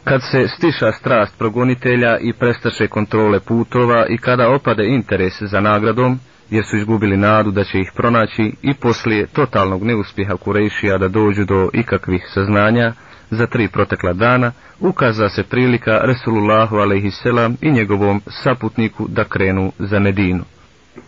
Kad 0.03 0.21
se 0.31 0.47
stiša 0.47 0.91
strast 0.91 1.37
progonitelja 1.37 2.17
i 2.17 2.33
prestaše 2.33 2.87
kontrole 2.87 3.39
putova 3.39 4.05
i 4.09 4.17
kada 4.17 4.49
opade 4.49 4.87
interes 4.87 5.33
za 5.41 5.59
nagradom, 5.59 6.19
jer 6.51 6.63
su 6.65 6.77
izgubili 6.77 7.17
nadu 7.17 7.51
da 7.51 7.63
će 7.63 7.79
ih 7.79 7.91
pronaći 7.95 8.53
i 8.61 8.73
poslije 8.73 9.27
totalnog 9.27 9.83
neuspjeha 9.83 10.37
Kurejšija 10.37 10.97
da 10.97 11.07
dođu 11.07 11.45
do 11.45 11.69
ikakvih 11.73 12.23
saznanja, 12.33 12.93
za 13.31 13.47
tri 13.47 13.67
protekla 13.67 14.13
dana 14.13 14.51
ukaza 14.79 15.29
se 15.29 15.43
prilika 15.43 15.99
Resulullahu 16.03 16.75
alaihisselam 16.75 17.57
i 17.61 17.71
njegovom 17.71 18.21
saputniku 18.43 19.07
da 19.07 19.23
krenu 19.23 19.71
za 19.79 19.99
Medinu. 19.99 20.43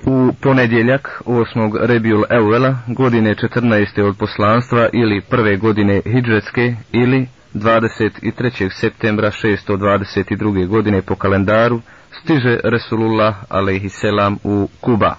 U 0.06 0.34
ponedjeljak 0.42 1.22
8. 1.26 1.78
Rebiul 1.86 2.24
Evela 2.30 2.78
godine 2.88 3.36
14. 3.36 4.02
od 4.02 4.18
poslanstva 4.18 4.90
ili 4.94 5.22
prve 5.22 5.58
godine 5.58 6.02
Hidžetske 6.06 6.76
ili 6.92 7.28
23. 7.54 8.70
septembra 8.72 9.32
622. 9.32 10.68
godine 10.68 11.02
po 11.02 11.16
kalendaru, 11.16 11.82
stiže 12.22 12.60
Resulullah 12.64 13.36
alaihisselam 13.50 14.38
u 14.44 14.68
Kuba. 14.82 15.16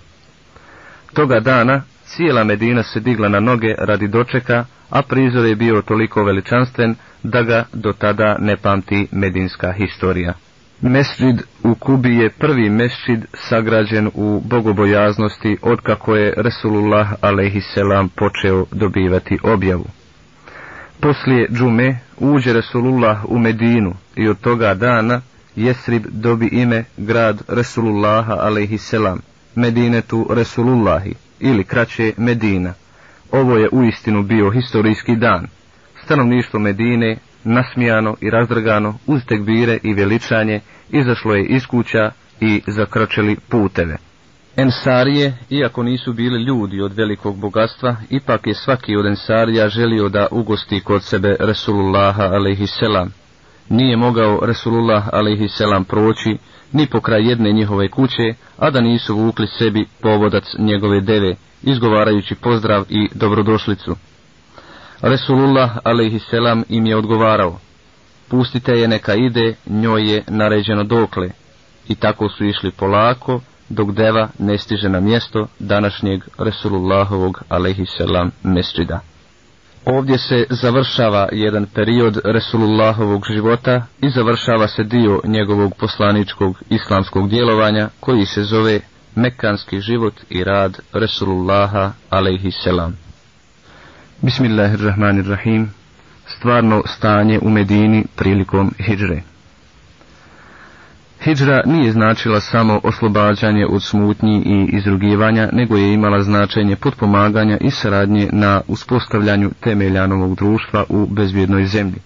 Toga 1.15 1.41
dana 1.41 1.83
cijela 2.05 2.45
Medina 2.45 2.83
se 2.83 3.01
digla 3.01 3.29
na 3.29 3.41
noge 3.41 3.75
radi 3.79 4.09
dočeka, 4.09 4.65
a 4.91 5.03
prizor 5.03 5.47
je 5.47 5.57
bio 5.57 5.83
toliko 5.83 6.25
veličanstven 6.25 6.95
da 7.23 7.43
ga 7.43 7.65
do 7.73 7.93
tada 7.93 8.37
ne 8.41 8.57
pamti 8.57 9.09
medinska 9.13 9.73
historija. 9.73 10.35
Mesđid 10.81 11.43
u 11.63 11.75
Kubi 11.75 12.17
je 12.17 12.31
prvi 12.31 12.71
mesđid 12.71 13.25
sagrađen 13.35 14.11
u 14.15 14.43
bogobojaznosti 14.45 15.57
otkako 15.63 16.15
je 16.17 16.35
Resulullah 16.37 17.09
alaihisselam 17.21 18.09
počeo 18.09 18.67
dobivati 18.73 19.39
objavu. 19.43 19.87
Poslije 21.01 21.49
džume 21.53 21.99
uđe 22.19 22.53
Resulullah 22.53 23.25
u 23.29 23.39
Medinu 23.39 23.95
i 24.17 24.29
od 24.29 24.41
toga 24.41 24.75
dana 24.75 25.21
Jesrib 25.57 26.07
dobi 26.11 26.49
ime 26.53 26.85
grad 26.97 27.43
Resulullaha 27.49 28.33
alaihisselam. 28.33 29.34
Medinetu 29.55 30.27
Resulullahi, 30.31 31.15
ili 31.41 31.65
kraće 31.65 32.13
Medina. 32.17 32.73
Ovo 33.33 33.57
je 33.57 33.69
uistinu 33.73 34.23
bio 34.23 34.51
historijski 34.51 35.17
dan. 35.17 35.47
Stanovništvo 36.05 36.61
Medine, 36.61 37.17
nasmijano 37.45 38.17
i 38.21 38.31
razdrgano, 38.31 38.99
uz 39.07 39.23
tekbire 39.27 39.79
i 39.83 39.95
veličanje, 39.95 40.61
izašlo 40.91 41.35
je 41.35 41.47
iz 41.47 41.67
kuća 41.67 42.11
i 42.41 42.63
zakračili 42.67 43.37
puteve. 43.49 43.97
Ensarije, 44.57 45.37
iako 45.51 45.83
nisu 45.83 46.13
bili 46.13 46.43
ljudi 46.43 46.81
od 46.81 46.95
velikog 46.95 47.37
bogatstva, 47.37 47.97
ipak 48.11 48.47
je 48.47 48.55
svaki 48.55 48.97
od 48.97 49.07
Ensarija 49.07 49.69
želio 49.69 50.09
da 50.09 50.29
ugosti 50.31 50.81
kod 50.81 51.05
sebe 51.05 51.37
Resulullaha 51.41 52.23
alaihisselam. 52.23 53.24
Nije 53.69 53.97
mogao 53.97 54.41
Resulullah 54.43 55.09
alaihisselam 55.13 55.85
proći 55.85 56.37
ni 56.73 56.87
pokraj 56.87 57.29
jedne 57.29 57.53
njihove 57.53 57.89
kuće, 57.89 58.35
a 58.59 58.71
da 58.71 58.81
nisu 58.81 59.17
vukli 59.17 59.47
sebi 59.47 59.87
povodac 60.01 60.45
njegove 60.59 61.01
deve, 61.01 61.35
izgovarajući 61.63 62.35
pozdrav 62.35 62.85
i 62.89 63.09
dobrodošlicu. 63.15 63.97
Resulullah 65.01 65.71
alaihisselam 65.85 66.65
im 66.69 66.87
je 66.87 66.97
odgovarao, 66.97 67.59
pustite 68.29 68.73
je 68.73 68.89
neka 68.89 69.15
ide, 69.15 69.55
njoj 69.67 70.13
je 70.15 70.25
naređeno 70.29 70.85
dokle, 70.85 71.31
i 71.89 71.95
tako 71.95 72.29
su 72.29 72.45
išli 72.45 72.71
polako, 72.71 73.41
dok 73.69 73.93
deva 73.93 74.29
ne 74.39 74.59
stiže 74.59 74.89
na 74.89 75.01
mjesto 75.01 75.47
današnjeg 75.59 76.25
Resulullahovog 76.39 77.43
alaihisselam 77.49 78.31
mesčida. 78.43 79.01
Ovdje 79.87 80.19
se 80.19 80.47
završava 80.51 81.29
jedan 81.33 81.67
period 81.75 82.21
Resulullahovog 82.25 83.25
života 83.31 83.87
i 84.01 84.11
završava 84.11 84.69
se 84.69 84.85
dio 84.85 85.21
njegovog 85.25 85.75
poslaničkog 85.79 86.63
islamskog 86.71 87.29
djelovanja 87.29 87.89
koji 88.01 88.27
se 88.27 88.43
zove 88.43 88.81
Mekanski 89.15 89.81
život 89.81 90.15
i 90.31 90.45
rad 90.45 90.79
Resulullaha 90.93 91.93
alaihisselam. 92.11 92.97
Bismillahirrahmanirrahim. 94.23 95.71
Stvarno 96.27 96.83
stanje 96.87 97.39
u 97.43 97.51
Medini 97.51 98.05
prilikom 98.17 98.73
hijre. 98.79 99.34
Hidžra 101.25 101.63
nije 101.67 101.93
značila 101.93 102.41
samo 102.41 102.81
oslobađanje 102.83 103.67
od 103.67 103.83
smutnji 103.83 104.43
i 104.47 104.77
izrugivanja, 104.77 105.49
nego 105.53 105.77
je 105.77 105.93
imala 105.95 106.23
značenje 106.23 106.77
potpomaganja 106.77 107.59
i 107.61 107.71
saradnje 107.71 108.29
na 108.33 108.61
uspostavljanju 108.69 109.51
temeljanovog 109.61 110.35
društva 110.37 110.85
u 110.89 111.07
bezvjednoj 111.07 111.67
zemlji. 111.67 112.01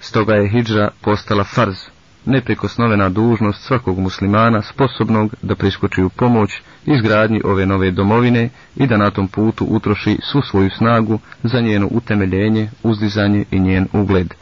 Stoga 0.00 0.34
je 0.34 0.48
hidžra 0.48 0.90
postala 1.00 1.44
farz, 1.44 1.76
neprekosnovena 2.24 3.08
dužnost 3.08 3.62
svakog 3.62 3.98
muslimana 3.98 4.62
sposobnog 4.62 5.34
da 5.42 5.54
priskoči 5.54 6.02
u 6.02 6.08
pomoć 6.08 6.50
izgradnji 6.86 7.40
ove 7.44 7.66
nove 7.66 7.90
domovine 7.90 8.48
i 8.76 8.86
da 8.86 8.96
na 8.96 9.10
tom 9.10 9.28
putu 9.28 9.64
utroši 9.64 10.18
svu 10.32 10.42
svoju 10.42 10.70
snagu 10.70 11.18
za 11.42 11.60
njeno 11.60 11.88
utemeljenje, 11.90 12.70
uzdizanje 12.82 13.44
i 13.50 13.60
njen 13.60 13.88
ugled. 13.92 14.34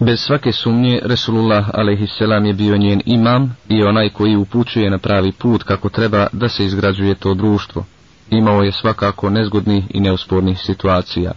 Bez 0.00 0.20
svake 0.20 0.52
sumnje, 0.52 1.00
Resulullah 1.04 1.68
a.s. 1.74 2.20
je 2.46 2.52
bio 2.54 2.76
njen 2.76 3.00
imam 3.06 3.56
i 3.68 3.82
onaj 3.82 4.08
koji 4.08 4.36
upućuje 4.36 4.90
na 4.90 4.98
pravi 4.98 5.32
put 5.32 5.62
kako 5.62 5.88
treba 5.88 6.26
da 6.32 6.48
se 6.48 6.64
izgrađuje 6.64 7.14
to 7.14 7.34
društvo. 7.34 7.84
Imao 8.30 8.62
je 8.62 8.72
svakako 8.72 9.30
nezgodnih 9.30 9.84
i 9.90 10.00
neuspornih 10.00 10.58
situacija. 10.58 11.32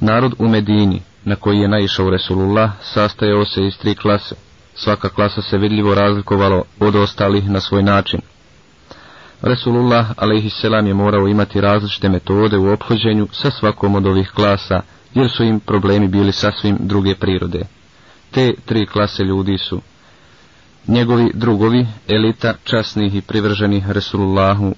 Narod 0.00 0.34
u 0.38 0.48
Medini, 0.48 1.02
na 1.24 1.36
koji 1.36 1.58
je 1.58 1.68
naišao 1.68 2.10
Resulullah, 2.10 2.70
sastajao 2.82 3.44
se 3.44 3.66
iz 3.66 3.78
tri 3.78 3.94
klase. 3.94 4.34
Svaka 4.74 5.08
klasa 5.08 5.42
se 5.42 5.58
vidljivo 5.58 5.94
razlikovalo 5.94 6.64
od 6.80 6.94
ostalih 6.94 7.50
na 7.50 7.60
svoj 7.60 7.82
način. 7.82 8.20
Resulullah 9.42 10.10
a.s. 10.10 10.64
je 10.86 10.94
morao 10.94 11.28
imati 11.28 11.60
različite 11.60 12.08
metode 12.08 12.56
u 12.56 12.72
obhođenju 12.72 13.28
sa 13.32 13.50
svakom 13.50 13.94
od 13.94 14.06
ovih 14.06 14.30
klasa, 14.34 14.82
jer 15.14 15.30
su 15.30 15.44
im 15.44 15.60
problemi 15.60 16.08
bili 16.08 16.32
sasvim 16.32 16.76
druge 16.80 17.14
prirode. 17.14 17.62
Te 18.30 18.54
tri 18.64 18.86
klase 18.86 19.22
ljudi 19.22 19.58
su 19.58 19.80
njegovi 20.88 21.30
drugovi, 21.34 21.86
elita 22.08 22.54
časnih 22.64 23.14
i 23.14 23.20
privrženih 23.20 23.90
Resulullahu 23.90 24.74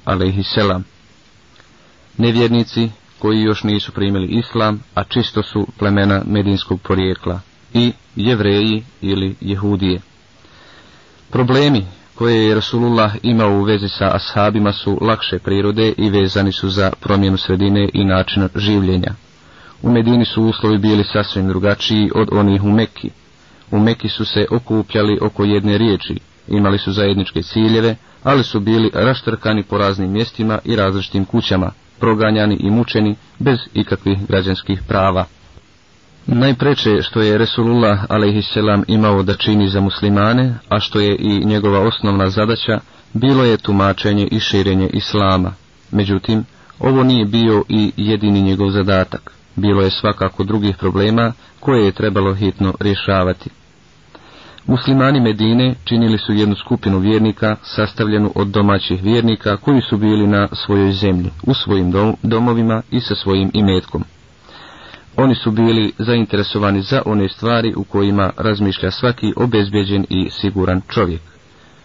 selam. 0.54 0.84
Nevjernici 2.16 2.90
koji 3.18 3.42
još 3.42 3.62
nisu 3.62 3.92
primili 3.92 4.26
islam, 4.26 4.82
a 4.94 5.04
čisto 5.04 5.42
su 5.42 5.66
plemena 5.78 6.22
medinskog 6.26 6.80
porijekla, 6.80 7.40
i 7.74 7.92
jevreji 8.16 8.84
ili 9.00 9.34
jehudije. 9.40 10.00
Problemi 11.30 11.86
koje 12.14 12.44
je 12.44 12.54
Rasulullah 12.54 13.12
imao 13.22 13.52
u 13.52 13.62
vezi 13.62 13.88
sa 13.88 14.10
ashabima 14.14 14.72
su 14.72 14.98
lakše 15.00 15.38
prirode 15.38 15.94
i 15.96 16.10
vezani 16.10 16.52
su 16.52 16.68
za 16.68 16.92
promjenu 17.00 17.36
sredine 17.36 17.88
i 17.92 18.04
načina 18.04 18.48
življenja. 18.54 19.14
U 19.82 19.90
Medini 19.90 20.24
su 20.24 20.42
uslovi 20.42 20.78
bili 20.78 21.04
sasvim 21.12 21.48
drugačiji 21.48 22.10
od 22.14 22.28
onih 22.32 22.64
u 22.64 22.70
Mekki. 22.70 23.10
U 23.70 23.78
Mekki 23.78 24.08
su 24.08 24.24
se 24.24 24.46
okupljali 24.50 25.18
oko 25.22 25.44
jedne 25.44 25.78
riječi, 25.78 26.14
imali 26.48 26.78
su 26.78 26.92
zajedničke 26.92 27.42
ciljeve, 27.42 27.96
ali 28.22 28.44
su 28.44 28.60
bili 28.60 28.90
raštrkani 28.94 29.62
po 29.62 29.78
raznim 29.78 30.12
mjestima 30.12 30.58
i 30.64 30.76
različitim 30.76 31.24
kućama, 31.24 31.70
proganjani 31.98 32.56
i 32.60 32.70
mučeni 32.70 33.16
bez 33.38 33.58
ikakvih 33.74 34.18
građanskih 34.28 34.82
prava. 34.88 35.24
Najpreče 36.26 37.02
što 37.02 37.20
je 37.20 37.38
Resulullah 37.38 38.04
a.s. 38.08 38.56
imao 38.86 39.22
da 39.22 39.36
čini 39.36 39.68
za 39.68 39.80
muslimane, 39.80 40.54
a 40.68 40.80
što 40.80 41.00
je 41.00 41.16
i 41.18 41.44
njegova 41.44 41.80
osnovna 41.80 42.30
zadaća, 42.30 42.80
bilo 43.12 43.44
je 43.44 43.56
tumačenje 43.56 44.28
i 44.30 44.40
širenje 44.40 44.88
islama. 44.92 45.52
Međutim, 45.90 46.44
ovo 46.78 47.02
nije 47.02 47.24
bio 47.24 47.64
i 47.68 47.92
jedini 47.96 48.42
njegov 48.42 48.70
zadatak 48.70 49.37
bilo 49.58 49.82
je 49.82 49.90
svakako 49.90 50.44
drugih 50.44 50.76
problema 50.76 51.32
koje 51.60 51.84
je 51.84 51.92
trebalo 51.92 52.34
hitno 52.34 52.74
rješavati. 52.80 53.50
Muslimani 54.68 55.20
Medine 55.20 55.74
činili 55.84 56.18
su 56.18 56.32
jednu 56.32 56.54
skupinu 56.54 56.98
vjernika 56.98 57.56
sastavljenu 57.62 58.32
od 58.34 58.46
domaćih 58.46 59.02
vjernika 59.02 59.56
koji 59.56 59.80
su 59.80 59.96
bili 59.96 60.26
na 60.26 60.48
svojoj 60.52 60.92
zemlji, 60.92 61.30
u 61.46 61.54
svojim 61.54 61.92
domovima 62.22 62.82
i 62.90 63.00
sa 63.00 63.14
svojim 63.14 63.50
imetkom. 63.54 64.04
Oni 65.16 65.34
su 65.34 65.50
bili 65.50 65.92
zainteresovani 65.98 66.82
za 66.82 67.02
one 67.06 67.28
stvari 67.28 67.74
u 67.76 67.84
kojima 67.84 68.30
razmišlja 68.36 68.90
svaki 68.90 69.32
obezbjeđen 69.36 70.06
i 70.10 70.30
siguran 70.30 70.80
čovjek. 70.88 71.20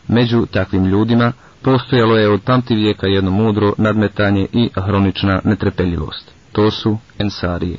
Među 0.07 0.45
takvim 0.45 0.85
ljudima 0.85 1.31
postojalo 1.61 2.17
je 2.17 2.29
od 2.29 2.41
pamti 2.41 2.75
vijeka 2.75 3.07
jedno 3.07 3.31
mudro 3.31 3.73
nadmetanje 3.77 4.47
i 4.53 4.69
hronična 4.75 5.41
netrepeljivost 5.43 6.32
to 6.53 6.71
su 6.71 6.97
ensarije. 7.19 7.77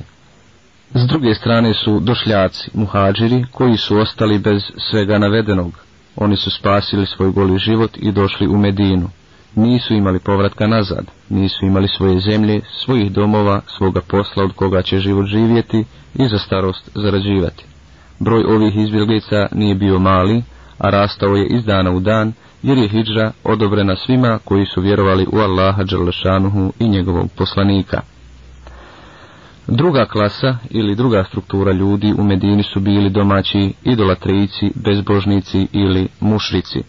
S 0.93 1.07
druge 1.07 1.35
strane 1.35 1.73
su 1.73 1.99
došljaci, 1.99 2.71
muhađiri, 2.73 3.45
koji 3.51 3.77
su 3.77 3.97
ostali 3.97 4.39
bez 4.39 4.61
svega 4.89 5.17
navedenog. 5.17 5.79
Oni 6.15 6.37
su 6.37 6.51
spasili 6.51 7.05
svoj 7.05 7.31
goli 7.31 7.57
život 7.57 7.97
i 7.97 8.11
došli 8.11 8.47
u 8.47 8.57
Medinu. 8.57 9.09
Nisu 9.55 9.93
imali 9.93 10.19
povratka 10.19 10.67
nazad, 10.67 11.05
nisu 11.29 11.65
imali 11.65 11.87
svoje 11.87 12.19
zemlje, 12.19 12.61
svojih 12.85 13.11
domova, 13.11 13.61
svoga 13.77 14.01
posla 14.01 14.43
od 14.43 14.53
koga 14.53 14.81
će 14.81 14.99
život 14.99 15.25
živjeti 15.25 15.85
i 16.15 16.27
za 16.27 16.37
starost 16.37 16.89
zarađivati. 16.95 17.65
Broj 18.19 18.43
ovih 18.43 18.75
izbjeglica 18.75 19.47
nije 19.51 19.75
bio 19.75 19.99
mali, 19.99 20.43
a 20.77 20.89
rastao 20.89 21.35
je 21.35 21.47
iz 21.47 21.65
dana 21.65 21.91
u 21.91 21.99
dan, 21.99 22.33
jer 22.63 22.77
je 22.77 22.87
hijđa 22.87 23.31
odobrena 23.43 23.95
svima 23.95 24.39
koji 24.43 24.65
su 24.65 24.81
vjerovali 24.81 25.27
u 25.31 25.37
Allaha 25.37 25.83
Đerlešanuhu 25.83 26.73
i 26.79 26.87
njegovog 26.87 27.29
poslanika. 27.37 28.01
Druga 29.67 30.05
klasa 30.05 30.57
ili 30.69 30.95
druga 30.95 31.23
struktura 31.23 31.71
ljudi 31.71 32.13
u 32.17 32.23
Medini 32.23 32.63
su 32.63 32.79
bili 32.79 33.09
domaći 33.09 33.73
idolatrici, 33.83 34.71
bezbožnici 34.75 35.67
ili 35.73 36.07
mušrici. 36.19 36.79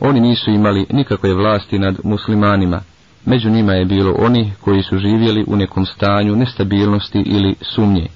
Oni 0.00 0.20
nisu 0.20 0.50
imali 0.50 0.86
nikakve 0.90 1.34
vlasti 1.34 1.78
nad 1.78 1.96
muslimanima. 2.04 2.80
Među 3.24 3.50
njima 3.50 3.72
je 3.72 3.84
bilo 3.84 4.14
oni 4.18 4.52
koji 4.60 4.82
su 4.82 4.98
živjeli 4.98 5.44
u 5.48 5.56
nekom 5.56 5.86
stanju 5.86 6.36
nestabilnosti 6.36 7.22
ili 7.26 7.54
sumnje. 7.60 8.06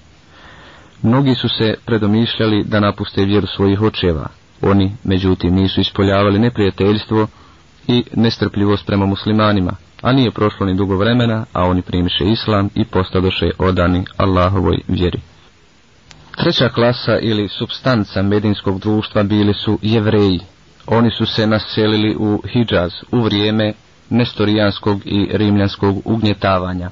Mnogi 1.03 1.35
su 1.35 1.49
se 1.49 1.74
predomišljali 1.87 2.64
da 2.64 2.80
napuste 2.80 3.24
vjeru 3.24 3.47
svojih 3.47 3.82
očeva. 3.82 4.26
Oni, 4.62 4.93
međutim, 5.05 5.55
nisu 5.55 5.80
ispoljavali 5.80 6.39
neprijateljstvo 6.39 7.26
i 7.87 8.05
nestrpljivost 8.16 8.87
prema 8.87 9.07
muslimanima, 9.07 9.72
a 10.05 10.12
nije 10.12 10.30
prošlo 10.30 10.66
ni 10.66 10.74
dugo 10.74 10.96
vremena, 10.96 11.44
a 11.52 11.62
oni 11.64 11.82
primiše 11.82 12.24
islam 12.24 12.68
i 12.74 12.84
postadoše 12.84 13.50
odani 13.59 14.05
Allahovoj 14.16 14.78
vjeri. 14.88 15.20
Treća 16.36 16.68
klasa 16.68 17.18
ili 17.18 17.48
substanca 17.48 18.22
medinskog 18.22 18.80
društva 18.80 19.22
bili 19.22 19.55
su 19.55 19.78
jevreji. 19.82 20.40
Oni 20.86 21.11
su 21.11 21.26
se 21.26 21.46
naselili 21.46 22.16
u 22.18 22.42
Hidžaz 22.52 22.92
u 23.12 23.20
vrijeme 23.20 23.72
nestorijanskog 24.11 25.00
i 25.05 25.28
rimljanskog 25.32 26.02
ugnjetavanja. 26.05 26.90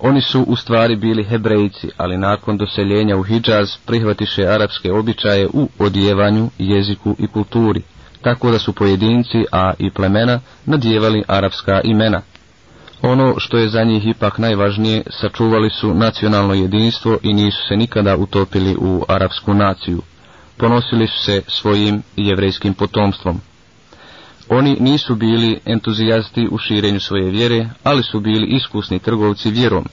Oni 0.00 0.20
su 0.20 0.42
u 0.42 0.56
stvari 0.56 0.96
bili 0.96 1.24
hebrejci, 1.24 1.90
ali 1.96 2.18
nakon 2.18 2.56
doseljenja 2.56 3.16
u 3.16 3.22
Hidžaz 3.22 3.76
prihvatiše 3.86 4.46
arapske 4.46 4.92
običaje 4.92 5.48
u 5.52 5.68
odjevanju, 5.78 6.50
jeziku 6.58 7.16
i 7.18 7.26
kulturi 7.26 7.82
tako 8.22 8.50
da 8.50 8.58
su 8.58 8.72
pojedinci, 8.72 9.44
a 9.52 9.72
i 9.78 9.90
plemena, 9.90 10.40
nadjevali 10.66 11.22
arapska 11.28 11.80
imena. 11.84 12.22
Ono 13.02 13.34
što 13.38 13.58
je 13.58 13.68
za 13.68 13.84
njih 13.84 14.06
ipak 14.06 14.38
najvažnije, 14.38 15.02
sačuvali 15.20 15.70
su 15.70 15.94
nacionalno 15.94 16.54
jedinstvo 16.54 17.18
i 17.22 17.32
nisu 17.34 17.58
se 17.68 17.76
nikada 17.76 18.16
utopili 18.16 18.76
u 18.80 19.04
arapsku 19.08 19.54
naciju. 19.54 20.02
Ponosili 20.56 21.06
su 21.06 21.24
se 21.24 21.42
svojim 21.46 22.02
jevrejskim 22.16 22.74
potomstvom. 22.74 23.40
Oni 24.48 24.76
nisu 24.80 25.14
bili 25.14 25.60
entuzijasti 25.64 26.48
u 26.50 26.58
širenju 26.58 27.00
svoje 27.00 27.30
vjere, 27.30 27.68
ali 27.84 28.02
su 28.02 28.20
bili 28.20 28.46
iskusni 28.46 28.98
trgovci 28.98 29.50
vjerom. 29.50 29.84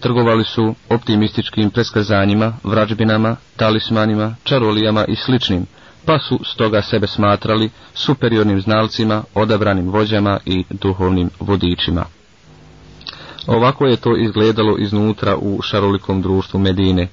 Trgovali 0.00 0.44
su 0.44 0.74
optimističkim 0.90 1.70
preskazanjima, 1.70 2.52
vrađbinama, 2.64 3.36
talismanima, 3.56 4.36
čarolijama 4.44 5.04
i 5.04 5.16
sličnim, 5.16 5.66
pa 6.06 6.18
su 6.18 6.40
stoga 6.44 6.82
sebe 6.82 7.06
smatrali 7.06 7.70
superiornim 7.94 8.60
znalcima, 8.60 9.22
odabranim 9.34 9.90
vođama 9.90 10.38
i 10.44 10.64
duhovnim 10.70 11.30
vodičima. 11.40 12.04
Ovako 13.46 13.86
je 13.86 13.96
to 13.96 14.16
izgledalo 14.16 14.76
iznutra 14.78 15.36
u 15.36 15.62
šarolikom 15.62 16.22
društvu 16.22 16.60
Medine, 16.60 17.08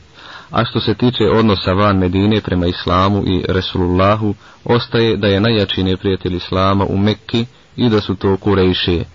a 0.52 0.66
što 0.66 0.80
se 0.80 0.94
tiče 0.94 1.24
odnosa 1.24 1.74
van 1.74 1.98
Medine 1.98 2.42
prema 2.42 2.68
Islamu 2.68 3.24
i 3.28 3.44
Resulullahu, 3.48 4.36
ostaje 4.66 5.18
da 5.18 5.28
je 5.28 5.40
najjači 5.40 5.84
neprijatelj 5.84 6.36
Islama 6.36 6.86
u 6.86 6.98
Mekki 6.98 7.46
i 7.76 7.90
da 7.90 8.02
su 8.02 8.16
to 8.16 8.38
Kurejšije. 8.38 9.06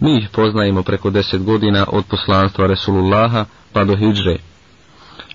Mi 0.00 0.18
ih 0.18 0.28
poznajemo 0.32 0.82
preko 0.82 1.10
deset 1.10 1.42
godina 1.42 1.86
od 1.88 2.04
poslanstva 2.04 2.66
Resulullaha 2.66 3.44
pa 3.72 3.84
do 3.84 3.96
Hidžre. 3.96 4.51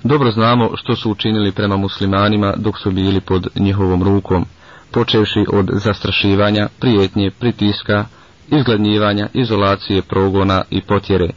Dobro 0.07 0.31
znamo 0.31 0.69
što 0.75 0.95
su 0.95 1.11
učinili 1.11 1.51
prema 1.51 1.77
muslimanima 1.77 2.53
dok 2.57 2.79
su 2.79 2.91
bili 2.91 3.21
pod 3.21 3.47
njihovom 3.55 4.03
rukom, 4.03 4.45
počevši 4.91 5.45
od 5.53 5.69
zastrašivanja, 5.73 6.67
prijetnje, 6.79 7.31
pritiska, 7.39 8.05
izgladnjivanja, 8.47 9.27
izolacije, 9.33 10.01
progona 10.01 10.63
i 10.69 10.81
potjere. 10.81 11.29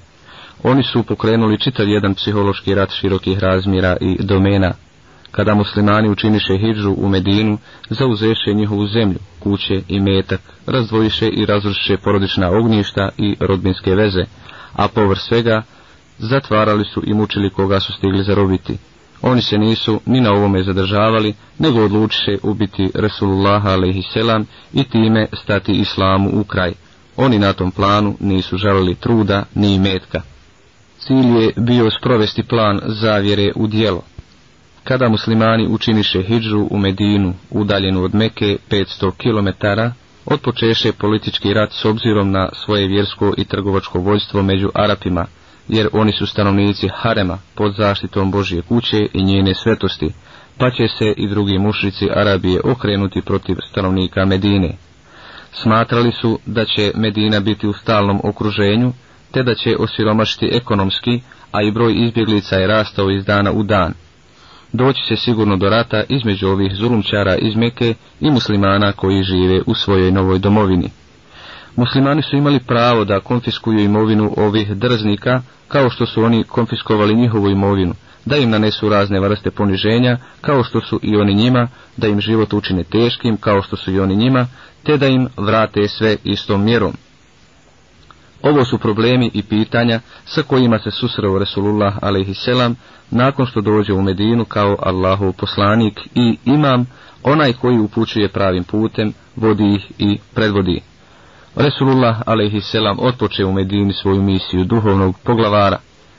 Oni 0.63 0.83
su 0.83 1.03
pokrenuli 1.03 1.59
čitav 1.59 1.89
jedan 1.89 2.15
psihološki 2.15 2.75
rat 2.75 2.91
širokih 2.91 3.39
razmjera 3.39 3.97
i 4.01 4.17
domena. 4.23 4.73
Kada 5.31 5.55
muslimani 5.55 6.11
učiniše 6.11 6.59
hidžu 6.59 6.93
u 6.93 7.09
Medinu, 7.09 7.59
zauzeše 7.89 8.55
njihovu 8.55 8.87
zemlju, 8.87 9.19
kuće 9.41 9.83
i 9.89 10.01
metak, 10.01 10.41
razdvojiše 10.67 11.29
i 11.29 11.47
razrušiše 11.47 11.97
porodična 11.97 12.51
ognjišta 12.51 13.09
i 13.19 13.37
rodbinske 13.41 13.95
veze, 13.95 14.25
a 14.73 14.89
povr 14.89 15.19
svega 15.19 15.63
zatvarali 16.21 16.85
su 16.85 17.03
i 17.07 17.15
mučili 17.15 17.51
koga 17.51 17.81
su 17.81 17.93
stigli 17.93 18.25
zarobiti. 18.25 18.79
Oni 19.23 19.43
se 19.43 19.59
nisu 19.59 20.01
ni 20.07 20.21
na 20.21 20.33
ovome 20.33 20.63
zadržavali, 20.63 21.35
nego 21.59 21.85
odlučiše 21.85 22.39
ubiti 22.43 22.91
Resulullah 22.95 23.67
a.s. 23.67 24.17
i 24.73 24.85
time 24.85 25.27
stati 25.43 25.73
islamu 25.73 26.31
u 26.41 26.45
kraj. 26.45 26.73
Oni 27.17 27.39
na 27.39 27.53
tom 27.53 27.71
planu 27.71 28.17
nisu 28.21 28.57
žalili 28.59 28.95
truda 28.95 29.45
ni 29.55 29.79
metka. 29.79 30.23
Cilj 30.99 31.43
je 31.43 31.53
bio 31.57 31.91
sprovesti 31.91 32.43
plan 32.43 32.81
zavjere 32.87 33.53
u 33.57 33.67
dijelo. 33.67 34.03
Kada 34.85 35.09
muslimani 35.09 35.67
učiniše 35.69 36.23
hidžu 36.23 36.67
u 36.71 36.79
Medinu, 36.79 37.35
udaljenu 37.51 38.03
od 38.03 38.15
Meke 38.15 38.57
500 38.71 39.11
km, 39.11 39.49
otpočeše 40.27 40.93
politički 40.93 41.55
rat 41.55 41.73
s 41.73 41.85
obzirom 41.85 42.31
na 42.31 42.49
svoje 42.65 42.89
vjersko 42.89 43.35
i 43.37 43.45
trgovačko 43.45 43.99
vojstvo 43.99 44.43
među 44.43 44.71
Arapima, 44.75 45.27
jer 45.73 45.89
oni 45.93 46.13
su 46.13 46.27
stanovnici 46.27 46.89
Harema 46.95 47.39
pod 47.55 47.75
zaštitom 47.77 48.31
Božje 48.31 48.63
kuće 48.63 49.07
i 49.13 49.25
njene 49.25 49.55
svetosti, 49.55 50.09
pa 50.59 50.71
će 50.71 50.89
se 50.99 51.15
i 51.17 51.29
drugi 51.29 51.59
mušrici 51.59 52.09
Arabije 52.17 52.61
okrenuti 52.65 53.23
protiv 53.23 53.57
stanovnika 53.71 54.25
Medine. 54.25 54.77
Smatrali 55.53 56.13
su 56.13 56.39
da 56.47 56.65
će 56.65 56.93
Medina 56.95 57.41
biti 57.41 57.67
u 57.67 57.73
stalnom 57.73 58.21
okruženju, 58.25 58.93
te 59.31 59.43
da 59.43 59.55
će 59.55 59.77
osiromašiti 59.79 60.51
ekonomski, 60.53 61.21
a 61.53 61.63
i 61.63 61.71
broj 61.71 61.95
izbjeglica 61.97 62.57
je 62.57 62.67
rastao 62.67 63.11
iz 63.11 63.25
dana 63.25 63.53
u 63.53 63.63
dan. 63.63 63.93
Doći 64.73 65.01
se 65.09 65.17
sigurno 65.17 65.57
do 65.57 65.71
rata 65.71 66.03
između 66.09 66.49
ovih 66.49 66.73
zulumčara 66.75 67.37
iz 67.37 67.57
Meke 67.57 67.95
i 68.21 68.31
muslimana 68.31 68.93
koji 68.93 69.23
žive 69.23 69.61
u 69.67 69.75
svojoj 69.75 70.13
novoj 70.13 70.39
domovini. 70.39 70.91
Muslimani 71.81 72.23
su 72.23 72.37
imali 72.37 72.61
pravo 72.61 73.05
da 73.05 73.21
konfiskuju 73.21 73.79
imovinu 73.79 74.35
ovih 74.37 74.77
drznika, 74.77 75.43
kao 75.69 75.91
što 75.91 76.07
su 76.07 76.23
oni 76.23 76.45
konfiskovali 76.45 77.15
njihovu 77.15 77.49
imovinu, 77.51 77.95
da 78.25 78.37
im 78.37 78.51
nanesu 78.51 78.89
razne 78.89 79.21
vrste 79.21 79.51
poniženja, 79.51 80.19
kao 80.41 80.65
što 80.65 80.81
su 80.81 81.01
i 81.03 81.17
oni 81.17 81.35
njima, 81.35 81.69
da 81.97 82.09
im 82.09 82.21
život 82.21 82.53
učine 82.53 82.85
teškim, 82.85 83.37
kao 83.37 83.63
što 83.63 83.77
su 83.77 83.93
i 83.93 84.01
oni 84.01 84.17
njima, 84.17 84.47
te 84.83 84.97
da 84.97 85.07
im 85.07 85.29
vrate 85.37 85.89
sve 85.89 86.17
istom 86.25 86.65
mjerom. 86.65 86.93
Ovo 88.43 88.65
su 88.65 88.79
problemi 88.79 89.31
i 89.35 89.43
pitanja 89.43 90.01
sa 90.25 90.43
kojima 90.43 90.79
se 90.79 90.91
susreo 90.91 91.39
Resulullah 91.39 91.97
a.s. 92.03 92.49
nakon 93.11 93.47
što 93.47 93.61
dođe 93.61 93.93
u 93.93 94.03
Medinu 94.03 94.45
kao 94.45 94.77
Allahov 94.83 95.33
poslanik 95.33 96.01
i 96.15 96.37
imam 96.45 96.87
onaj 97.23 97.53
koji 97.53 97.79
upućuje 97.79 98.29
pravim 98.29 98.65
putem, 98.65 99.13
vodi 99.37 99.75
ih 99.75 99.93
i 99.99 100.19
predvodi. 100.35 100.90
Resulullah 101.57 102.21
a.s. 102.27 102.75
otpoče 102.99 103.45
u 103.45 103.53
Medini 103.53 103.93
svoju 103.93 104.23
misiju 104.23 104.65
duhovnog 104.65 105.17
poglavara. 105.25 105.79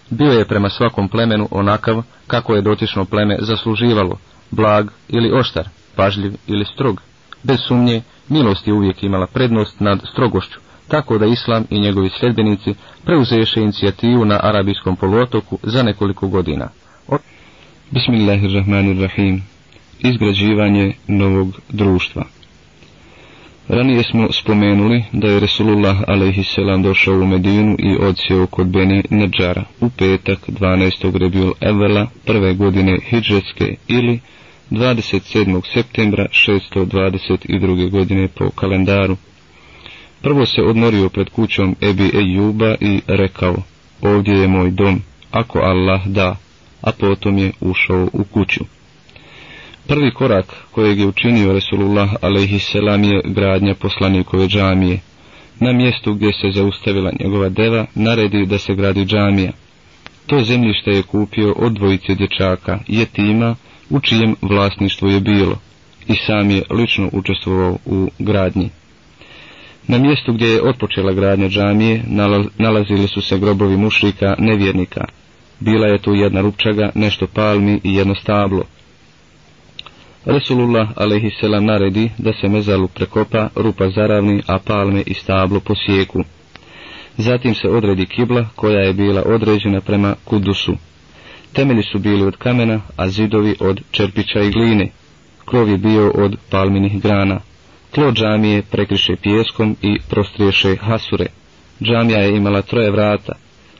Bio 0.09 0.31
je 0.31 0.45
prema 0.45 0.69
svakom 0.69 1.09
plemenu 1.09 1.47
onakav 1.51 2.03
kako 2.27 2.55
je 2.55 2.61
dotično 2.61 3.05
pleme 3.05 3.37
zasluživalo, 3.39 4.17
blag 4.51 4.87
ili 5.09 5.39
oštar, 5.39 5.69
pažljiv 5.95 6.33
ili 6.47 6.65
strog. 6.65 7.01
Bez 7.43 7.57
sumnje, 7.67 8.01
milost 8.29 8.67
je 8.67 8.73
uvijek 8.73 9.03
imala 9.03 9.27
prednost 9.27 9.79
nad 9.79 10.01
strogošću, 10.11 10.59
tako 10.87 11.17
da 11.17 11.25
Islam 11.25 11.65
i 11.69 11.79
njegovi 11.79 12.09
sljedbenici 12.19 12.75
preuzeše 13.03 13.61
inicijativu 13.61 14.25
na 14.25 14.39
arabijskom 14.43 14.95
poluotoku 14.95 15.59
za 15.63 15.83
nekoliko 15.83 16.27
godina. 16.27 16.69
Bismillahirrahmanirrahim. 17.91 19.43
Izgrađivanje 19.99 20.93
novog 21.07 21.59
društva. 21.69 22.25
Ranije 23.73 24.03
smo 24.03 24.31
spomenuli 24.31 25.03
da 25.11 25.27
je 25.27 25.39
Resulullah 25.39 25.97
a.s. 26.07 26.55
došao 26.83 27.13
u 27.15 27.25
Medinu 27.25 27.75
i 27.79 27.97
odsjeo 28.05 28.47
kod 28.47 28.67
Beni 28.67 29.03
Nadžara 29.09 29.63
u 29.81 29.89
petak 29.89 30.39
12. 30.49 31.17
rebjul 31.17 31.53
Evela 31.61 32.07
prve 32.25 32.53
godine 32.53 32.97
Hidžetske 33.09 33.75
ili 33.87 34.19
27. 34.71 35.61
septembra 35.73 36.27
622. 36.31 37.89
godine 37.89 38.27
po 38.27 38.49
kalendaru. 38.49 39.17
Prvo 40.21 40.45
se 40.45 40.61
odmorio 40.61 41.09
pred 41.09 41.29
kućom 41.29 41.75
Ebi 41.81 42.11
Ejuba 42.13 42.75
i 42.81 43.01
rekao, 43.07 43.55
ovdje 44.01 44.33
je 44.33 44.47
moj 44.47 44.71
dom, 44.71 45.01
ako 45.31 45.59
Allah 45.59 46.07
da, 46.07 46.35
a 46.81 46.91
potom 46.91 47.37
je 47.37 47.51
ušao 47.61 48.07
u 48.13 48.23
kuću. 48.23 48.63
Prvi 49.87 50.11
korak 50.13 50.45
kojeg 50.71 50.99
je 50.99 51.07
učinio 51.07 51.53
Resulullah 51.53 52.09
a.s. 52.21 52.75
je 52.75 53.21
gradnja 53.25 53.75
poslanikove 53.75 54.47
džamije. 54.47 54.99
Na 55.59 55.73
mjestu 55.73 56.13
gdje 56.13 56.31
se 56.33 56.51
zaustavila 56.51 57.11
njegova 57.19 57.49
deva, 57.49 57.85
naredi 57.95 58.45
da 58.45 58.57
se 58.57 58.75
gradi 58.75 59.05
džamija. 59.05 59.51
To 60.27 60.43
zemljište 60.43 60.91
je 60.91 61.03
kupio 61.03 61.53
od 61.57 61.73
dvojice 61.73 62.15
dječaka, 62.15 62.79
jetima, 62.87 63.55
u 63.89 63.99
čijem 63.99 64.35
vlasništvu 64.41 65.09
je 65.09 65.19
bilo, 65.19 65.55
i 66.07 66.15
sam 66.27 66.49
je 66.51 66.63
lično 66.69 67.09
učestvovao 67.13 67.77
u 67.85 68.09
gradnji. 68.19 68.69
Na 69.87 69.97
mjestu 69.97 70.33
gdje 70.33 70.47
je 70.47 70.69
otpočela 70.69 71.13
gradnja 71.13 71.49
džamije 71.49 72.03
nalazili 72.57 73.07
su 73.07 73.21
se 73.21 73.39
grobovi 73.39 73.77
mušrika 73.77 74.35
nevjernika. 74.39 75.05
Bila 75.59 75.87
je 75.87 75.97
tu 76.01 76.13
jedna 76.13 76.41
rupčaga, 76.41 76.91
nešto 76.95 77.27
palmi 77.27 77.79
i 77.83 77.95
jedno 77.95 78.15
stablo. 78.15 78.63
Resulullah 80.25 80.89
a.s. 80.95 81.41
naredi 81.61 82.11
da 82.17 82.33
se 82.33 82.47
mezalu 82.47 82.87
prekopa, 82.87 83.49
rupa 83.55 83.89
zaravni, 83.89 84.41
a 84.47 84.59
palme 84.59 85.03
i 85.05 85.13
stablo 85.13 85.59
posijeku. 85.59 86.23
Zatim 87.17 87.55
se 87.55 87.67
odredi 87.69 88.05
kibla 88.05 88.45
koja 88.55 88.79
je 88.79 88.93
bila 88.93 89.23
određena 89.25 89.81
prema 89.81 90.15
kudusu. 90.25 90.73
Temelji 91.53 91.83
su 91.83 91.99
bili 91.99 92.23
od 92.23 92.37
kamena, 92.37 92.81
a 92.97 93.09
zidovi 93.09 93.55
od 93.59 93.81
čerpića 93.91 94.39
i 94.41 94.51
gline. 94.51 94.87
Krov 95.45 95.69
je 95.69 95.77
bio 95.77 96.11
od 96.11 96.35
palminih 96.49 97.01
grana. 97.01 97.39
Tlo 97.91 98.11
džamije 98.11 98.61
prekriše 98.61 99.15
pijeskom 99.21 99.75
i 99.81 99.97
prostriješe 100.09 100.75
hasure. 100.75 101.25
Džamija 101.83 102.19
je 102.19 102.37
imala 102.37 102.61
troje 102.61 102.91
vrata. 102.91 103.33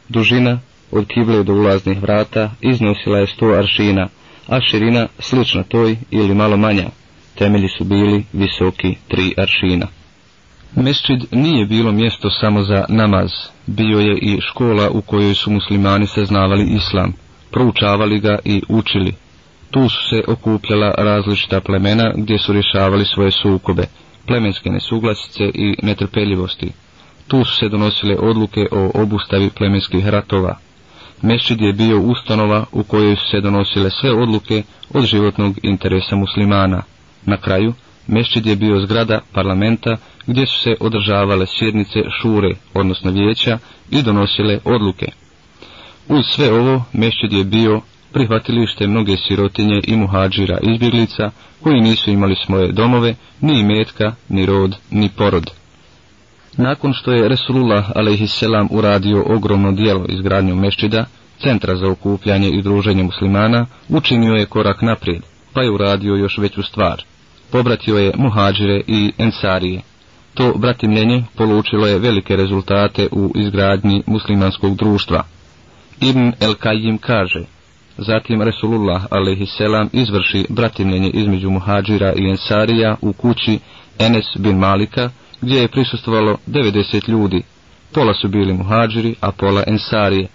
Dužina 0.10 0.60
od 0.92 1.06
kible 1.08 1.44
do 1.44 1.54
ulaznih 1.54 2.02
vrata 2.02 2.52
iznosila 2.62 3.18
je 3.20 3.28
sto 3.28 3.46
aršina, 3.46 4.08
a 4.48 4.62
širina 4.62 5.08
slična 5.20 5.64
toj 5.64 5.98
ili 6.12 6.36
malo 6.36 6.58
manja. 6.58 6.89
Temelji 7.38 7.68
su 7.78 7.84
bili 7.84 8.26
visoki 8.34 8.96
tri 9.08 9.34
aršina. 9.38 9.88
Mesčid 10.76 11.26
nije 11.32 11.66
bilo 11.66 11.92
mjesto 11.92 12.30
samo 12.30 12.64
za 12.64 12.86
namaz, 12.89 13.32
bio 13.68 14.00
je 14.00 14.18
i 14.18 14.42
škola 14.42 14.89
u 14.89 15.02
kojoj 15.02 15.34
su 15.34 15.52
muslimani 15.52 16.08
saznavali 16.08 16.76
islam, 16.76 17.14
proučavali 17.52 18.20
ga 18.20 18.39
i 18.46 18.62
učili. 18.70 19.14
Tu 19.72 19.89
su 19.89 20.10
se 20.10 20.24
okupljala 20.28 20.94
različita 20.98 21.62
plemena 21.62 22.14
gdje 22.16 22.38
su 22.39 22.54
rješavali 22.54 23.06
svoje 23.06 23.32
sukobe, 23.32 23.84
plemenske 24.28 24.70
nesuglasice 24.70 25.44
i 25.44 25.76
netrpeljivosti. 25.84 26.72
Tu 27.28 27.46
su 27.46 27.56
se 27.56 27.70
donosile 27.70 28.16
odluke 28.20 28.68
o 28.72 28.92
obustavi 29.02 29.50
plemenskih 29.50 30.08
ratova, 30.08 30.56
Mešćid 31.22 31.61
je 31.61 31.74
bio 31.74 31.99
ustanova 32.01 32.65
u 32.72 32.84
kojoj 32.84 33.15
su 33.15 33.30
se 33.32 33.41
donosile 33.41 33.89
sve 34.01 34.11
odluke 34.11 34.63
od 34.93 35.05
životnog 35.05 35.55
interesa 35.63 36.15
muslimana. 36.15 36.82
Na 37.26 37.38
kraju, 37.38 37.74
Mešćid 38.07 38.45
je 38.45 38.55
bio 38.55 38.80
zgrada 38.86 39.19
parlamenta 39.34 39.97
gdje 40.28 40.45
su 40.47 40.59
se 40.61 40.76
održavale 40.80 41.45
sjednice 41.47 41.99
šure, 42.22 42.55
odnosno 42.74 43.11
vijeća, 43.11 43.57
i 43.91 44.01
donosile 44.01 44.59
odluke. 44.65 45.05
Uz 46.09 46.26
sve 46.26 46.53
ovo, 46.53 46.84
Mešćid 46.93 47.34
je 47.34 47.43
bio 47.43 47.82
prihvatilište 48.13 48.88
mnoge 48.88 49.17
sirotinje 49.28 49.82
i 49.88 49.95
muhađira 49.95 50.57
izbjeglica 50.61 51.32
koji 51.61 51.82
nisu 51.82 52.11
imali 52.11 52.36
svoje 52.45 52.72
domove, 52.72 53.15
ni 53.41 53.59
imetka, 53.59 54.15
ni 54.30 54.45
rod, 54.45 54.76
ni 54.91 55.09
porod. 55.09 55.51
Nakon 56.58 56.93
što 56.93 57.12
je 57.12 57.30
Resulullah 57.30 57.89
a.s. 57.95 58.43
uradio 58.70 59.24
ogromno 59.28 59.72
dijelo 59.72 60.06
izgradnju 60.10 60.56
mešćida, 60.56 61.06
centra 61.41 61.76
za 61.76 61.88
okupljanje 61.88 62.49
i 62.49 62.62
druženje 62.62 63.04
muslimana, 63.04 63.66
učinio 63.89 64.34
je 64.34 64.45
korak 64.45 64.82
naprijed, 64.82 65.22
pa 65.54 65.62
je 65.62 65.72
uradio 65.72 66.16
još 66.16 66.38
veću 66.38 66.64
stvar. 66.64 67.04
Pobratio 67.52 67.97
je 67.97 68.14
muhađire 68.18 68.82
i 68.88 69.12
ensarije. 69.18 69.82
To 70.34 70.54
bratimljenje 70.58 71.24
polučilo 71.36 71.88
je 71.88 71.99
velike 71.99 72.36
rezultate 72.36 73.08
u 73.12 73.32
izgradnji 73.36 74.04
muslimanskog 74.08 74.76
društva. 74.76 75.24
Ibn 76.02 76.32
El 76.39 76.54
Kajim 76.54 76.97
kaže, 76.97 77.43
zatim 77.97 78.41
Resulullah 78.41 79.04
a.s. 79.04 79.60
izvrši 79.93 80.45
bratimljenje 80.49 81.10
između 81.10 81.49
muhađira 81.49 82.14
i 82.14 82.30
ensarija 82.30 82.95
u 83.02 83.14
kući 83.14 83.60
Enes 83.99 84.26
bin 84.39 84.58
Malika, 84.58 85.10
gdje 85.42 85.62
je 85.62 85.68
prisustvovalo 85.68 86.38
90 86.48 87.10
ljudi. 87.10 87.44
Pola 87.94 88.14
su 88.14 88.28
bili 88.28 88.54
muhađiri, 88.54 89.16
a 89.22 89.32
pola 89.32 89.64
ensarije. 89.68 90.28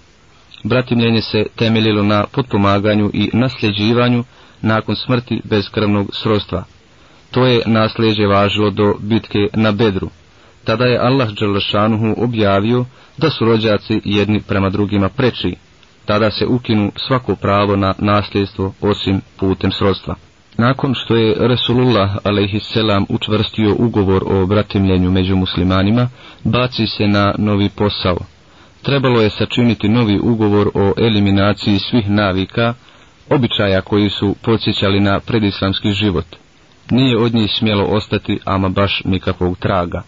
Bratimljenje 0.65 1.23
se 1.23 1.47
temeljilo 1.57 2.03
na 2.03 2.25
potpomaganju 2.33 3.11
i 3.15 3.31
nasljeđivanju 3.33 4.25
nakon 4.63 4.97
smrti 4.97 5.41
bezkrvnog 5.45 6.11
srodstva. 6.13 6.65
To 7.31 7.47
je 7.47 7.63
nasljeđe 7.67 8.27
važilo 8.27 8.71
do 8.71 8.95
bitke 9.01 9.39
na 9.55 9.73
Bedru. 9.73 10.11
Tada 10.65 10.85
je 10.85 10.99
Allah 10.99 11.29
Đalašanuhu 11.31 12.15
objavio 12.17 12.85
da 13.17 13.31
su 13.31 13.45
rođaci 13.45 14.01
jedni 14.05 14.41
prema 14.41 14.71
drugima 14.71 15.09
preči. 15.09 15.57
Tada 16.05 16.31
se 16.31 16.47
ukinu 16.47 16.93
svako 17.07 17.37
pravo 17.37 17.77
na 17.77 17.95
nasljedstvo 17.99 18.75
osim 18.81 19.21
putem 19.37 19.73
srodstva. 19.73 20.15
Nakon 20.59 20.95
što 20.95 21.17
je 21.17 21.35
Resulullah 21.39 22.17
a.s. 22.17 22.77
učvrstio 23.09 23.75
ugovor 23.79 24.23
o 24.27 24.47
bratimljenju 24.47 25.11
među 25.11 25.37
muslimanima, 25.37 26.09
baci 26.45 26.87
se 26.87 27.07
na 27.07 27.35
novi 27.39 27.69
posao. 27.69 28.19
Trebalo 28.83 29.21
je 29.21 29.31
sačiniti 29.31 29.89
novi 29.89 30.19
ugovor 30.23 30.71
o 30.75 30.93
eliminaciji 30.97 31.79
svih 31.79 32.11
navika, 32.11 32.75
običaja 33.31 33.81
koji 33.81 34.11
su 34.11 34.35
podsjećali 34.43 35.01
na 35.01 35.21
predislamski 35.21 35.93
život. 35.93 36.27
Nije 36.91 37.19
od 37.19 37.35
njih 37.35 37.51
smjelo 37.59 37.85
ostati 37.85 38.39
ama 38.45 38.69
baš 38.69 39.03
nikakvog 39.05 39.59
traga. 39.59 40.03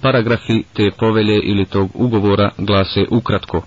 Paragrafi 0.00 0.62
te 0.72 0.90
povelje 0.98 1.40
ili 1.42 1.64
tog 1.64 1.90
ugovora 1.94 2.50
glase 2.58 3.04
ukratko. 3.10 3.62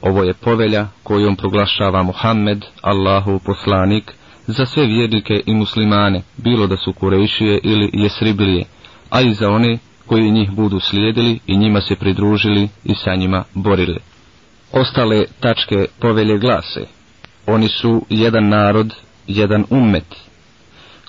Ovo 0.00 0.22
je 0.22 0.34
povelja 0.34 0.86
kojom 1.02 1.36
proglašava 1.36 2.02
Muhammed, 2.02 2.64
Allahu 2.82 3.40
poslanik, 3.46 4.12
za 4.46 4.66
sve 4.66 4.86
vjernike 4.86 5.42
i 5.46 5.54
muslimane, 5.54 6.22
bilo 6.36 6.66
da 6.66 6.76
su 6.76 6.92
kurejšije 6.92 7.60
ili 7.62 7.90
jesribilije, 7.92 8.64
a 9.10 9.20
i 9.20 9.34
za 9.34 9.50
one 9.50 9.78
koji 10.06 10.30
njih 10.30 10.50
budu 10.50 10.80
slijedili 10.80 11.38
i 11.46 11.56
njima 11.56 11.80
se 11.80 11.96
pridružili 11.96 12.68
i 12.84 12.94
sa 12.94 13.14
njima 13.14 13.44
borili. 13.54 13.98
Ostale 14.72 15.24
tačke 15.40 15.86
povelje 16.00 16.38
glase, 16.38 16.80
oni 17.46 17.68
su 17.68 18.06
jedan 18.08 18.48
narod, 18.48 18.94
jedan 19.26 19.64
ummet. 19.70 20.04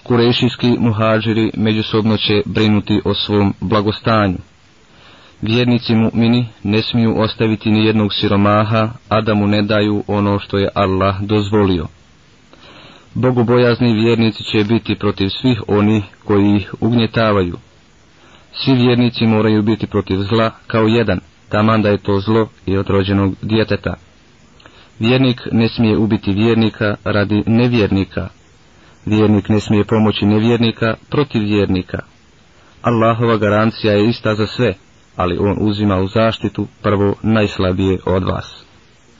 Kurešijski 0.03 0.75
muhađiri 0.79 1.51
međusobno 1.57 2.17
će 2.17 2.41
brinuti 2.45 3.01
o 3.05 3.13
svom 3.13 3.53
blagostanju. 3.61 4.37
Vjernici 5.41 5.93
mu'mini 5.93 6.45
ne 6.63 6.81
smiju 6.81 7.19
ostaviti 7.19 7.71
ni 7.71 7.85
jednog 7.85 8.13
siromaha, 8.13 8.89
a 9.09 9.21
da 9.21 9.33
mu 9.33 9.47
ne 9.47 9.61
daju 9.61 10.03
ono 10.07 10.39
što 10.39 10.57
je 10.57 10.69
Allah 10.73 11.21
dozvolio. 11.21 11.87
Bogobojazni 13.15 13.93
vjernici 13.93 14.43
će 14.43 14.63
biti 14.63 14.95
protiv 14.95 15.29
svih 15.29 15.61
onih 15.67 16.03
koji 16.25 16.55
ih 16.55 16.73
ugnjetavaju. 16.79 17.57
Svi 18.53 18.73
vjernici 18.73 19.25
moraju 19.25 19.61
biti 19.61 19.87
protiv 19.87 20.17
zla 20.17 20.51
kao 20.67 20.87
jedan, 20.87 21.19
taman 21.49 21.81
da 21.81 21.89
je 21.89 21.97
to 21.97 22.19
zlo 22.19 22.47
i 22.65 22.77
od 22.77 22.89
rođenog 22.89 23.35
djeteta. 23.41 23.93
Vjernik 24.99 25.41
ne 25.51 25.69
smije 25.69 25.97
ubiti 25.97 26.31
vjernika 26.31 26.95
radi 27.03 27.43
nevjernika. 27.45 28.27
Vjernik 29.05 29.49
ne 29.49 29.59
smije 29.59 29.83
pomoći 29.83 30.25
nevjernika 30.25 30.95
protiv 31.09 31.41
vjernika. 31.43 31.99
Allahova 32.81 33.37
garancija 33.37 33.93
je 33.93 34.09
ista 34.09 34.35
za 34.35 34.47
sve, 34.47 34.73
ali 35.15 35.37
on 35.37 35.57
uzima 35.59 35.97
u 35.97 36.07
zaštitu 36.07 36.67
prvo 36.81 37.15
najslabije 37.23 37.99
od 38.05 38.23
vas. 38.23 38.64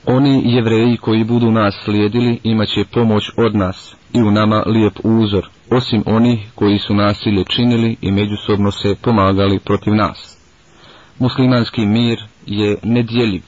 Oni 0.07 0.41
jevreji 0.45 0.97
koji 0.97 1.23
budu 1.23 1.51
nas 1.51 1.75
slijedili 1.85 2.39
imaće 2.43 2.85
pomoć 2.93 3.23
od 3.37 3.55
nas 3.55 3.95
i 4.13 4.21
u 4.21 4.31
nama 4.31 4.63
lijep 4.65 4.93
uzor, 5.03 5.49
osim 5.71 6.03
onih 6.05 6.51
koji 6.55 6.79
su 6.79 6.93
nasilje 6.93 7.43
činili 7.43 7.95
i 8.01 8.11
međusobno 8.11 8.71
se 8.71 8.95
pomagali 9.01 9.59
protiv 9.59 9.95
nas. 9.95 10.37
Muslimanski 11.19 11.85
mir 11.85 12.19
je 12.45 12.77
nedjeljiv. 12.83 13.41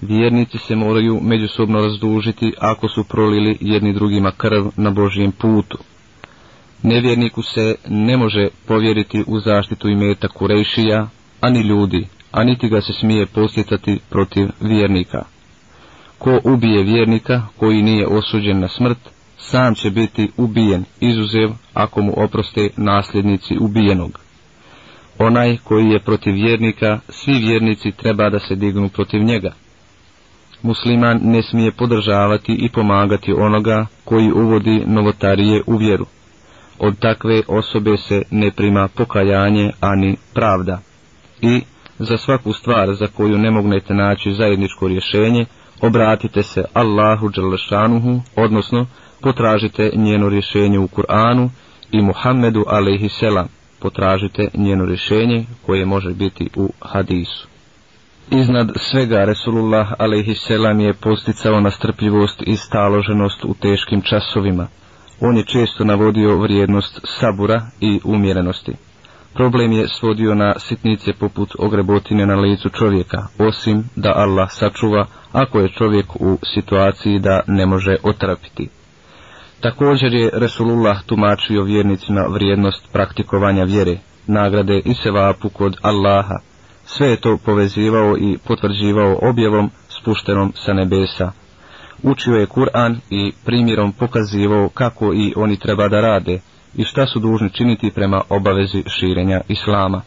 Vjernici 0.00 0.58
se 0.58 0.76
moraju 0.76 1.20
međusobno 1.22 1.80
razdužiti 1.80 2.52
ako 2.60 2.88
su 2.88 3.04
prolili 3.08 3.58
jedni 3.60 3.92
drugima 3.92 4.30
krv 4.30 4.66
na 4.76 4.90
Božijem 4.90 5.32
putu. 5.32 5.78
Nevjerniku 6.82 7.42
se 7.42 7.74
ne 7.88 8.16
može 8.16 8.48
povjeriti 8.66 9.24
u 9.26 9.40
zaštitu 9.40 9.88
imeta 9.88 10.28
Kurejšija, 10.28 11.08
ani 11.40 11.60
ljudi, 11.60 12.06
a 12.32 12.44
niti 12.44 12.68
ga 12.68 12.80
se 12.80 12.92
smije 12.92 13.26
posjetati 13.26 14.00
protiv 14.10 14.48
vjernika. 14.60 15.35
Ko 16.18 16.40
ubije 16.44 16.82
vjernika 16.82 17.42
koji 17.56 17.82
nije 17.82 18.06
osuđen 18.06 18.60
na 18.60 18.68
smrt, 18.68 18.98
sam 19.38 19.74
će 19.74 19.90
biti 19.90 20.30
ubijen, 20.36 20.84
izuzev 21.00 21.50
ako 21.74 22.02
mu 22.02 22.12
oproste 22.16 22.68
nasljednici 22.76 23.56
ubijenog. 23.60 24.20
Onaj 25.18 25.56
koji 25.64 25.88
je 25.88 26.00
protiv 26.00 26.34
vjernika, 26.34 26.98
svi 27.08 27.32
vjernici 27.32 27.92
treba 27.92 28.30
da 28.30 28.38
se 28.38 28.54
dignu 28.54 28.88
protiv 28.88 29.22
njega. 29.22 29.52
Musliman 30.62 31.20
ne 31.22 31.42
smije 31.42 31.70
podržavati 31.72 32.52
i 32.52 32.68
pomagati 32.68 33.32
onoga 33.32 33.86
koji 34.04 34.32
uvodi 34.32 34.82
novotarije 34.86 35.62
u 35.66 35.76
vjeru. 35.76 36.06
Od 36.78 36.98
takve 36.98 37.42
osobe 37.48 37.96
se 37.96 38.22
ne 38.30 38.50
prima 38.50 38.88
pokajanje 38.88 39.72
ani 39.80 40.16
pravda. 40.34 40.80
I 41.40 41.60
za 41.98 42.16
svaku 42.18 42.52
stvar 42.52 42.94
za 42.94 43.06
koju 43.06 43.38
ne 43.38 43.50
mognete 43.50 43.94
naći 43.94 44.32
zajedničko 44.32 44.88
rješenje, 44.88 45.46
obratite 45.80 46.42
se 46.42 46.64
Allahu 46.72 47.28
Đalešanuhu, 47.28 48.20
odnosno 48.36 48.86
potražite 49.20 49.90
njeno 49.94 50.28
rješenje 50.28 50.78
u 50.78 50.88
Kur'anu 50.88 51.48
i 51.92 52.02
Muhammedu 52.02 52.64
a.s. 52.68 53.48
potražite 53.80 54.48
njeno 54.54 54.84
rješenje 54.84 55.44
koje 55.66 55.86
može 55.86 56.14
biti 56.14 56.48
u 56.56 56.70
hadisu. 56.80 57.48
Iznad 58.30 58.72
svega 58.76 59.24
Resulullah 59.24 59.92
a.s. 59.92 60.50
je 60.80 60.94
posticao 60.94 61.60
na 61.60 61.70
strpljivost 61.70 62.42
i 62.46 62.56
staloženost 62.56 63.44
u 63.44 63.54
teškim 63.54 64.02
časovima. 64.02 64.66
On 65.20 65.36
je 65.36 65.44
često 65.44 65.84
navodio 65.84 66.36
vrijednost 66.38 67.00
sabura 67.04 67.62
i 67.80 68.00
umjerenosti. 68.04 68.72
Problem 69.36 69.72
je 69.72 69.88
svodio 69.88 70.34
na 70.34 70.54
sitnice 70.58 71.12
poput 71.12 71.52
ogrebotine 71.58 72.26
na 72.26 72.34
licu 72.34 72.68
čovjeka, 72.68 73.26
osim 73.38 73.84
da 73.96 74.12
Allah 74.16 74.48
sačuva 74.52 75.06
ako 75.32 75.60
je 75.60 75.68
čovjek 75.68 76.06
u 76.20 76.38
situaciji 76.54 77.18
da 77.18 77.40
ne 77.46 77.66
može 77.66 77.96
otrapiti. 78.02 78.68
Također 79.60 80.12
je 80.14 80.30
Resulullah 80.32 81.02
tumačio 81.06 81.62
vjernicima 81.62 82.20
vrijednost 82.30 82.88
praktikovanja 82.92 83.64
vjere, 83.64 83.98
nagrade 84.26 84.82
i 84.84 84.94
sevapu 84.94 85.48
kod 85.48 85.76
Allaha. 85.82 86.38
Sve 86.84 87.08
je 87.08 87.20
to 87.20 87.38
povezivao 87.44 88.16
i 88.18 88.38
potvrđivao 88.46 89.18
objavom 89.22 89.70
spuštenom 89.88 90.52
sa 90.56 90.72
nebesa. 90.72 91.32
Učio 92.02 92.34
je 92.34 92.46
Kur'an 92.46 92.96
i 93.10 93.32
primjerom 93.44 93.92
pokazivao 93.92 94.68
kako 94.68 95.12
i 95.14 95.32
oni 95.36 95.56
treba 95.56 95.88
da 95.88 96.00
rade 96.00 96.40
i 96.76 96.84
šta 96.84 97.06
su 97.06 97.20
dužni 97.20 97.50
činiti 97.50 97.90
prema 97.90 98.22
obavezi 98.28 98.82
širenja 98.86 99.40
Islama. 99.48 100.02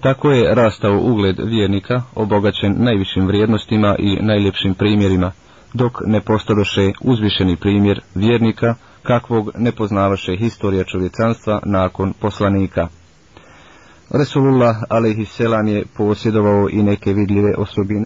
Tako 0.00 0.30
je 0.30 0.54
rastao 0.54 1.00
ugled 1.02 1.36
vjernika, 1.44 2.02
obogaćen 2.14 2.74
najvišim 2.78 3.26
vrijednostima 3.26 3.96
i 3.98 4.18
najljepšim 4.22 4.74
primjerima, 4.74 5.32
dok 5.74 5.92
ne 6.06 6.20
postadoše 6.20 6.92
uzvišeni 7.00 7.56
primjer 7.56 8.00
vjernika, 8.14 8.74
kakvog 9.02 9.50
ne 9.58 9.72
poznavaše 9.72 10.36
historija 10.36 10.84
čovjecanstva 10.84 11.60
nakon 11.66 12.12
poslanika. 12.20 12.88
Resulullah 14.10 14.76
a.s. 14.90 15.40
je 15.66 15.84
posjedovao 15.96 16.68
i 16.70 16.82
neke 16.82 17.12
vidljive 17.12 17.54
osobine. 17.58 18.04